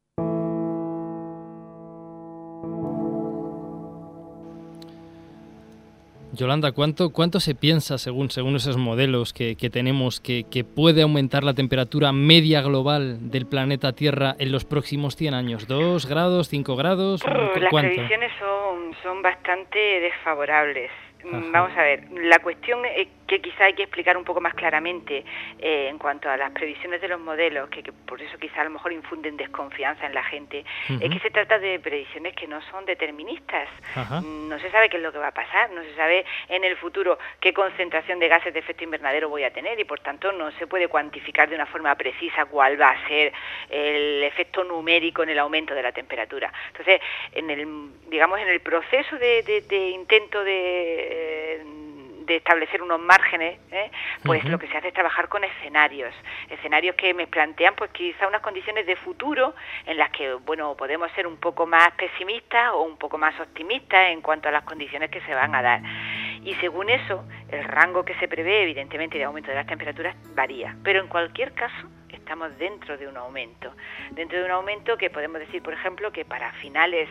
Yolanda, 6.33 6.71
¿cuánto, 6.73 7.09
¿cuánto 7.11 7.39
se 7.39 7.55
piensa, 7.55 7.97
según, 7.97 8.29
según 8.29 8.55
esos 8.57 8.77
modelos 8.77 9.31
que, 9.33 9.55
que 9.55 9.69
tenemos, 9.69 10.19
que, 10.19 10.43
que 10.51 10.63
puede 10.65 11.01
aumentar 11.01 11.43
la 11.43 11.53
temperatura 11.53 12.11
media 12.11 12.61
global 12.61 13.31
del 13.31 13.45
planeta 13.47 13.93
Tierra 13.93 14.35
en 14.38 14.51
los 14.51 14.65
próximos 14.65 15.15
100 15.15 15.33
años? 15.33 15.67
¿Dos 15.67 16.05
grados, 16.05 16.49
cinco 16.49 16.75
grados? 16.75 17.23
¿Cu- 17.23 17.29
Las 17.59 17.71
¿Cuánto? 17.71 17.93
previsiones 17.95 18.31
son, 18.39 18.93
son 19.01 19.21
bastante 19.21 19.79
desfavorables. 20.01 20.91
Mm, 21.32 21.36
Ajá. 21.36 21.47
Vamos 21.51 21.78
a 21.78 21.84
ver, 21.84 22.03
la 22.11 22.39
cuestión 22.39 22.86
eh, 22.86 23.07
que 23.28 23.41
quizá 23.41 23.65
hay 23.65 23.73
que 23.73 23.84
explicar 23.84 24.15
un 24.17 24.23
poco 24.23 24.39
más 24.41 24.53
claramente 24.53 25.23
eh, 25.59 25.88
en 25.89 25.97
cuanto 25.97 26.30
a 26.30 26.38
las 26.38 26.51
previsiones 26.51 27.01
de 27.01 27.07
los 27.09 27.19
modelos, 27.19 27.69
que, 27.69 27.84
que 27.84 27.91
por 27.91 28.21
eso 28.21 28.38
quizá 28.39 28.61
a 28.61 28.63
lo 28.63 28.69
mejor 28.71 28.93
infunden 28.93 29.36
desconfianza 29.38 30.05
en 30.05 30.13
la 30.13 30.23
gente, 30.23 30.63
es 31.01 31.09
que 31.11 31.19
se 31.19 31.30
trata 31.30 31.59
de 31.59 31.80
previsiones 31.80 32.34
que 32.36 32.47
no 32.47 32.61
son 32.71 32.86
deterministas. 32.86 33.67
Mm, 34.23 34.47
No 34.49 34.59
se 34.59 34.71
sabe 34.71 34.89
qué 34.89 34.97
es 34.97 35.03
lo 35.03 35.11
que 35.11 35.17
va 35.19 35.28
a 35.28 35.34
pasar, 35.34 35.69
no 35.71 35.84
se 35.84 35.93
sabe 35.95 36.25
en 36.49 36.63
el 36.63 36.78
futuro 36.78 37.19
qué 37.41 37.53
concentración 37.53 38.17
de 38.19 38.28
gases 38.30 38.53
de 38.53 38.59
efecto 38.59 38.84
invernadero 38.86 39.28
voy 39.30 39.43
a 39.43 39.51
tener 39.51 39.80
y 39.80 39.84
por 39.84 39.99
tanto 39.99 40.32
no 40.32 40.51
se 40.53 40.65
puede 40.67 40.88
cuantificar 40.88 41.49
de 41.49 41.55
una 41.55 41.65
forma 41.65 41.93
precisa 41.95 42.45
cuál 42.45 42.80
va 42.82 42.91
a 42.91 43.07
ser 43.07 43.34
el 43.69 44.23
efecto 44.23 44.63
numérico 44.63 45.23
en 45.23 45.30
el 45.30 45.39
aumento 45.39 45.73
de 45.75 45.84
la 45.84 45.91
temperatura. 45.91 46.51
Entonces, 46.69 47.01
en 47.34 47.49
el, 47.49 47.67
digamos, 48.09 48.39
en 48.39 48.47
el 48.47 48.61
proceso 48.61 49.17
de, 49.17 49.43
de- 49.43 49.61
de 49.61 49.89
intento 49.89 50.43
de 50.43 50.57
de 50.57 51.86
establecer 52.36 52.82
unos 52.82 52.99
márgenes, 52.99 53.59
¿eh? 53.71 53.89
pues 54.23 54.43
lo 54.45 54.59
que 54.59 54.67
se 54.67 54.78
hace 54.78 54.89
es 54.89 54.93
trabajar 54.93 55.30
con 55.30 55.43
escenarios, 55.43 56.13
escenarios 56.49 56.95
que 56.95 57.13
me 57.13 57.28
plantean 57.28 57.75
pues 57.75 57.91
quizá 57.91 58.28
unas 58.28 58.41
condiciones 58.41 58.86
de 58.86 58.95
futuro 58.97 59.55
en 59.86 59.97
las 59.97 60.11
que 60.11 60.34
bueno 60.34 60.75
podemos 60.75 61.11
ser 61.13 61.25
un 61.25 61.38
poco 61.38 61.65
más 61.65 61.91
pesimistas 61.91 62.71
o 62.73 62.82
un 62.82 62.97
poco 62.97 63.17
más 63.17 63.39
optimistas 63.39 64.11
en 64.11 64.21
cuanto 64.21 64.49
a 64.49 64.51
las 64.51 64.63
condiciones 64.63 65.09
que 65.09 65.21
se 65.21 65.34
van 65.34 65.55
a 65.55 65.61
dar. 65.61 65.82
Y 66.43 66.53
según 66.55 66.89
eso, 66.89 67.25
el 67.49 67.63
rango 67.63 68.05
que 68.05 68.13
se 68.15 68.28
prevé, 68.28 68.63
evidentemente, 68.63 69.17
de 69.17 69.25
aumento 69.25 69.49
de 69.49 69.55
las 69.55 69.67
temperaturas 69.67 70.15
varía. 70.36 70.75
Pero 70.84 71.01
en 71.01 71.07
cualquier 71.07 71.53
caso, 71.53 71.88
estamos 72.09 72.57
dentro 72.57 72.97
de 72.97 73.07
un 73.07 73.17
aumento. 73.17 73.73
Dentro 74.11 74.39
de 74.39 74.45
un 74.45 74.51
aumento 74.51 74.97
que 74.97 75.09
podemos 75.09 75.39
decir, 75.39 75.61
por 75.61 75.73
ejemplo, 75.73 76.11
que 76.11 76.25
para 76.25 76.51
finales 76.53 77.09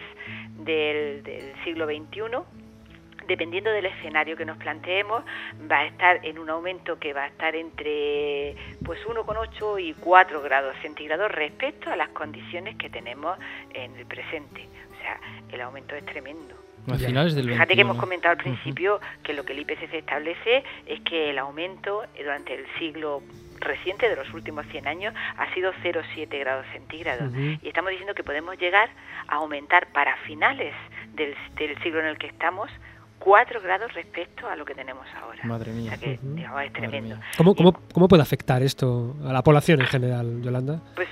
del, 0.58 1.22
del 1.22 1.52
siglo 1.64 1.86
XXI, 1.86 2.65
dependiendo 3.26 3.70
del 3.70 3.86
escenario 3.86 4.36
que 4.36 4.44
nos 4.44 4.56
planteemos, 4.58 5.24
va 5.70 5.80
a 5.80 5.86
estar 5.86 6.24
en 6.24 6.38
un 6.38 6.50
aumento 6.50 6.98
que 6.98 7.12
va 7.12 7.24
a 7.24 7.26
estar 7.28 7.54
entre 7.54 8.56
pues 8.84 9.00
1,8 9.06 9.82
y 9.82 9.94
4 9.94 10.42
grados 10.42 10.76
centígrados 10.82 11.30
respecto 11.30 11.90
a 11.90 11.96
las 11.96 12.08
condiciones 12.10 12.76
que 12.76 12.90
tenemos 12.90 13.38
en 13.74 13.96
el 13.96 14.06
presente. 14.06 14.68
O 14.92 14.96
sea, 15.00 15.20
el 15.50 15.60
aumento 15.60 15.94
es 15.94 16.04
tremendo. 16.06 16.54
A 16.88 16.98
finales 16.98 17.34
del 17.34 17.48
Fíjate 17.48 17.74
que 17.74 17.80
hemos 17.80 17.96
21. 17.96 18.00
comentado 18.00 18.32
al 18.32 18.38
principio 18.38 19.00
que 19.24 19.34
lo 19.34 19.44
que 19.44 19.54
el 19.54 19.58
IPCC 19.60 19.94
establece 19.94 20.62
es 20.86 21.00
que 21.00 21.30
el 21.30 21.38
aumento 21.38 22.04
durante 22.16 22.54
el 22.54 22.64
siglo 22.78 23.22
reciente 23.58 24.08
de 24.08 24.14
los 24.14 24.32
últimos 24.32 24.66
100 24.66 24.86
años 24.86 25.14
ha 25.36 25.52
sido 25.54 25.72
0,7 25.82 26.38
grados 26.38 26.66
centígrados. 26.72 27.34
Y 27.34 27.66
estamos 27.66 27.90
diciendo 27.90 28.14
que 28.14 28.22
podemos 28.22 28.56
llegar 28.58 28.88
a 29.26 29.36
aumentar 29.36 29.88
para 29.88 30.16
finales 30.18 30.74
del, 31.14 31.34
del 31.56 31.76
siglo 31.82 32.00
en 32.00 32.06
el 32.06 32.18
que 32.18 32.28
estamos 32.28 32.70
4 33.18 33.60
grados 33.60 33.92
respecto 33.94 34.48
a 34.48 34.56
lo 34.56 34.64
que 34.64 34.74
tenemos 34.74 35.06
ahora. 35.20 35.40
Madre 35.44 35.72
mía. 35.72 35.92
O 35.94 35.96
sea 35.96 35.98
que, 35.98 36.18
digamos, 36.22 36.62
es 36.62 36.72
tremendo. 36.72 37.16
¿Cómo, 37.36 37.54
cómo, 37.54 37.72
¿Cómo 37.92 38.08
puede 38.08 38.22
afectar 38.22 38.62
esto 38.62 39.16
a 39.24 39.32
la 39.32 39.42
población 39.42 39.80
en 39.80 39.86
general, 39.86 40.42
Yolanda? 40.42 40.80
Pues 40.94 41.08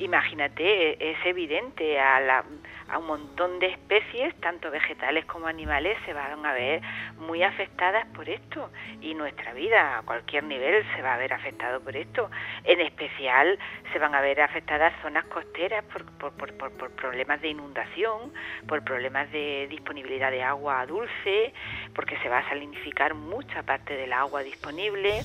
imagínate, 0.00 0.62
e- 0.92 1.10
es 1.12 1.26
evidente, 1.26 1.98
a, 2.00 2.20
la, 2.20 2.44
a 2.88 2.98
un 2.98 3.06
montón 3.06 3.58
de 3.58 3.66
especies, 3.66 4.34
tanto 4.40 4.70
vegetales 4.70 5.24
como 5.26 5.46
animales, 5.46 5.96
se 6.04 6.12
van 6.12 6.44
a 6.44 6.52
ver 6.52 6.80
muy 7.18 7.42
afectadas 7.42 8.06
por 8.14 8.28
esto. 8.28 8.70
Y 9.00 9.14
nuestra 9.14 9.52
vida, 9.52 9.98
a 9.98 10.02
cualquier 10.02 10.44
nivel, 10.44 10.84
se 10.94 11.02
va 11.02 11.14
a 11.14 11.18
ver 11.18 11.32
afectado 11.32 11.80
por 11.80 11.96
esto. 11.96 12.30
En 12.64 12.80
especial, 12.80 13.58
se 13.92 13.98
van 13.98 14.14
a 14.14 14.20
ver 14.20 14.40
afectadas 14.40 14.92
zonas 15.02 15.24
costeras 15.26 15.84
por, 15.86 16.04
por, 16.18 16.32
por, 16.32 16.52
por- 16.56 16.72
por 16.72 16.90
problemas 16.92 17.40
de 17.40 17.48
inundación, 17.48 18.32
por 18.66 18.82
problemas 18.84 19.30
de 19.32 19.66
disponibilidad 19.68 20.30
de 20.30 20.42
agua 20.42 20.84
dulce, 20.86 21.52
porque 21.94 22.16
se 22.18 22.28
va 22.28 22.38
a 22.38 22.48
salinificar 22.48 23.14
mucha 23.14 23.62
parte 23.62 23.94
del 23.96 24.12
agua 24.12 24.42
disponible 24.42 25.24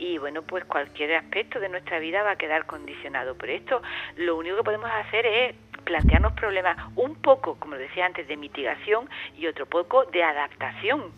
y 0.00 0.16
bueno, 0.16 0.42
pues 0.42 0.64
cualquier 0.64 1.14
aspecto 1.14 1.60
de 1.60 1.68
nuestra 1.68 1.98
vida 1.98 2.22
va 2.22 2.32
a 2.32 2.36
quedar 2.36 2.64
condicionado 2.64 3.34
por 3.36 3.50
esto. 3.50 3.82
Lo 4.16 4.36
único 4.36 4.56
que 4.56 4.62
podemos 4.64 4.90
hacer 4.90 5.26
es 5.26 5.54
plantearnos 5.84 6.32
problemas 6.32 6.76
un 6.96 7.16
poco, 7.16 7.56
como 7.58 7.76
decía 7.76 8.06
antes, 8.06 8.26
de 8.26 8.36
mitigación 8.36 9.08
y 9.36 9.46
otro 9.46 9.66
poco 9.66 10.04
de 10.06 10.22
adaptación. 10.22 11.12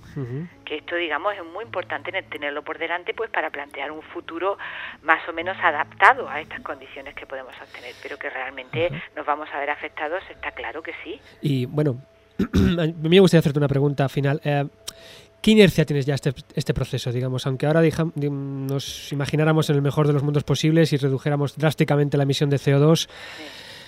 Que 0.65 0.79
esto, 0.79 0.97
digamos, 0.97 1.35
es 1.35 1.45
muy 1.45 1.65
importante 1.65 2.11
tenerlo 2.25 2.63
por 2.63 2.79
delante, 2.79 3.15
pues 3.15 3.31
para 3.31 3.51
plantear 3.51 3.93
un 3.93 4.03
futuro 4.03 4.59
más 5.03 5.27
o 5.29 5.33
menos 5.33 5.57
adaptado 5.63 6.29
a 6.29 6.41
estas 6.41 6.61
condiciones 6.61 7.15
que 7.15 7.27
podemos 7.27 7.55
obtener, 7.63 7.95
pero 8.03 8.19
que 8.19 8.31
realmente 8.31 8.91
nos 9.15 9.25
vamos 9.25 9.49
a 9.53 9.61
ver 9.61 9.71
afectados, 9.71 10.23
está 10.29 10.51
claro 10.51 10.83
que 10.83 10.93
sí. 11.05 11.21
Y 11.41 11.67
bueno, 11.67 11.99
a 12.39 12.87
mí 12.87 13.09
me 13.09 13.21
gustaría 13.21 13.41
hacerte 13.41 13.59
una 13.59 13.69
pregunta 13.69 14.09
final. 14.09 14.41
Eh, 14.45 14.65
¿Qué 15.43 15.51
inercia 15.51 15.85
tienes 15.85 16.07
ya 16.07 16.15
este, 16.15 16.33
este 16.55 16.73
proceso, 16.73 17.11
digamos? 17.11 17.47
Aunque 17.49 17.67
ahora 17.67 17.83
nos 18.15 19.13
imagináramos 19.13 19.69
en 19.71 19.77
el 19.77 19.83
mejor 19.83 20.07
de 20.07 20.13
los 20.13 20.23
mundos 20.23 20.45
posibles 20.45 20.93
y 20.93 20.97
redujéramos 20.97 21.59
drásticamente 21.59 22.17
la 22.17 22.23
emisión 22.23 22.49
de 22.49 22.59
CO2. 22.59 23.09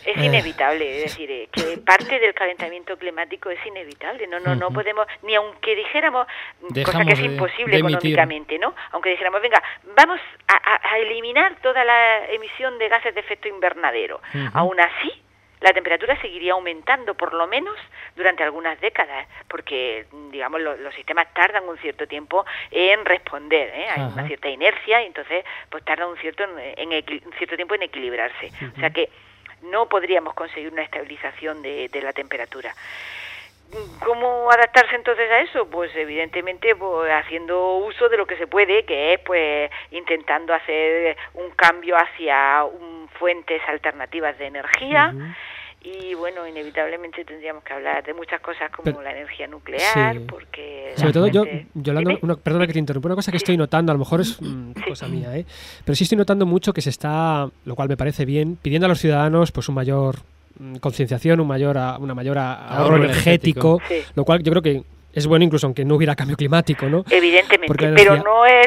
Es 0.05 0.17
Eh. 0.19 0.27
inevitable, 0.27 0.97
es 0.99 1.05
decir, 1.05 1.31
eh, 1.31 1.49
que 1.51 1.79
parte 1.79 2.19
del 2.19 2.35
calentamiento 2.35 2.97
climático 2.99 3.51
es 3.51 3.65
inevitable. 3.65 4.27
No, 4.27 4.41
no, 4.41 4.55
no 4.55 4.71
podemos, 4.71 5.07
ni 5.23 5.35
aunque 5.35 5.77
dijéramos, 5.77 6.27
cosa 6.61 6.75
Dejamos 6.75 7.07
que 7.07 7.13
es 7.13 7.21
imposible 7.21 7.73
de 7.73 7.79
económicamente, 7.79 8.59
¿no? 8.59 8.75
Aunque 8.91 9.11
dijéramos, 9.11 9.41
venga, 9.41 9.63
vamos 9.97 10.21
a, 10.49 10.99
eliminar 10.99 11.57
toda 11.63 11.85
la 11.85 12.27
emisión 12.31 12.79
de 12.79 12.89
gases 12.89 13.15
de 13.15 13.21
efecto 13.21 13.49
invernadero. 13.49 14.21
Ujú. 14.35 14.51
Aún 14.53 14.81
así, 14.81 15.13
la 15.65 15.73
temperatura 15.73 16.15
seguiría 16.21 16.53
aumentando, 16.53 17.15
por 17.15 17.33
lo 17.33 17.47
menos 17.47 17.75
durante 18.15 18.43
algunas 18.43 18.79
décadas, 18.83 19.27
porque, 19.49 20.05
digamos, 20.31 20.61
lo- 20.61 20.77
los 20.77 20.95
sistemas 20.95 21.33
tardan 21.33 21.67
un 21.67 21.79
cierto 21.79 22.07
tiempo 22.07 22.45
en 22.71 23.03
responder, 23.07 23.69
¿eh? 23.75 23.87
hay 23.89 24.03
Ajá. 24.03 24.13
una 24.13 24.27
cierta 24.27 24.49
inercia, 24.51 25.03
y 25.03 25.07
entonces, 25.07 25.43
pues 25.71 25.83
tarda 25.83 26.07
un 26.07 26.19
cierto, 26.19 26.45
en, 26.45 26.91
equi- 26.91 27.25
un 27.25 27.33
cierto 27.33 27.57
tiempo 27.57 27.75
en 27.75 27.83
equilibrarse. 27.85 28.53
O 28.77 28.79
sea 28.79 28.91
que 28.91 29.09
no 29.63 29.89
podríamos 29.89 30.35
conseguir 30.35 30.71
una 30.71 30.83
estabilización 30.83 31.63
de, 31.63 31.89
de 31.89 32.03
la 32.03 32.13
temperatura. 32.13 32.75
¿Cómo 34.05 34.51
adaptarse 34.51 34.95
entonces 34.95 35.29
a 35.31 35.41
eso? 35.41 35.67
Pues 35.69 35.91
evidentemente 35.97 36.77
pues, 36.77 37.11
haciendo 37.13 37.77
uso 37.79 38.09
de 38.09 38.17
lo 38.17 38.27
que 38.27 38.37
se 38.37 38.47
puede, 38.47 38.85
que 38.85 39.15
es 39.15 39.21
pues 39.21 39.71
intentando 39.91 40.55
hacer 40.55 41.17
un 41.35 41.51
cambio 41.57 41.97
hacia 41.97 42.65
un- 42.65 43.09
fuentes 43.19 43.61
alternativas 43.69 44.37
de 44.39 44.47
energía. 44.47 45.15
Y 45.83 46.15
bueno, 46.15 46.47
inevitablemente 46.47 47.25
tendríamos 47.27 47.63
que 47.63 47.75
hablar 47.75 48.03
de 48.05 48.15
muchas 48.15 48.41
cosas 48.41 48.71
como 48.71 48.85
Pero- 48.85 49.03
la 49.03 49.11
energía 49.13 49.47
nuclear, 49.47 50.15
Sí. 50.15 50.21
porque... 50.29 50.93
Sobre 50.97 51.13
todo 51.13 51.27
yo, 51.29 51.45
fuente- 51.45 51.67
Yolanda, 51.75 52.09
Dime. 52.11 52.21
una, 52.23 52.37
perdona 52.37 52.67
que 52.67 52.73
te 52.73 52.79
interrumpa, 52.79 53.09
una 53.09 53.17
cosa 53.17 53.31
que 53.31 53.37
estoy 53.37 53.57
notando, 53.59 53.93
a 53.93 53.95
lo 53.95 53.99
mejor 53.99 54.21
es 54.23 54.39
mm, 54.41 54.73
cosa 54.89 55.09
mía, 55.09 55.37
¿eh? 55.37 55.45
pero 55.85 55.95
sí 55.95 56.05
estoy 56.05 56.17
notando 56.17 56.47
mucho 56.47 56.73
que 56.73 56.81
se 56.81 56.89
está, 56.91 57.49
lo 57.67 57.75
cual 57.75 57.89
me 57.89 57.97
parece 57.99 58.25
bien, 58.25 58.57
pidiendo 58.57 58.87
a 58.87 58.89
los 58.89 58.99
ciudadanos 58.99 59.53
pues 59.53 59.69
un 59.69 59.75
mayor 59.75 60.17
concienciación, 60.81 61.41
un 61.41 61.49
mayor 61.49 61.77
a- 61.79 61.99
una 61.99 62.15
mayor 62.15 62.39
ahorro, 62.39 62.75
Ahorro 62.85 62.97
energético, 63.05 63.79
energético. 63.81 64.07
Sí. 64.09 64.13
lo 64.15 64.25
cual 64.25 64.43
yo 64.43 64.51
creo 64.53 64.63
que 64.63 64.83
es 65.13 65.27
bueno 65.27 65.45
incluso 65.45 65.67
aunque 65.67 65.85
no 65.85 65.95
hubiera 65.97 66.15
cambio 66.17 66.37
climático, 66.37 66.87
¿no? 66.89 67.05
Evidentemente, 67.11 67.73
pero 67.95 68.17
no 68.17 68.47
es 68.47 68.67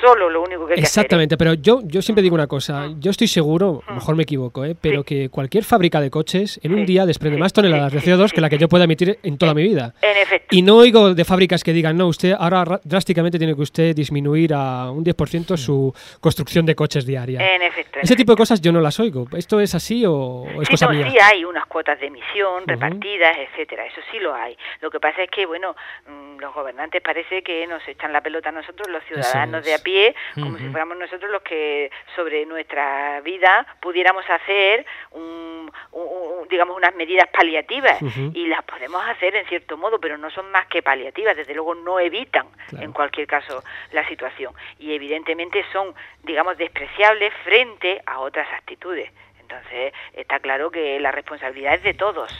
solo 0.00 0.28
lo 0.30 0.42
único 0.42 0.66
que 0.66 0.74
hay 0.74 0.80
que 0.80 0.84
hacer. 0.84 1.02
¿eh? 1.02 1.04
Exactamente, 1.04 1.36
pero 1.36 1.54
yo, 1.54 1.80
yo 1.84 2.02
siempre 2.02 2.22
digo 2.22 2.34
una 2.34 2.46
cosa, 2.46 2.88
yo 2.98 3.10
estoy 3.10 3.26
seguro, 3.28 3.82
a 3.86 3.90
lo 3.90 3.94
mejor 3.96 4.16
me 4.16 4.22
equivoco, 4.24 4.64
¿eh? 4.64 4.74
pero 4.80 5.02
que 5.04 5.28
cualquier 5.28 5.64
fábrica 5.64 6.00
de 6.00 6.10
coches 6.10 6.60
en 6.62 6.74
un 6.74 6.86
día 6.86 7.06
desprende 7.06 7.38
más 7.38 7.52
toneladas 7.52 7.92
de 7.92 8.00
CO2 8.00 8.32
que 8.32 8.40
la 8.40 8.48
que 8.50 8.58
yo 8.58 8.68
pueda 8.68 8.84
emitir 8.84 9.18
en 9.22 9.38
toda 9.38 9.54
mi 9.54 9.62
vida. 9.62 9.94
En 10.02 10.16
efecto. 10.16 10.54
Y 10.54 10.62
no 10.62 10.76
oigo 10.76 11.14
de 11.14 11.24
fábricas 11.24 11.62
que 11.64 11.72
digan, 11.72 11.96
no, 11.96 12.06
usted 12.08 12.32
ahora 12.38 12.64
ra- 12.64 12.80
drásticamente 12.84 13.38
tiene 13.38 13.54
que 13.54 13.62
usted 13.62 13.94
disminuir 13.94 14.52
a 14.54 14.90
un 14.90 15.04
10% 15.04 15.56
su 15.56 15.92
construcción 16.20 16.66
de 16.66 16.74
coches 16.74 17.06
diaria. 17.06 17.40
En 17.54 17.62
efecto. 17.62 17.98
en 17.98 18.04
Ese 18.04 18.16
tipo 18.16 18.32
de 18.32 18.36
cosas 18.36 18.60
yo 18.60 18.72
no 18.72 18.80
las 18.80 18.98
oigo. 19.00 19.26
¿Esto 19.36 19.60
es 19.60 19.74
así 19.74 20.04
o, 20.06 20.44
es 20.60 20.68
cosa 20.68 20.86
no, 20.86 20.92
mía? 20.92 21.10
sí 21.10 21.18
hay 21.18 21.44
unas 21.44 21.66
cuotas 21.66 21.98
de 22.00 22.06
emisión 22.06 22.66
repartidas, 22.66 23.36
etcétera, 23.38 23.86
eso 23.86 24.00
sí 24.10 24.18
lo 24.18 24.34
hay. 24.34 24.56
Lo 24.80 24.90
que 24.90 25.00
pasa 25.00 25.22
es 25.22 25.30
que, 25.30 25.46
bueno, 25.46 25.74
mm, 26.06 26.38
los 26.40 26.54
gobernantes 26.54 27.00
parece 27.02 27.42
que 27.42 27.66
nos 27.66 27.86
echan 27.88 28.12
la 28.12 28.20
pelota 28.20 28.50
a 28.50 28.52
nosotros, 28.52 28.88
los 28.88 29.02
ciudadanos 29.04 29.64
de 29.64 29.74
a 29.74 29.78
pie, 29.84 30.16
como 30.34 30.58
si 30.58 30.64
fuéramos 30.72 30.96
nosotros 30.96 31.30
los 31.30 31.42
que 31.42 31.90
sobre 32.16 32.44
nuestra 32.46 33.20
vida 33.20 33.64
pudiéramos 33.80 34.28
hacer, 34.28 34.84
un, 35.12 35.70
un- 35.92 36.08
un- 36.40 36.48
digamos, 36.48 36.76
unas 36.76 36.94
medidas 36.96 37.28
paliativas. 37.28 38.00
Y 38.34 38.46
las 38.48 38.64
podemos 38.64 39.04
hacer 39.06 39.36
en 39.36 39.46
cierto 39.46 39.76
modo, 39.76 40.00
pero 40.00 40.18
no 40.18 40.30
son 40.30 40.50
más 40.50 40.66
que 40.66 40.82
paliativas, 40.82 41.36
desde 41.36 41.54
luego 41.54 41.74
no 41.76 42.00
evitan 42.00 42.46
en 42.80 42.92
cualquier 42.92 43.26
caso 43.28 43.62
la 43.92 44.06
situación. 44.08 44.52
Y 44.80 44.94
evidentemente 44.94 45.64
son, 45.72 45.94
digamos, 46.24 46.56
despreciables 46.58 47.32
frente 47.44 48.02
a 48.06 48.18
otras 48.18 48.50
actitudes. 48.52 49.12
Entonces, 49.40 49.92
está 50.14 50.40
claro 50.40 50.70
que 50.70 50.98
la 50.98 51.12
responsabilidad 51.12 51.74
es 51.74 51.82
de 51.82 51.94
todos, 51.94 52.32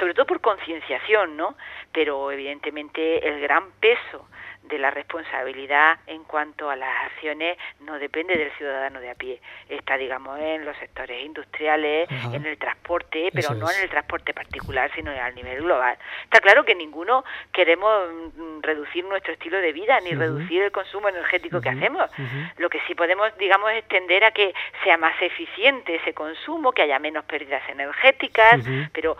sobre 0.00 0.14
todo 0.14 0.24
por 0.26 0.40
concienciación, 0.40 1.36
¿no? 1.36 1.54
Pero 1.92 2.32
evidentemente 2.32 3.28
el 3.28 3.40
gran 3.40 3.70
peso 3.72 4.26
de 4.68 4.78
la 4.78 4.90
responsabilidad 4.90 5.98
en 6.06 6.24
cuanto 6.24 6.70
a 6.70 6.76
las 6.76 7.06
acciones 7.06 7.56
no 7.80 7.98
depende 7.98 8.36
del 8.36 8.50
ciudadano 8.52 9.00
de 9.00 9.10
a 9.10 9.14
pie. 9.14 9.40
Está, 9.68 9.96
digamos, 9.96 10.38
en 10.40 10.64
los 10.64 10.76
sectores 10.78 11.24
industriales, 11.24 12.10
Ajá. 12.10 12.34
en 12.34 12.46
el 12.46 12.58
transporte, 12.58 13.30
pero 13.32 13.48
Eso 13.48 13.54
no 13.54 13.68
es. 13.70 13.76
en 13.76 13.84
el 13.84 13.90
transporte 13.90 14.34
particular, 14.34 14.90
sino 14.94 15.10
a 15.10 15.30
nivel 15.30 15.62
global. 15.62 15.96
Está 16.24 16.40
claro 16.40 16.64
que 16.64 16.74
ninguno 16.74 17.24
queremos 17.52 18.08
mm, 18.36 18.60
reducir 18.62 19.04
nuestro 19.04 19.32
estilo 19.32 19.58
de 19.58 19.72
vida 19.72 20.00
ni 20.00 20.12
reducir 20.12 20.62
el 20.62 20.72
consumo 20.72 21.08
energético 21.08 21.60
que 21.60 21.68
hacemos. 21.68 22.10
Lo 22.58 22.68
que 22.68 22.80
sí 22.86 22.94
podemos, 22.94 23.36
digamos, 23.38 23.70
es 23.72 23.84
tender 23.88 24.24
a 24.24 24.30
que 24.32 24.54
sea 24.84 24.96
más 24.96 25.14
eficiente 25.20 25.96
ese 25.96 26.12
consumo, 26.14 26.72
que 26.72 26.82
haya 26.82 26.98
menos 26.98 27.24
pérdidas 27.24 27.62
energéticas, 27.68 28.60
pero 28.92 29.16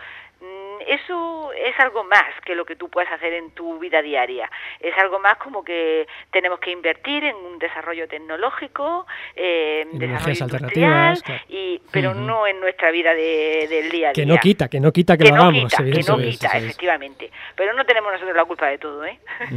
eso 0.87 1.51
es 1.53 1.79
algo 1.81 2.05
más 2.05 2.25
que 2.45 2.55
lo 2.55 2.65
que 2.65 2.77
tú 2.77 2.89
puedes 2.89 3.11
hacer 3.11 3.33
en 3.33 3.51
tu 3.53 3.79
vida 3.79 4.03
diaria. 4.03 4.51
Es 4.81 4.97
algo 4.99 5.19
más 5.19 5.37
como 5.39 5.63
que 5.65 6.07
tenemos 6.33 6.59
que 6.61 6.71
invertir 6.73 7.25
en 7.25 7.37
un 7.37 7.59
desarrollo 7.59 8.07
tecnológico, 8.09 9.07
eh, 9.35 9.83
en 9.83 10.03
Energías 10.03 10.39
desarrollo 10.39 10.45
alternativas, 10.45 11.19
industrial, 11.19 11.41
claro. 11.41 11.43
y, 11.49 11.83
pero 11.91 12.15
no 12.15 12.47
en 12.47 12.61
nuestra 12.61 12.91
vida 12.91 13.15
de- 13.15 13.67
del 13.69 13.91
día 13.91 14.09
a 14.11 14.13
día. 14.13 14.23
Que 14.23 14.27
no 14.27 14.37
quita, 14.39 14.69
que 14.69 14.81
no 14.81 14.93
quita 14.93 15.17
que, 15.17 15.25
Que 15.25 15.31
lo 15.31 15.37
no 15.37 15.43
hagamos, 15.43 15.73
quita, 15.73 15.85
que 15.85 16.03
no 16.03 16.19
quita, 16.19 16.49
efectivamente. 16.59 17.31
Pero 17.55 17.73
no 17.75 17.85
tenemos 17.85 18.13
nosotros 18.13 18.37
la 18.37 18.45
culpa 18.45 18.67
de 18.69 18.79
todo, 18.79 19.05
¿eh? 19.05 19.19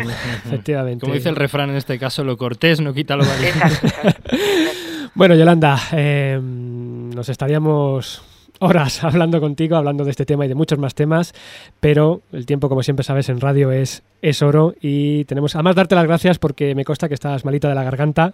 Efectivamente. 0.46 1.02
Como 1.02 1.14
dice 1.14 1.30
el 1.30 1.36
refrán 1.36 1.70
en 1.70 1.76
este 1.78 1.98
caso, 2.00 2.24
lo 2.24 2.38
cortés 2.38 2.80
no 2.82 2.94
quita 2.94 3.16
lo 3.16 3.24
valiente. 3.26 3.60
Bueno, 5.16 5.36
Yolanda, 5.36 5.76
eh, 5.94 6.40
nos 6.40 7.28
estaríamos 7.30 8.24
horas 8.60 9.04
hablando 9.04 9.42
contigo, 9.42 9.76
hablando 9.76 10.04
de 10.04 10.12
este 10.12 10.26
tema 10.26 10.46
y 10.46 10.48
de 10.48 10.56
muchos 10.56 10.80
más 10.80 10.96
temas, 10.96 11.34
pero 11.80 12.22
el 12.32 12.46
tiempo, 12.46 12.70
como 12.70 12.84
siempre 12.84 13.04
sabes, 13.04 13.30
en 13.30 13.42
radio 13.42 13.72
es, 13.72 14.04
es 14.22 14.42
oro 14.42 14.74
y 14.82 15.26
tenemos, 15.26 15.56
además, 15.56 15.76
darte 15.76 15.96
las 15.96 16.06
gracias 16.06 16.40
porque 16.40 16.76
me 16.76 16.86
consta 16.86 17.08
que 17.08 17.14
estás 17.14 17.46
malita 17.46 17.70
de 17.70 17.76
la 17.76 17.84
garganta 17.84 18.34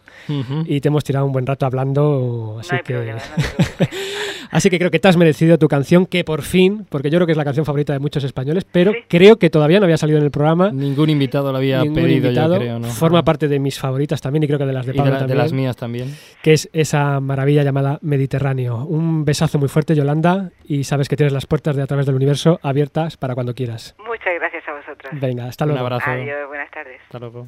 y 0.65 0.81
te 0.81 0.87
hemos 0.87 1.03
tirado 1.03 1.25
un 1.25 1.31
buen 1.31 1.45
rato 1.45 1.65
hablando, 1.65 2.57
así 2.59 2.75
que... 2.83 2.93
problema, 2.93 3.19
Así 4.51 4.69
que 4.69 4.77
creo 4.77 4.91
que 4.91 4.99
te 4.99 5.07
has 5.07 5.17
merecido 5.17 5.57
tu 5.57 5.67
canción, 5.67 6.05
que 6.05 6.23
por 6.23 6.41
fin, 6.43 6.85
porque 6.89 7.09
yo 7.09 7.17
creo 7.17 7.25
que 7.25 7.31
es 7.33 7.37
la 7.37 7.43
canción 7.43 7.65
favorita 7.65 7.91
de 7.93 7.99
muchos 7.99 8.23
españoles, 8.23 8.65
pero 8.71 8.93
creo 9.09 9.37
que 9.37 9.49
todavía 9.49 9.79
no 9.79 9.85
había 9.85 9.97
salido 9.97 10.17
en 10.19 10.23
el 10.23 10.31
programa. 10.31 10.71
Ningún 10.71 11.09
invitado 11.09 11.51
lo 11.51 11.57
había 11.57 11.79
Ningún 11.81 11.95
pedido, 11.95 12.27
invitado. 12.27 12.53
yo 12.53 12.59
creo, 12.59 12.79
¿no? 12.79 12.87
Forma 12.87 13.23
parte 13.23 13.47
de 13.49 13.59
mis 13.59 13.77
favoritas 13.77 14.21
también 14.21 14.43
y 14.43 14.47
creo 14.47 14.59
que 14.59 14.65
de 14.65 14.71
las 14.73 14.85
de 14.85 14.91
Y 14.91 14.93
de, 14.93 14.97
Pablo 14.99 15.11
la- 15.11 15.17
de 15.17 15.21
también. 15.23 15.37
las 15.39 15.51
mías 15.53 15.75
también. 15.75 16.15
Que 16.41 16.53
es 16.53 16.69
esa 16.71 17.19
maravilla 17.19 17.63
llamada 17.63 17.99
Mediterráneo. 18.01 18.85
Un 18.85 19.25
besazo 19.25 19.57
muy 19.59 19.67
fuerte, 19.67 19.93
Yolanda, 19.95 20.51
y 20.65 20.85
sabes 20.85 21.09
que 21.09 21.17
tienes 21.17 21.33
las 21.33 21.47
puertas 21.47 21.75
de 21.75 21.81
A 21.81 21.87
través 21.87 22.05
del 22.05 22.15
universo 22.15 22.59
abiertas 22.63 23.17
para 23.17 23.33
cuando 23.35 23.53
quieras. 23.53 23.95
A 23.99 24.09
vosotros. 25.11 25.21
Venga, 25.21 25.45
hasta 25.45 25.65
Un 25.65 25.71
luego. 25.71 25.85
abrazo. 25.85 26.11
Adiós, 26.11 26.47
buenas 26.47 26.71
tardes. 26.71 27.01
Hasta 27.01 27.19
luego. 27.19 27.47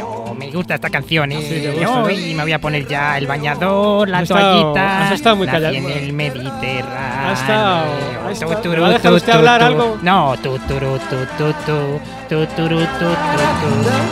Me 0.51 0.57
gusta 0.57 0.75
esta 0.75 0.89
canción, 0.89 1.31
¿eh? 1.31 1.41
Sí, 1.41 1.65
gusta, 1.65 2.01
¿no? 2.01 2.09
y 2.09 2.33
me 2.33 2.43
voy 2.43 2.51
a 2.51 2.59
poner 2.59 2.85
ya 2.85 3.17
el 3.17 3.25
bañador, 3.25 4.09
la 4.09 4.17
Has 4.19 4.27
toallita. 4.27 5.05
has 5.07 5.11
estado 5.13 5.37
muy 5.37 5.47
callado. 5.47 5.73
en 5.73 5.89
el 5.89 6.11
Mediterráneo. 6.11 7.29
Ha 7.29 7.31
estado- 7.31 7.85
ha 8.27 8.31
estado- 8.33 8.69
¿Me 8.69 8.79
va 8.79 8.87
a 8.87 8.89
dejar 8.89 9.11
tu, 9.11 9.15
usted 9.17 9.31
hablar 9.31 9.63
algo? 9.63 9.97
No, 10.01 10.35
tu, 10.43 10.59
turu, 10.59 10.99
tu, 11.09 11.15
tu, 11.37 11.53
tu, 11.65 11.99
tu, 12.27 12.45
tu, 12.45 12.67
tu, 12.67 12.79
tu. 12.99 14.11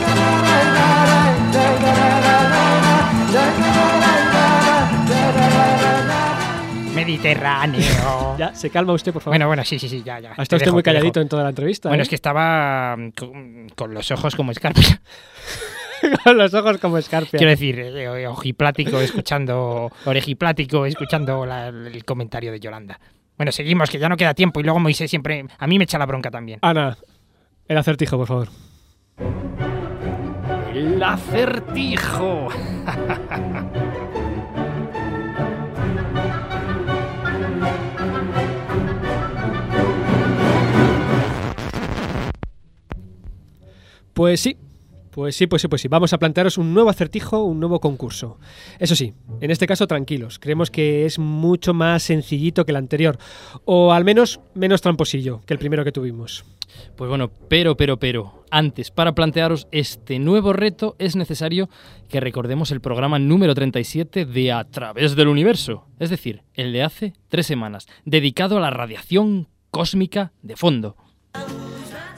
Mediterráneo. 6.94 8.36
Ya, 8.38 8.54
se 8.54 8.70
calma 8.70 8.92
usted, 8.92 9.12
por 9.12 9.22
favor. 9.22 9.32
Bueno, 9.32 9.46
bueno, 9.46 9.64
sí, 9.64 9.78
sí, 9.78 9.88
sí, 9.88 10.02
ya, 10.04 10.18
ya. 10.18 10.30
Ha 10.36 10.42
estado 10.42 10.56
usted 10.56 10.58
dejo, 10.66 10.74
muy 10.74 10.82
calladito 10.82 11.20
en 11.20 11.28
toda 11.28 11.44
la 11.44 11.50
entrevista. 11.50 11.88
Bueno, 11.88 12.02
¿eh? 12.02 12.04
es 12.04 12.08
que 12.08 12.14
estaba 12.16 12.96
mm, 12.96 13.10
con, 13.10 13.68
con 13.76 13.94
los 13.94 14.10
ojos 14.10 14.34
como 14.34 14.50
escarpia. 14.52 15.00
Con 16.24 16.36
los 16.38 16.52
ojos 16.54 16.78
como 16.78 16.98
escarpia. 16.98 17.38
Quiero 17.38 17.50
decir, 17.50 17.78
eh, 17.78 18.26
ojiplático 18.26 19.00
escuchando, 19.00 19.90
orejiplático 20.04 20.86
escuchando 20.86 21.44
la- 21.46 21.68
el 21.68 22.04
comentario 22.04 22.52
de 22.52 22.60
Yolanda. 22.60 22.98
Bueno, 23.36 23.52
seguimos, 23.52 23.88
que 23.90 23.98
ya 23.98 24.08
no 24.08 24.16
queda 24.16 24.34
tiempo 24.34 24.60
y 24.60 24.64
luego 24.64 24.78
Moisés 24.80 25.08
siempre... 25.08 25.44
A 25.58 25.66
mí 25.66 25.78
me 25.78 25.84
echa 25.84 25.98
la 25.98 26.06
bronca 26.06 26.30
también. 26.30 26.58
Ana, 26.62 26.96
el 27.66 27.78
acertijo, 27.78 28.18
por 28.18 28.26
favor. 28.26 28.48
El 30.74 31.02
acertijo. 31.02 32.48
Pues 44.14 44.40
sí, 44.40 44.56
pues 45.10 45.36
sí, 45.36 45.46
pues 45.46 45.62
sí, 45.62 45.68
pues 45.68 45.82
sí. 45.82 45.88
Vamos 45.88 46.12
a 46.12 46.18
plantearos 46.18 46.58
un 46.58 46.72
nuevo 46.72 46.90
acertijo, 46.90 47.42
un 47.44 47.60
nuevo 47.60 47.80
concurso. 47.80 48.38
Eso 48.78 48.94
sí, 48.94 49.14
en 49.40 49.50
este 49.50 49.66
caso 49.66 49.86
tranquilos. 49.86 50.38
Creemos 50.38 50.70
que 50.70 51.06
es 51.06 51.18
mucho 51.18 51.74
más 51.74 52.02
sencillito 52.02 52.64
que 52.64 52.72
el 52.72 52.76
anterior. 52.76 53.18
O 53.64 53.92
al 53.92 54.04
menos 54.04 54.40
menos 54.54 54.80
tramposillo 54.80 55.40
que 55.46 55.54
el 55.54 55.58
primero 55.58 55.84
que 55.84 55.92
tuvimos. 55.92 56.44
Pues 56.96 57.08
bueno, 57.08 57.30
pero, 57.48 57.76
pero, 57.76 57.98
pero, 57.98 58.44
antes, 58.50 58.90
para 58.90 59.14
plantearos 59.14 59.66
este 59.72 60.18
nuevo 60.18 60.52
reto 60.52 60.96
es 60.98 61.16
necesario 61.16 61.68
que 62.08 62.20
recordemos 62.20 62.70
el 62.70 62.80
programa 62.80 63.18
número 63.18 63.54
37 63.54 64.24
de 64.24 64.52
A 64.52 64.64
través 64.64 65.16
del 65.16 65.28
universo, 65.28 65.86
es 65.98 66.10
decir, 66.10 66.42
el 66.54 66.72
de 66.72 66.82
hace 66.82 67.12
tres 67.28 67.46
semanas, 67.46 67.86
dedicado 68.04 68.56
a 68.56 68.60
la 68.60 68.70
radiación 68.70 69.48
cósmica 69.70 70.32
de 70.42 70.56
fondo. 70.56 70.96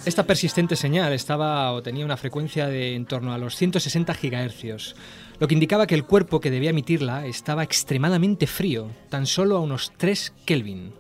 Esta 0.05 0.25
persistente 0.27 0.75
señal 0.75 1.13
estaba 1.13 1.71
o 1.73 1.81
tenía 1.81 2.05
una 2.05 2.17
frecuencia 2.17 2.67
de 2.67 2.97
en 2.97 3.07
torno 3.07 3.33
a 3.33 3.39
los 3.39 3.55
160 3.55 4.13
gigahercios, 4.15 4.97
lo 5.39 5.47
que 5.47 5.55
indicaba 5.55 5.87
que 5.87 5.95
el 5.95 6.05
cuerpo 6.05 6.41
que 6.41 6.51
debía 6.51 6.71
emitirla 6.71 7.25
estaba 7.27 7.63
extremadamente 7.63 8.49
frío, 8.49 8.91
tan 9.09 9.27
solo 9.27 9.57
a 9.57 9.61
unos 9.61 9.93
3 9.97 10.35
Kelvin. 10.45 10.93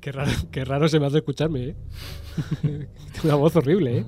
Qué 0.00 0.12
raro, 0.12 0.30
qué 0.52 0.64
raro 0.64 0.88
se 0.88 1.00
me 1.00 1.06
hace 1.06 1.18
escucharme, 1.18 1.70
¿eh? 1.70 1.76
Tengo 2.62 2.86
una 3.24 3.34
voz 3.34 3.56
horrible, 3.56 3.98
¿eh? 3.98 4.06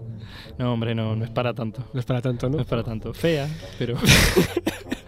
No, 0.57 0.75
hombre, 0.75 0.95
no, 0.95 1.17
no 1.17 1.25
es 1.25 1.31
para 1.31 1.53
tanto. 1.53 1.85
No 1.93 1.99
es 1.99 2.07
para 2.07 2.23
tanto, 2.23 2.49
¿no? 2.49 2.59
No 2.59 2.63
es 2.63 2.69
para 2.69 2.85
tanto. 2.85 3.13
Fea, 3.13 3.49
pero... 3.77 3.97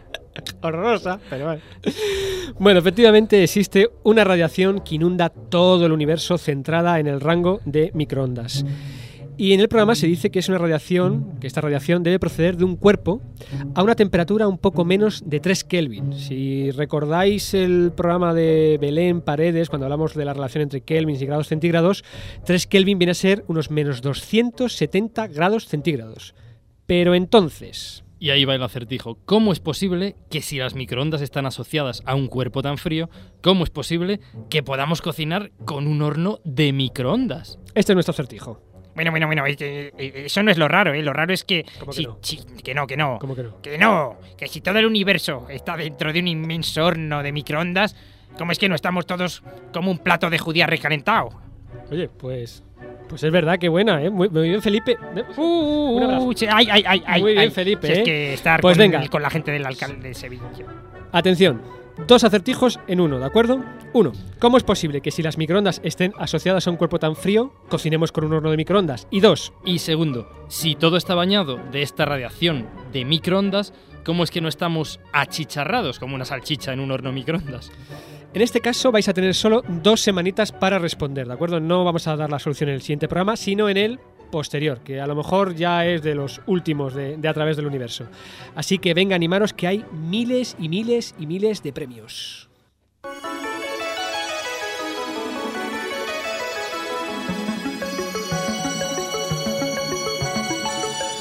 Horrorosa, 0.62 1.20
pero 1.28 1.46
vale. 1.46 1.60
Bueno, 2.58 2.80
efectivamente 2.80 3.42
existe 3.42 3.90
una 4.02 4.24
radiación 4.24 4.80
que 4.80 4.96
inunda 4.96 5.28
todo 5.30 5.86
el 5.86 5.92
universo 5.92 6.36
centrada 6.36 6.98
en 6.98 7.06
el 7.06 7.20
rango 7.20 7.60
de 7.64 7.90
microondas. 7.94 8.64
Y 9.40 9.54
en 9.54 9.60
el 9.60 9.70
programa 9.70 9.94
se 9.94 10.06
dice 10.06 10.30
que 10.30 10.40
es 10.40 10.50
una 10.50 10.58
radiación, 10.58 11.38
que 11.40 11.46
esta 11.46 11.62
radiación 11.62 12.02
debe 12.02 12.18
proceder 12.18 12.58
de 12.58 12.64
un 12.64 12.76
cuerpo 12.76 13.22
a 13.74 13.82
una 13.82 13.94
temperatura 13.94 14.46
un 14.46 14.58
poco 14.58 14.84
menos 14.84 15.22
de 15.24 15.40
3 15.40 15.64
Kelvin. 15.64 16.12
Si 16.12 16.70
recordáis 16.72 17.54
el 17.54 17.90
programa 17.96 18.34
de 18.34 18.76
Belén 18.78 19.22
Paredes, 19.22 19.70
cuando 19.70 19.86
hablamos 19.86 20.14
de 20.14 20.26
la 20.26 20.34
relación 20.34 20.60
entre 20.60 20.82
kelvins 20.82 21.22
y 21.22 21.26
grados 21.26 21.48
centígrados, 21.48 22.04
3 22.44 22.66
Kelvin 22.66 22.98
viene 22.98 23.12
a 23.12 23.14
ser 23.14 23.42
unos 23.48 23.70
menos 23.70 24.02
270 24.02 25.28
grados 25.28 25.66
centígrados. 25.66 26.34
Pero 26.84 27.14
entonces, 27.14 28.04
Y 28.20 28.30
ahí 28.30 28.44
va 28.44 28.54
el 28.54 28.62
acertijo. 28.62 29.18
¿Cómo 29.24 29.50
es 29.52 29.58
posible 29.60 30.14
que 30.30 30.42
si 30.42 30.58
las 30.58 30.74
microondas 30.74 31.22
están 31.22 31.46
asociadas 31.46 32.02
a 32.04 32.14
un 32.14 32.28
cuerpo 32.28 32.60
tan 32.62 32.76
frío, 32.78 33.08
cómo 33.40 33.64
es 33.64 33.70
posible 33.70 34.20
que 34.50 34.62
podamos 34.62 35.00
cocinar 35.02 35.50
con 35.64 35.86
un 35.88 36.02
horno 36.02 36.38
de 36.44 36.72
microondas? 36.72 37.58
este 37.74 37.92
es 37.92 37.94
nuestro 37.96 38.12
acertijo. 38.12 38.60
Bueno, 38.94 39.10
bueno, 39.12 39.26
bueno, 39.26 39.44
eh, 39.46 39.92
eso 40.26 40.42
no 40.42 40.50
es 40.50 40.58
lo 40.58 40.68
raro, 40.68 40.92
¿eh? 40.92 41.02
Lo 41.02 41.12
raro 41.14 41.32
es 41.32 41.44
que... 41.44 41.64
¿Cómo 41.78 41.92
que 41.92 41.96
si- 41.96 42.04
no? 42.04 42.18
si- 42.20 42.36
que 42.62 42.74
no, 42.74 42.86
que 42.86 42.96
no. 42.98 43.18
¿Cómo 43.20 43.34
que 43.34 43.44
no? 43.44 43.62
Que 43.62 43.78
no, 43.78 44.16
que 44.36 44.48
si 44.48 44.60
todo 44.60 44.78
el 44.78 44.84
universo 44.86 45.46
está 45.48 45.76
dentro 45.76 46.12
de 46.12 46.20
un 46.20 46.28
inmenso 46.28 46.84
horno 46.84 47.22
de 47.22 47.32
microondas, 47.32 47.96
¿cómo 48.36 48.52
es 48.52 48.58
que 48.58 48.68
no 48.68 48.74
estamos 48.74 49.06
todos 49.06 49.42
como 49.72 49.90
un 49.90 49.98
plato 49.98 50.28
de 50.28 50.38
judía 50.38 50.66
recalentado? 50.66 51.30
Oye, 51.90 52.08
pues. 52.08 52.62
Pues 53.10 53.22
es 53.24 53.30
verdad, 53.32 53.58
qué 53.58 53.68
buena, 53.68 54.02
¿eh? 54.02 54.08
Muy, 54.08 54.28
muy 54.30 54.48
bien, 54.48 54.62
Felipe. 54.62 54.96
Un 55.36 56.02
abrazo. 56.02 56.24
Uh, 56.26 56.32
sí, 56.34 56.46
ay, 56.50 56.68
ay, 56.70 56.84
ay, 56.86 57.02
ay, 57.06 57.20
Muy 57.22 57.32
bien, 57.32 57.44
ay. 57.44 57.50
Felipe, 57.50 57.86
Si 57.88 57.92
es 57.92 57.98
¿eh? 57.98 58.02
que 58.04 58.32
estar 58.34 58.60
Pues 58.60 58.78
con, 58.78 58.90
venga. 58.90 59.06
con 59.08 59.20
la 59.20 59.30
gente 59.30 59.50
del 59.50 59.66
alcalde 59.66 60.08
de 60.08 60.14
Sevilla. 60.14 60.44
Atención, 61.12 61.60
Dos 62.06 62.24
acertijos 62.24 62.80
en 62.86 63.00
uno, 63.00 63.18
¿de 63.18 63.26
acuerdo? 63.26 63.62
Uno, 63.92 64.12
¿cómo 64.38 64.56
es 64.56 64.62
posible 64.62 65.00
que 65.02 65.10
si 65.10 65.22
las 65.22 65.36
microondas 65.36 65.80
estén 65.84 66.14
asociadas 66.18 66.66
a 66.66 66.70
un 66.70 66.76
cuerpo 66.76 66.98
tan 66.98 67.14
frío, 67.14 67.52
cocinemos 67.68 68.10
con 68.10 68.24
un 68.24 68.32
horno 68.32 68.50
de 68.50 68.56
microondas? 68.56 69.06
Y 69.10 69.20
dos, 69.20 69.52
Y 69.64 69.80
segundo, 69.80 70.26
si 70.48 70.76
todo 70.76 70.96
está 70.96 71.14
bañado 71.14 71.58
de 71.70 71.82
esta 71.82 72.06
radiación 72.06 72.68
de 72.92 73.04
microondas, 73.04 73.74
¿cómo 74.04 74.24
es 74.24 74.30
que 74.30 74.40
no 74.40 74.48
estamos 74.48 74.98
achicharrados 75.12 75.98
como 75.98 76.14
una 76.14 76.24
salchicha 76.24 76.72
en 76.72 76.80
un 76.80 76.90
horno 76.90 77.12
microondas? 77.12 77.70
En 78.32 78.42
este 78.42 78.60
caso 78.60 78.92
vais 78.92 79.08
a 79.08 79.12
tener 79.12 79.34
solo 79.34 79.64
dos 79.66 80.00
semanitas 80.00 80.52
para 80.52 80.78
responder, 80.78 81.26
¿de 81.26 81.32
acuerdo? 81.32 81.58
No 81.58 81.84
vamos 81.84 82.06
a 82.06 82.14
dar 82.14 82.30
la 82.30 82.38
solución 82.38 82.68
en 82.68 82.76
el 82.76 82.82
siguiente 82.82 83.08
programa, 83.08 83.36
sino 83.36 83.68
en 83.68 83.76
el 83.76 83.98
posterior, 84.30 84.78
que 84.84 85.00
a 85.00 85.06
lo 85.08 85.16
mejor 85.16 85.56
ya 85.56 85.84
es 85.84 86.02
de 86.02 86.14
los 86.14 86.40
últimos 86.46 86.94
de, 86.94 87.18
a 87.28 87.34
través 87.34 87.56
del 87.56 87.66
universo. 87.66 88.06
Así 88.54 88.78
que 88.78 88.94
venga, 88.94 89.16
animaros 89.16 89.52
que 89.52 89.66
hay 89.66 89.84
miles 89.92 90.54
y 90.60 90.68
miles 90.68 91.16
y 91.18 91.26
miles 91.26 91.60
de 91.64 91.72
premios. 91.72 92.48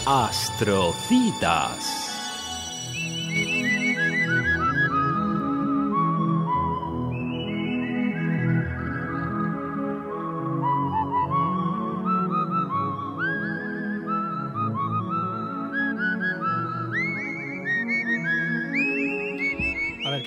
Astrocitas. 0.05 2.08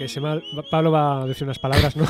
Que 0.03 0.09
se 0.09 0.21
Pablo 0.71 0.91
va 0.91 1.23
a 1.23 1.27
decir 1.27 1.45
unas 1.45 1.61
palabras, 1.61 1.97
¿no? 1.97 2.05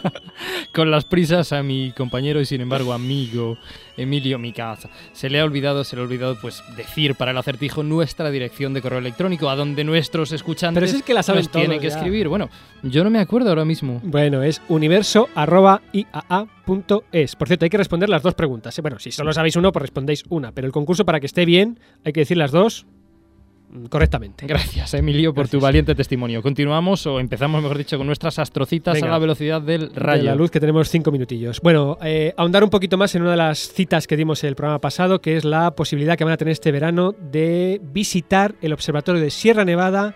Con 0.72 0.90
las 0.90 1.04
prisas 1.04 1.52
a 1.52 1.62
mi 1.62 1.92
compañero 1.92 2.40
y 2.40 2.46
sin 2.46 2.62
embargo 2.62 2.94
amigo 2.94 3.58
Emilio 3.98 4.38
Micasa. 4.38 4.88
Se 5.12 5.28
le 5.28 5.38
ha 5.38 5.44
olvidado, 5.44 5.84
se 5.84 5.96
le 5.96 6.02
ha 6.02 6.06
olvidado 6.06 6.38
pues 6.40 6.62
decir 6.76 7.14
para 7.14 7.32
el 7.32 7.36
acertijo 7.36 7.82
nuestra 7.82 8.30
dirección 8.30 8.72
de 8.72 8.80
correo 8.80 8.98
electrónico 8.98 9.50
a 9.50 9.56
donde 9.56 9.84
nuestros 9.84 10.32
escuchantes 10.32 10.80
Pero 10.80 10.90
si 10.90 10.96
es 10.96 11.02
que 11.02 11.12
la 11.12 11.22
saben 11.22 11.42
nos 11.42 11.52
tienen 11.52 11.80
que 11.80 11.90
ya. 11.90 11.96
escribir. 11.96 12.28
Bueno, 12.28 12.48
yo 12.82 13.04
no 13.04 13.10
me 13.10 13.18
acuerdo 13.18 13.50
ahora 13.50 13.66
mismo. 13.66 14.00
Bueno, 14.02 14.42
es 14.42 14.62
universo.iaa.es. 14.68 17.36
Por 17.36 17.48
cierto, 17.48 17.66
hay 17.66 17.70
que 17.70 17.78
responder 17.78 18.08
las 18.08 18.22
dos 18.22 18.34
preguntas. 18.34 18.78
¿eh? 18.78 18.82
Bueno, 18.82 18.98
si 18.98 19.12
solo 19.12 19.34
sabéis 19.34 19.56
uno, 19.56 19.70
pues 19.70 19.82
respondéis 19.82 20.24
una. 20.30 20.52
Pero 20.52 20.66
el 20.66 20.72
concurso, 20.72 21.04
para 21.04 21.20
que 21.20 21.26
esté 21.26 21.44
bien, 21.44 21.78
hay 22.04 22.14
que 22.14 22.20
decir 22.20 22.38
las 22.38 22.52
dos 22.52 22.86
correctamente. 23.88 24.46
Gracias, 24.46 24.94
Emilio, 24.94 25.32
por 25.34 25.48
tu 25.48 25.60
valiente 25.60 25.94
testimonio. 25.94 26.42
Continuamos 26.42 27.06
o 27.06 27.20
empezamos, 27.20 27.62
mejor 27.62 27.78
dicho, 27.78 27.96
con 27.98 28.06
nuestras 28.06 28.38
astrocitas 28.38 28.94
Venga. 28.94 29.08
a 29.08 29.10
la 29.12 29.18
velocidad 29.18 29.60
del 29.62 29.92
De 29.92 30.00
rayo. 30.00 30.24
la 30.24 30.34
luz 30.34 30.50
que 30.50 30.60
tenemos 30.60 30.88
cinco 30.88 31.10
minutillos. 31.10 31.60
Bueno, 31.60 31.98
eh, 32.02 32.34
ahondar 32.36 32.64
un 32.64 32.70
poquito 32.70 32.96
más 32.96 33.14
en 33.14 33.22
una 33.22 33.32
de 33.32 33.36
las 33.36 33.58
citas 33.58 34.06
que 34.06 34.16
dimos 34.16 34.42
en 34.44 34.48
el 34.48 34.56
programa 34.56 34.80
pasado, 34.80 35.20
que 35.20 35.36
es 35.36 35.44
la 35.44 35.70
posibilidad 35.72 36.16
que 36.16 36.24
van 36.24 36.32
a 36.34 36.36
tener 36.36 36.52
este 36.52 36.72
verano 36.72 37.12
de 37.12 37.80
visitar 37.82 38.54
el 38.60 38.72
observatorio 38.72 39.20
de 39.20 39.30
Sierra 39.30 39.64
Nevada 39.64 40.14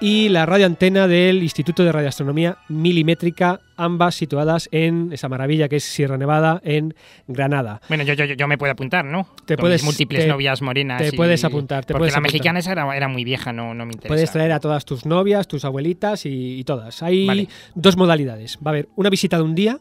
y 0.00 0.28
la 0.30 0.46
radioantena 0.46 1.06
del 1.06 1.42
Instituto 1.42 1.84
de 1.84 1.92
Radioastronomía 1.92 2.56
Milimétrica, 2.68 3.60
ambas 3.76 4.14
situadas 4.14 4.68
en 4.72 5.12
esa 5.12 5.28
maravilla 5.28 5.68
que 5.68 5.76
es 5.76 5.84
Sierra 5.84 6.16
Nevada, 6.16 6.60
en 6.64 6.94
Granada. 7.28 7.80
Bueno, 7.88 8.04
yo, 8.04 8.14
yo, 8.14 8.24
yo- 8.24 8.48
me 8.48 8.56
puedo 8.58 8.72
apuntar, 8.72 9.04
¿no? 9.04 9.28
Te 9.44 9.56
Con 9.56 9.62
puedes- 9.64 9.82
mis 9.82 9.86
múltiples 9.92 10.22
te- 10.22 10.28
novias 10.28 10.62
morenas. 10.62 11.02
te 11.02 11.08
y- 11.08 11.12
puedes 11.12 11.44
apuntar, 11.44 11.84
te 11.84 11.92
porque 11.92 12.00
puedes 12.00 12.12
la 12.14 12.18
apuntar. 12.18 12.32
mexicana 12.32 12.58
esa 12.60 12.72
era, 12.72 12.96
era 12.96 13.08
muy 13.08 13.24
vieja, 13.24 13.52
no, 13.52 13.74
no 13.74 13.84
me 13.86 13.92
interesa. 13.92 14.08
Puedes 14.08 14.30
traer 14.32 14.52
a 14.52 14.60
todas 14.60 14.84
tus 14.84 15.04
novias, 15.06 15.46
tus 15.46 15.64
abuelitas 15.64 16.24
y, 16.26 16.58
y 16.58 16.64
todas. 16.64 17.02
Hay 17.02 17.26
Vale. 17.26 17.48
dos 17.74 17.96
modalidades. 17.96 18.56
Va 18.64 18.70
a 18.70 18.74
haber 18.74 18.88
una 18.96 19.10
visita 19.10 19.36
de 19.36 19.42
un 19.42 19.54
día, 19.54 19.78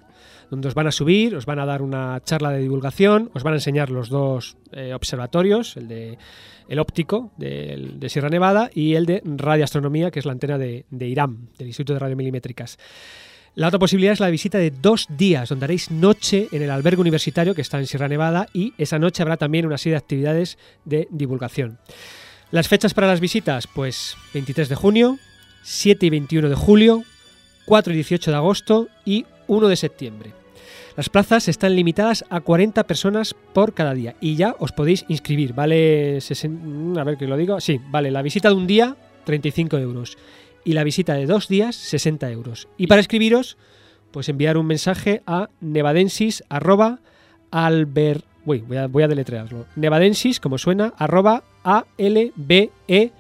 donde 0.49 0.67
os 0.67 0.73
van 0.73 0.87
a 0.87 0.91
subir, 0.91 1.35
os 1.35 1.45
van 1.45 1.59
a 1.59 1.65
dar 1.65 1.81
una 1.81 2.21
charla 2.23 2.51
de 2.51 2.59
divulgación, 2.59 3.29
os 3.33 3.43
van 3.43 3.53
a 3.53 3.57
enseñar 3.57 3.89
los 3.89 4.09
dos 4.09 4.57
eh, 4.71 4.93
observatorios, 4.93 5.77
el 5.77 5.87
de 5.87 6.17
el 6.67 6.77
óptico 6.79 7.31
del- 7.37 7.99
de, 7.99 8.09
Sierra 8.09 8.29
Nevada 8.29 8.69
y 8.73 8.93
el 8.93 9.05
de 9.07 9.21
radioastronomía, 9.25 10.11
que 10.11 10.19
es 10.19 10.25
la 10.25 10.33
antena 10.33 10.57
de, 10.59 10.85
de 10.91 11.07
IRAM, 11.07 11.47
del 11.57 11.67
Instituto 11.67 11.93
de 11.93 11.99
Radiomilimétricas. 11.99 12.77
La 13.55 13.67
otra 13.67 13.79
posibilidad 13.79 14.13
es 14.13 14.19
la 14.19 14.29
visita 14.29 14.59
de 14.59 14.69
dos 14.69 15.07
días, 15.09 15.49
donde 15.49 15.65
haréis 15.65 15.89
noche 15.89 16.47
en 16.51 16.61
el 16.61 16.69
albergue 16.69 17.01
universitario 17.01 17.55
que 17.55 17.61
está 17.61 17.79
en 17.79 17.87
Sierra 17.87 18.07
Nevada 18.07 18.47
y 18.53 18.73
esa 18.77 18.99
noche 18.99 19.23
habrá 19.23 19.37
también 19.37 19.65
una 19.65 19.79
serie 19.79 19.93
de 19.93 19.97
actividades 19.97 20.59
de 20.85 21.07
divulgación. 21.09 21.79
Las 22.51 22.67
fechas 22.67 22.93
para 22.93 23.07
las 23.07 23.19
visitas, 23.19 23.65
pues 23.67 24.15
23 24.35 24.69
de 24.69 24.75
junio, 24.75 25.17
7 25.63 26.05
y 26.05 26.09
21 26.11 26.49
de 26.49 26.55
julio, 26.55 27.03
4 27.65 27.93
y 27.93 27.95
18 27.95 28.29
de 28.31 28.37
agosto 28.37 28.87
y 29.05 29.25
1 29.49 29.67
de 29.67 29.75
septiembre. 29.75 30.31
Las 30.95 31.09
plazas 31.09 31.47
están 31.47 31.75
limitadas 31.75 32.23
a 32.29 32.39
40 32.41 32.83
personas 32.85 33.33
por 33.33 33.73
cada 33.73 33.93
día 33.93 34.15
y 34.21 34.35
ya 34.35 34.55
os 34.59 34.71
podéis 34.71 35.05
inscribir. 35.07 35.53
Vale, 35.53 36.17
sesen- 36.19 36.97
a 36.97 37.03
ver 37.03 37.17
que 37.17 37.27
lo 37.27 37.35
digo. 37.37 37.59
Sí, 37.59 37.79
vale, 37.89 38.11
la 38.11 38.21
visita 38.21 38.49
de 38.49 38.55
un 38.55 38.67
día, 38.67 38.95
35 39.25 39.77
euros. 39.77 40.17
Y 40.65 40.73
la 40.73 40.83
visita 40.83 41.13
de 41.13 41.25
dos 41.25 41.47
días, 41.47 41.75
60 41.75 42.29
euros. 42.31 42.67
Y 42.77 42.87
para 42.87 43.01
escribiros, 43.01 43.57
pues 44.11 44.27
enviar 44.29 44.57
un 44.57 44.65
mensaje 44.65 45.21
a 45.25 45.49
nevadensis 45.61 46.43
arroba. 46.49 46.99
Uy, 48.45 48.59
voy 48.59 49.03
a, 49.03 49.07
deletrearlo. 49.07 49.67
Nevadensis, 49.75 50.39
como 50.39 50.57
suena, 50.57 50.93
arroba 50.97 51.43
a 51.63 51.85
l 51.97 52.33
b 52.35 52.71
e 52.87 53.11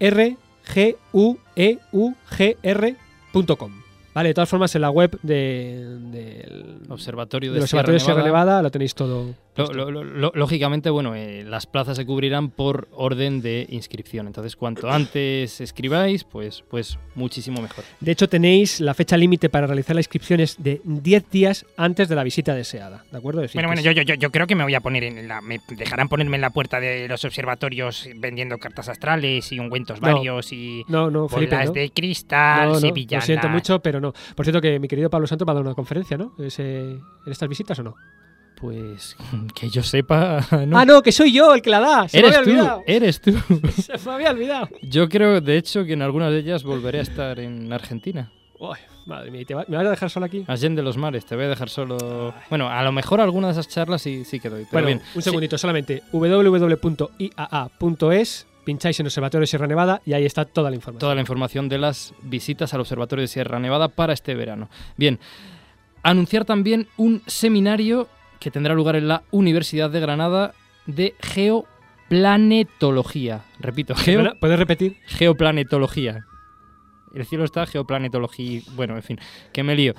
r 0.00 0.36
g 0.74 0.96
u 1.12 1.36
e 1.54 1.78
u 1.92 2.12
g 2.36 2.56
r 2.62 2.96
punto 3.32 3.56
com. 3.56 3.85
Vale, 4.16 4.30
de 4.30 4.34
todas 4.34 4.48
formas 4.48 4.74
en 4.74 4.80
la 4.80 4.88
web 4.88 5.18
de- 5.22 5.98
del 6.10 6.78
Observatorio 6.88 7.52
de 7.52 7.58
del 7.58 7.68
Sierra 7.68 7.82
Observatorio 7.82 7.92
de 7.94 8.00
Sierra 8.00 8.22
Nevada. 8.22 8.44
Nevada 8.46 8.62
lo 8.62 8.70
tenéis 8.70 8.94
todo. 8.94 9.34
Lo- 9.56 9.72
lo- 9.72 9.90
lo- 9.90 10.04
lo- 10.04 10.32
lógicamente, 10.34 10.90
bueno, 10.90 11.14
eh, 11.14 11.44
las 11.44 11.66
plazas 11.66 11.96
se 11.96 12.04
cubrirán 12.06 12.50
por 12.50 12.88
orden 12.92 13.40
de 13.42 13.66
inscripción. 13.70 14.26
Entonces, 14.26 14.56
cuanto 14.56 14.90
antes 14.90 15.60
escribáis, 15.60 16.24
pues, 16.24 16.62
pues 16.68 16.98
muchísimo 17.14 17.60
mejor. 17.62 17.84
De 18.00 18.12
hecho, 18.12 18.28
tenéis 18.28 18.80
la 18.80 18.94
fecha 18.94 19.16
límite 19.16 19.48
para 19.48 19.66
realizar 19.66 19.94
la 19.96 20.00
inscripción 20.00 20.40
es 20.40 20.62
de 20.62 20.80
10 20.84 21.30
días 21.30 21.66
antes 21.76 22.08
de 22.08 22.14
la 22.14 22.22
visita 22.24 22.54
deseada. 22.54 23.04
¿De 23.10 23.18
acuerdo? 23.18 23.40
Decir, 23.40 23.54
Bueno, 23.56 23.68
bueno, 23.68 23.82
yo, 23.82 23.92
yo, 23.92 24.02
yo, 24.02 24.14
yo 24.14 24.30
creo 24.30 24.46
que 24.46 24.54
me 24.54 24.64
voy 24.64 24.74
a 24.74 24.80
poner 24.80 25.04
en 25.04 25.28
la. 25.28 25.40
Me 25.40 25.60
dejarán 25.68 26.08
ponerme 26.08 26.36
en 26.36 26.40
la 26.42 26.50
puerta 26.50 26.80
de 26.80 27.08
los 27.08 27.24
observatorios 27.24 28.08
vendiendo 28.16 28.58
cartas 28.58 28.88
astrales 28.88 29.50
y 29.52 29.58
ungüentos 29.58 30.00
No. 30.00 30.12
varios 30.14 30.52
y. 30.52 30.84
No, 30.88 31.10
no, 31.10 31.28
Felipe, 31.28 31.56
no. 31.64 31.72
de 31.72 31.90
cristal, 31.90 32.68
No. 32.72 32.80
Lo 32.80 33.20
siento 33.20 33.48
mucho, 33.48 33.80
pero 33.80 34.00
no. 34.00 34.12
Por 34.34 34.44
cierto, 34.44 34.60
que 34.60 34.78
mi 34.78 34.88
querido 34.88 35.08
Pablo 35.10 35.26
Santos 35.26 35.46
va 35.46 35.52
a 35.52 35.54
dar 35.54 35.64
una 35.64 35.74
conferencia, 35.74 36.16
¿no? 36.16 36.34
Ese- 36.38 36.90
¿En 36.90 37.32
estas 37.32 37.48
visitas 37.48 37.78
o 37.78 37.82
no? 37.82 37.94
Pues 38.60 39.16
que 39.54 39.68
yo 39.68 39.82
sepa. 39.82 40.40
No. 40.66 40.78
Ah, 40.78 40.84
no, 40.84 41.02
que 41.02 41.12
soy 41.12 41.32
yo 41.32 41.54
el 41.54 41.60
que 41.62 41.70
la 41.70 41.80
da. 41.80 42.08
Se 42.08 42.18
eres 42.18 42.30
me 42.32 42.36
había 42.38 42.44
tú, 42.44 42.50
olvidado. 42.60 42.82
eres 42.86 43.20
tú. 43.20 43.32
Se 43.82 43.98
me 44.08 44.12
había 44.14 44.30
olvidado. 44.30 44.68
Yo 44.82 45.08
creo, 45.08 45.40
de 45.40 45.56
hecho, 45.58 45.84
que 45.84 45.92
en 45.92 46.02
algunas 46.02 46.30
de 46.32 46.38
ellas 46.38 46.62
volveré 46.64 46.98
a 47.00 47.02
estar 47.02 47.38
en 47.38 47.72
Argentina. 47.72 48.32
Uy, 48.58 48.78
madre 49.04 49.30
mía, 49.30 49.42
¿y 49.42 49.44
te 49.44 49.54
va- 49.54 49.66
¿me 49.68 49.76
vas 49.76 49.84
a 49.86 49.90
dejar 49.90 50.08
solo 50.08 50.24
aquí? 50.24 50.42
Allende 50.48 50.82
los 50.82 50.96
mares, 50.96 51.26
te 51.26 51.36
voy 51.36 51.44
a 51.44 51.48
dejar 51.48 51.68
solo. 51.68 52.32
Bueno, 52.48 52.70
a 52.70 52.82
lo 52.82 52.90
mejor 52.92 53.20
alguna 53.20 53.48
de 53.48 53.52
esas 53.52 53.68
charlas 53.68 54.00
sí, 54.00 54.24
sí 54.24 54.40
que 54.40 54.48
doy. 54.48 54.60
Pero 54.70 54.72
Bueno, 54.72 54.86
bien. 54.86 55.02
un 55.14 55.20
Sí, 55.22 55.26
segundito 55.28 55.58
solamente. 55.58 56.02
www.iaa.es, 57.30 58.46
pincháis 58.64 58.98
en 59.00 59.06
Observatorio 59.06 59.42
de 59.42 59.46
Sierra 59.46 59.66
Nevada 59.66 60.00
y 60.06 60.14
ahí 60.14 60.24
está 60.24 60.44
toda 60.46 60.70
la 60.70 60.76
información. 60.76 61.00
toda 61.00 61.14
la 61.14 61.20
información 61.20 61.68
de 61.68 61.78
las 61.78 62.14
visitas 62.22 62.72
al 62.74 62.80
Observatorio 62.80 63.20
de 63.22 63.28
Sierra 63.28 63.58
Nevada 63.60 63.88
para 63.88 64.12
este 64.14 64.34
verano. 64.34 64.68
Bien, 64.96 65.18
anunciar 66.02 66.44
también 66.46 66.88
un 66.96 67.22
seminario 67.26 68.08
que 68.40 68.50
tendrá 68.50 68.74
lugar 68.74 68.96
en 68.96 69.08
la 69.08 69.22
Universidad 69.30 69.90
de 69.90 70.00
Granada 70.00 70.54
de 70.86 71.14
geoplanetología. 71.20 73.42
Repito, 73.60 73.94
geo- 73.94 74.34
¿Puedes 74.40 74.58
repetir? 74.58 74.96
geoplanetología. 75.06 76.24
El 77.14 77.24
cielo 77.24 77.44
está 77.44 77.66
geoplanetología. 77.66 78.60
Bueno, 78.74 78.96
en 78.96 79.02
fin, 79.02 79.18
que 79.52 79.62
me 79.62 79.74
lío. 79.74 79.94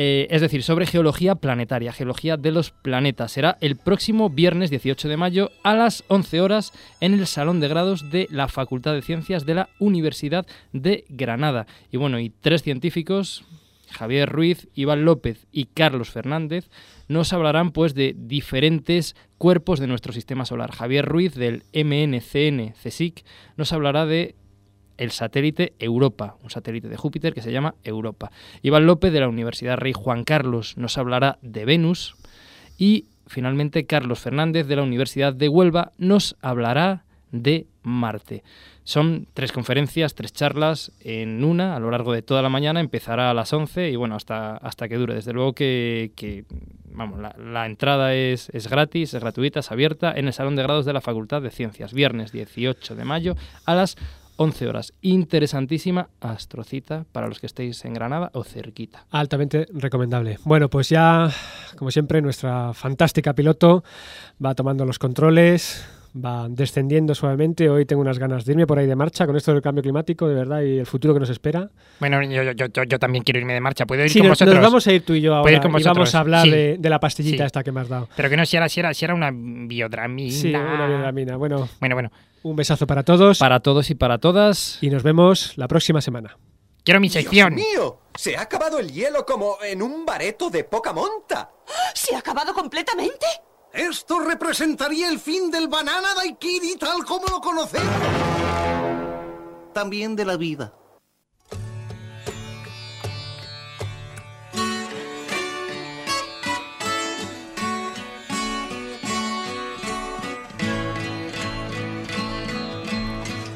Eh, 0.00 0.28
es 0.30 0.40
decir, 0.42 0.62
sobre 0.62 0.86
geología 0.86 1.34
planetaria, 1.34 1.92
geología 1.92 2.36
de 2.36 2.52
los 2.52 2.70
planetas. 2.70 3.32
Será 3.32 3.58
el 3.60 3.74
próximo 3.76 4.30
viernes 4.30 4.70
18 4.70 5.08
de 5.08 5.16
mayo 5.16 5.50
a 5.64 5.74
las 5.74 6.04
11 6.06 6.40
horas 6.40 6.72
en 7.00 7.14
el 7.14 7.26
Salón 7.26 7.58
de 7.58 7.66
Grados 7.66 8.08
de 8.10 8.28
la 8.30 8.46
Facultad 8.46 8.94
de 8.94 9.02
Ciencias 9.02 9.44
de 9.44 9.54
la 9.54 9.68
Universidad 9.80 10.46
de 10.72 11.04
Granada. 11.08 11.66
Y 11.90 11.96
bueno, 11.96 12.20
y 12.20 12.30
tres 12.30 12.62
científicos, 12.62 13.42
Javier 13.90 14.28
Ruiz, 14.28 14.68
Iván 14.74 15.04
López 15.04 15.46
y 15.52 15.66
Carlos 15.66 16.10
Fernández, 16.10 16.70
nos 17.08 17.32
hablarán 17.32 17.72
pues 17.72 17.94
de 17.94 18.14
diferentes 18.16 19.16
cuerpos 19.38 19.80
de 19.80 19.86
nuestro 19.86 20.12
sistema 20.12 20.44
solar. 20.44 20.72
Javier 20.72 21.04
Ruiz 21.04 21.34
del 21.34 21.64
MNCN 21.72 22.74
CSIC 22.82 23.24
nos 23.56 23.72
hablará 23.72 24.06
de 24.06 24.34
el 24.98 25.12
satélite 25.12 25.74
Europa, 25.78 26.36
un 26.42 26.50
satélite 26.50 26.88
de 26.88 26.96
Júpiter 26.96 27.32
que 27.32 27.42
se 27.42 27.52
llama 27.52 27.74
Europa. 27.84 28.30
Iván 28.62 28.86
López 28.86 29.12
de 29.12 29.20
la 29.20 29.28
Universidad 29.28 29.78
Rey 29.78 29.92
Juan 29.92 30.24
Carlos 30.24 30.76
nos 30.76 30.98
hablará 30.98 31.38
de 31.40 31.64
Venus 31.64 32.16
y 32.76 33.06
finalmente 33.26 33.86
Carlos 33.86 34.18
Fernández 34.18 34.66
de 34.66 34.76
la 34.76 34.82
Universidad 34.82 35.32
de 35.32 35.48
Huelva 35.48 35.92
nos 35.98 36.36
hablará 36.42 37.04
de 37.30 37.66
Marte. 37.82 38.42
Son 38.88 39.26
tres 39.34 39.52
conferencias, 39.52 40.14
tres 40.14 40.32
charlas 40.32 40.92
en 41.00 41.44
una 41.44 41.76
a 41.76 41.78
lo 41.78 41.90
largo 41.90 42.14
de 42.14 42.22
toda 42.22 42.40
la 42.40 42.48
mañana. 42.48 42.80
Empezará 42.80 43.30
a 43.30 43.34
las 43.34 43.52
11 43.52 43.90
y 43.90 43.96
bueno, 43.96 44.16
hasta, 44.16 44.56
hasta 44.56 44.88
que 44.88 44.96
dure. 44.96 45.12
Desde 45.12 45.34
luego 45.34 45.52
que, 45.52 46.46
vamos, 46.90 47.20
la, 47.20 47.36
la 47.36 47.66
entrada 47.66 48.14
es, 48.14 48.48
es 48.54 48.66
gratis, 48.66 49.12
es 49.12 49.20
gratuita, 49.20 49.60
es 49.60 49.70
abierta 49.70 50.14
en 50.16 50.26
el 50.26 50.32
Salón 50.32 50.56
de 50.56 50.62
Grados 50.62 50.86
de 50.86 50.94
la 50.94 51.02
Facultad 51.02 51.42
de 51.42 51.50
Ciencias. 51.50 51.92
Viernes 51.92 52.32
18 52.32 52.96
de 52.96 53.04
mayo 53.04 53.36
a 53.66 53.74
las 53.74 53.96
11 54.36 54.66
horas. 54.66 54.94
Interesantísima 55.02 56.08
astrocita 56.22 57.04
para 57.12 57.28
los 57.28 57.40
que 57.40 57.46
estéis 57.46 57.84
en 57.84 57.92
Granada 57.92 58.30
o 58.32 58.42
cerquita. 58.42 59.04
Altamente 59.10 59.66
recomendable. 59.70 60.38
Bueno, 60.44 60.70
pues 60.70 60.88
ya, 60.88 61.30
como 61.76 61.90
siempre, 61.90 62.22
nuestra 62.22 62.72
fantástica 62.72 63.34
piloto 63.34 63.84
va 64.42 64.54
tomando 64.54 64.86
los 64.86 64.98
controles, 64.98 65.86
va 66.16 66.46
descendiendo 66.48 67.14
suavemente. 67.14 67.68
Hoy 67.70 67.84
tengo 67.86 68.02
unas 68.02 68.18
ganas 68.18 68.44
de 68.44 68.52
irme 68.52 68.66
por 68.66 68.78
ahí 68.78 68.86
de 68.86 68.96
marcha 68.96 69.26
con 69.26 69.36
esto 69.36 69.52
del 69.52 69.62
cambio 69.62 69.82
climático, 69.82 70.26
de 70.28 70.34
verdad, 70.34 70.62
y 70.62 70.78
el 70.78 70.86
futuro 70.86 71.14
que 71.14 71.20
nos 71.20 71.30
espera. 71.30 71.70
Bueno, 72.00 72.22
yo, 72.22 72.42
yo, 72.52 72.66
yo, 72.66 72.82
yo 72.84 72.98
también 72.98 73.24
quiero 73.24 73.40
irme 73.40 73.54
de 73.54 73.60
marcha. 73.60 73.86
¿Puedo 73.86 74.04
ir 74.04 74.10
Sí, 74.10 74.18
con 74.18 74.28
nos, 74.28 74.38
vosotros? 74.38 74.54
nos 74.56 74.64
vamos 74.64 74.86
a 74.86 74.92
ir 74.92 75.04
tú 75.04 75.14
y 75.14 75.20
yo 75.20 75.30
¿Puedo 75.30 75.38
ahora 75.40 75.52
ir 75.52 75.60
con 75.60 75.80
y 75.80 75.84
vamos 75.84 76.14
a 76.14 76.20
hablar 76.20 76.44
Sí. 76.44 76.50
de, 76.50 76.76
de 76.78 76.90
la 76.90 77.00
pastillita 77.00 77.44
Sí. 77.44 77.46
esta 77.46 77.62
que 77.64 77.72
me 77.72 77.80
has 77.80 77.88
dado. 77.88 78.08
Pero 78.16 78.28
que 78.30 78.36
no, 78.36 78.44
si 78.46 78.56
era, 78.56 78.68
si 78.68 78.80
era, 78.80 78.92
si 78.94 79.04
era 79.04 79.14
una 79.14 79.30
biodramina. 79.32 80.32
Sí, 80.32 80.48
una 80.54 80.86
biodramina. 80.86 81.36
Bueno, 81.36 81.68
Bueno, 81.80 81.94
bueno. 81.94 82.10
un 82.42 82.56
besazo 82.56 82.86
para 82.86 83.02
todos 83.02 83.38
Para 83.38 83.60
todos 83.60 83.90
y 83.90 83.94
para 83.94 84.18
todas. 84.18 84.78
y 84.82 84.90
nos 84.90 85.02
vemos 85.02 85.56
la 85.56 85.68
próxima 85.68 86.00
semana. 86.00 86.36
Quiero 86.84 87.00
mi 87.00 87.10
sección. 87.10 87.54
¡Dios 87.54 87.68
mío! 87.68 87.98
Se 88.14 88.36
ha 88.36 88.40
acabado 88.42 88.78
el 88.78 88.90
hielo 88.90 89.26
como 89.26 89.58
en 89.62 89.82
un 89.82 90.06
bareto 90.06 90.48
de 90.48 90.64
poca 90.64 90.92
monta. 90.92 91.50
¿Se 91.94 92.14
ha 92.14 92.18
acabado 92.18 92.54
completamente? 92.54 93.26
Esto 93.78 94.18
representaría 94.18 95.08
el 95.08 95.20
fin 95.20 95.52
del 95.52 95.68
banana 95.68 96.12
daiquiri 96.16 96.74
tal 96.76 97.04
como 97.04 97.26
lo 97.28 97.40
conocemos. 97.40 97.94
También 99.72 100.16
de 100.16 100.24
la 100.24 100.36
vida. 100.36 100.74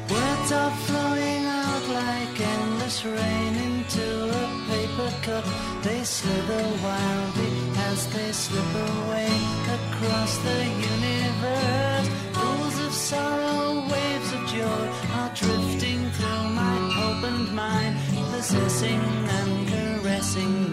Words 0.09 0.51
are 0.53 0.71
flowing 0.87 1.45
out 1.47 1.85
like 1.89 2.39
endless 2.39 3.03
rain 3.03 3.55
into 3.67 4.29
a 4.31 4.47
paper 4.71 5.11
cup. 5.25 5.43
They 5.83 6.05
slither 6.05 6.65
wildly 6.81 7.51
as 7.91 8.07
they 8.13 8.31
slip 8.31 8.73
away 8.73 9.62
across 10.03 10.37
the 10.39 10.63
universe. 10.93 12.09
Pools 12.33 12.79
of 12.85 12.93
sorrow, 12.93 13.87
waves 13.91 14.33
of 14.33 14.45
joy 14.47 14.83
are 15.17 15.31
drifting 15.33 16.09
through 16.11 16.49
my 16.61 16.77
opened 17.07 17.55
mind, 17.55 17.95
possessing 18.31 19.01
and 19.39 19.67
caressing 19.69 20.72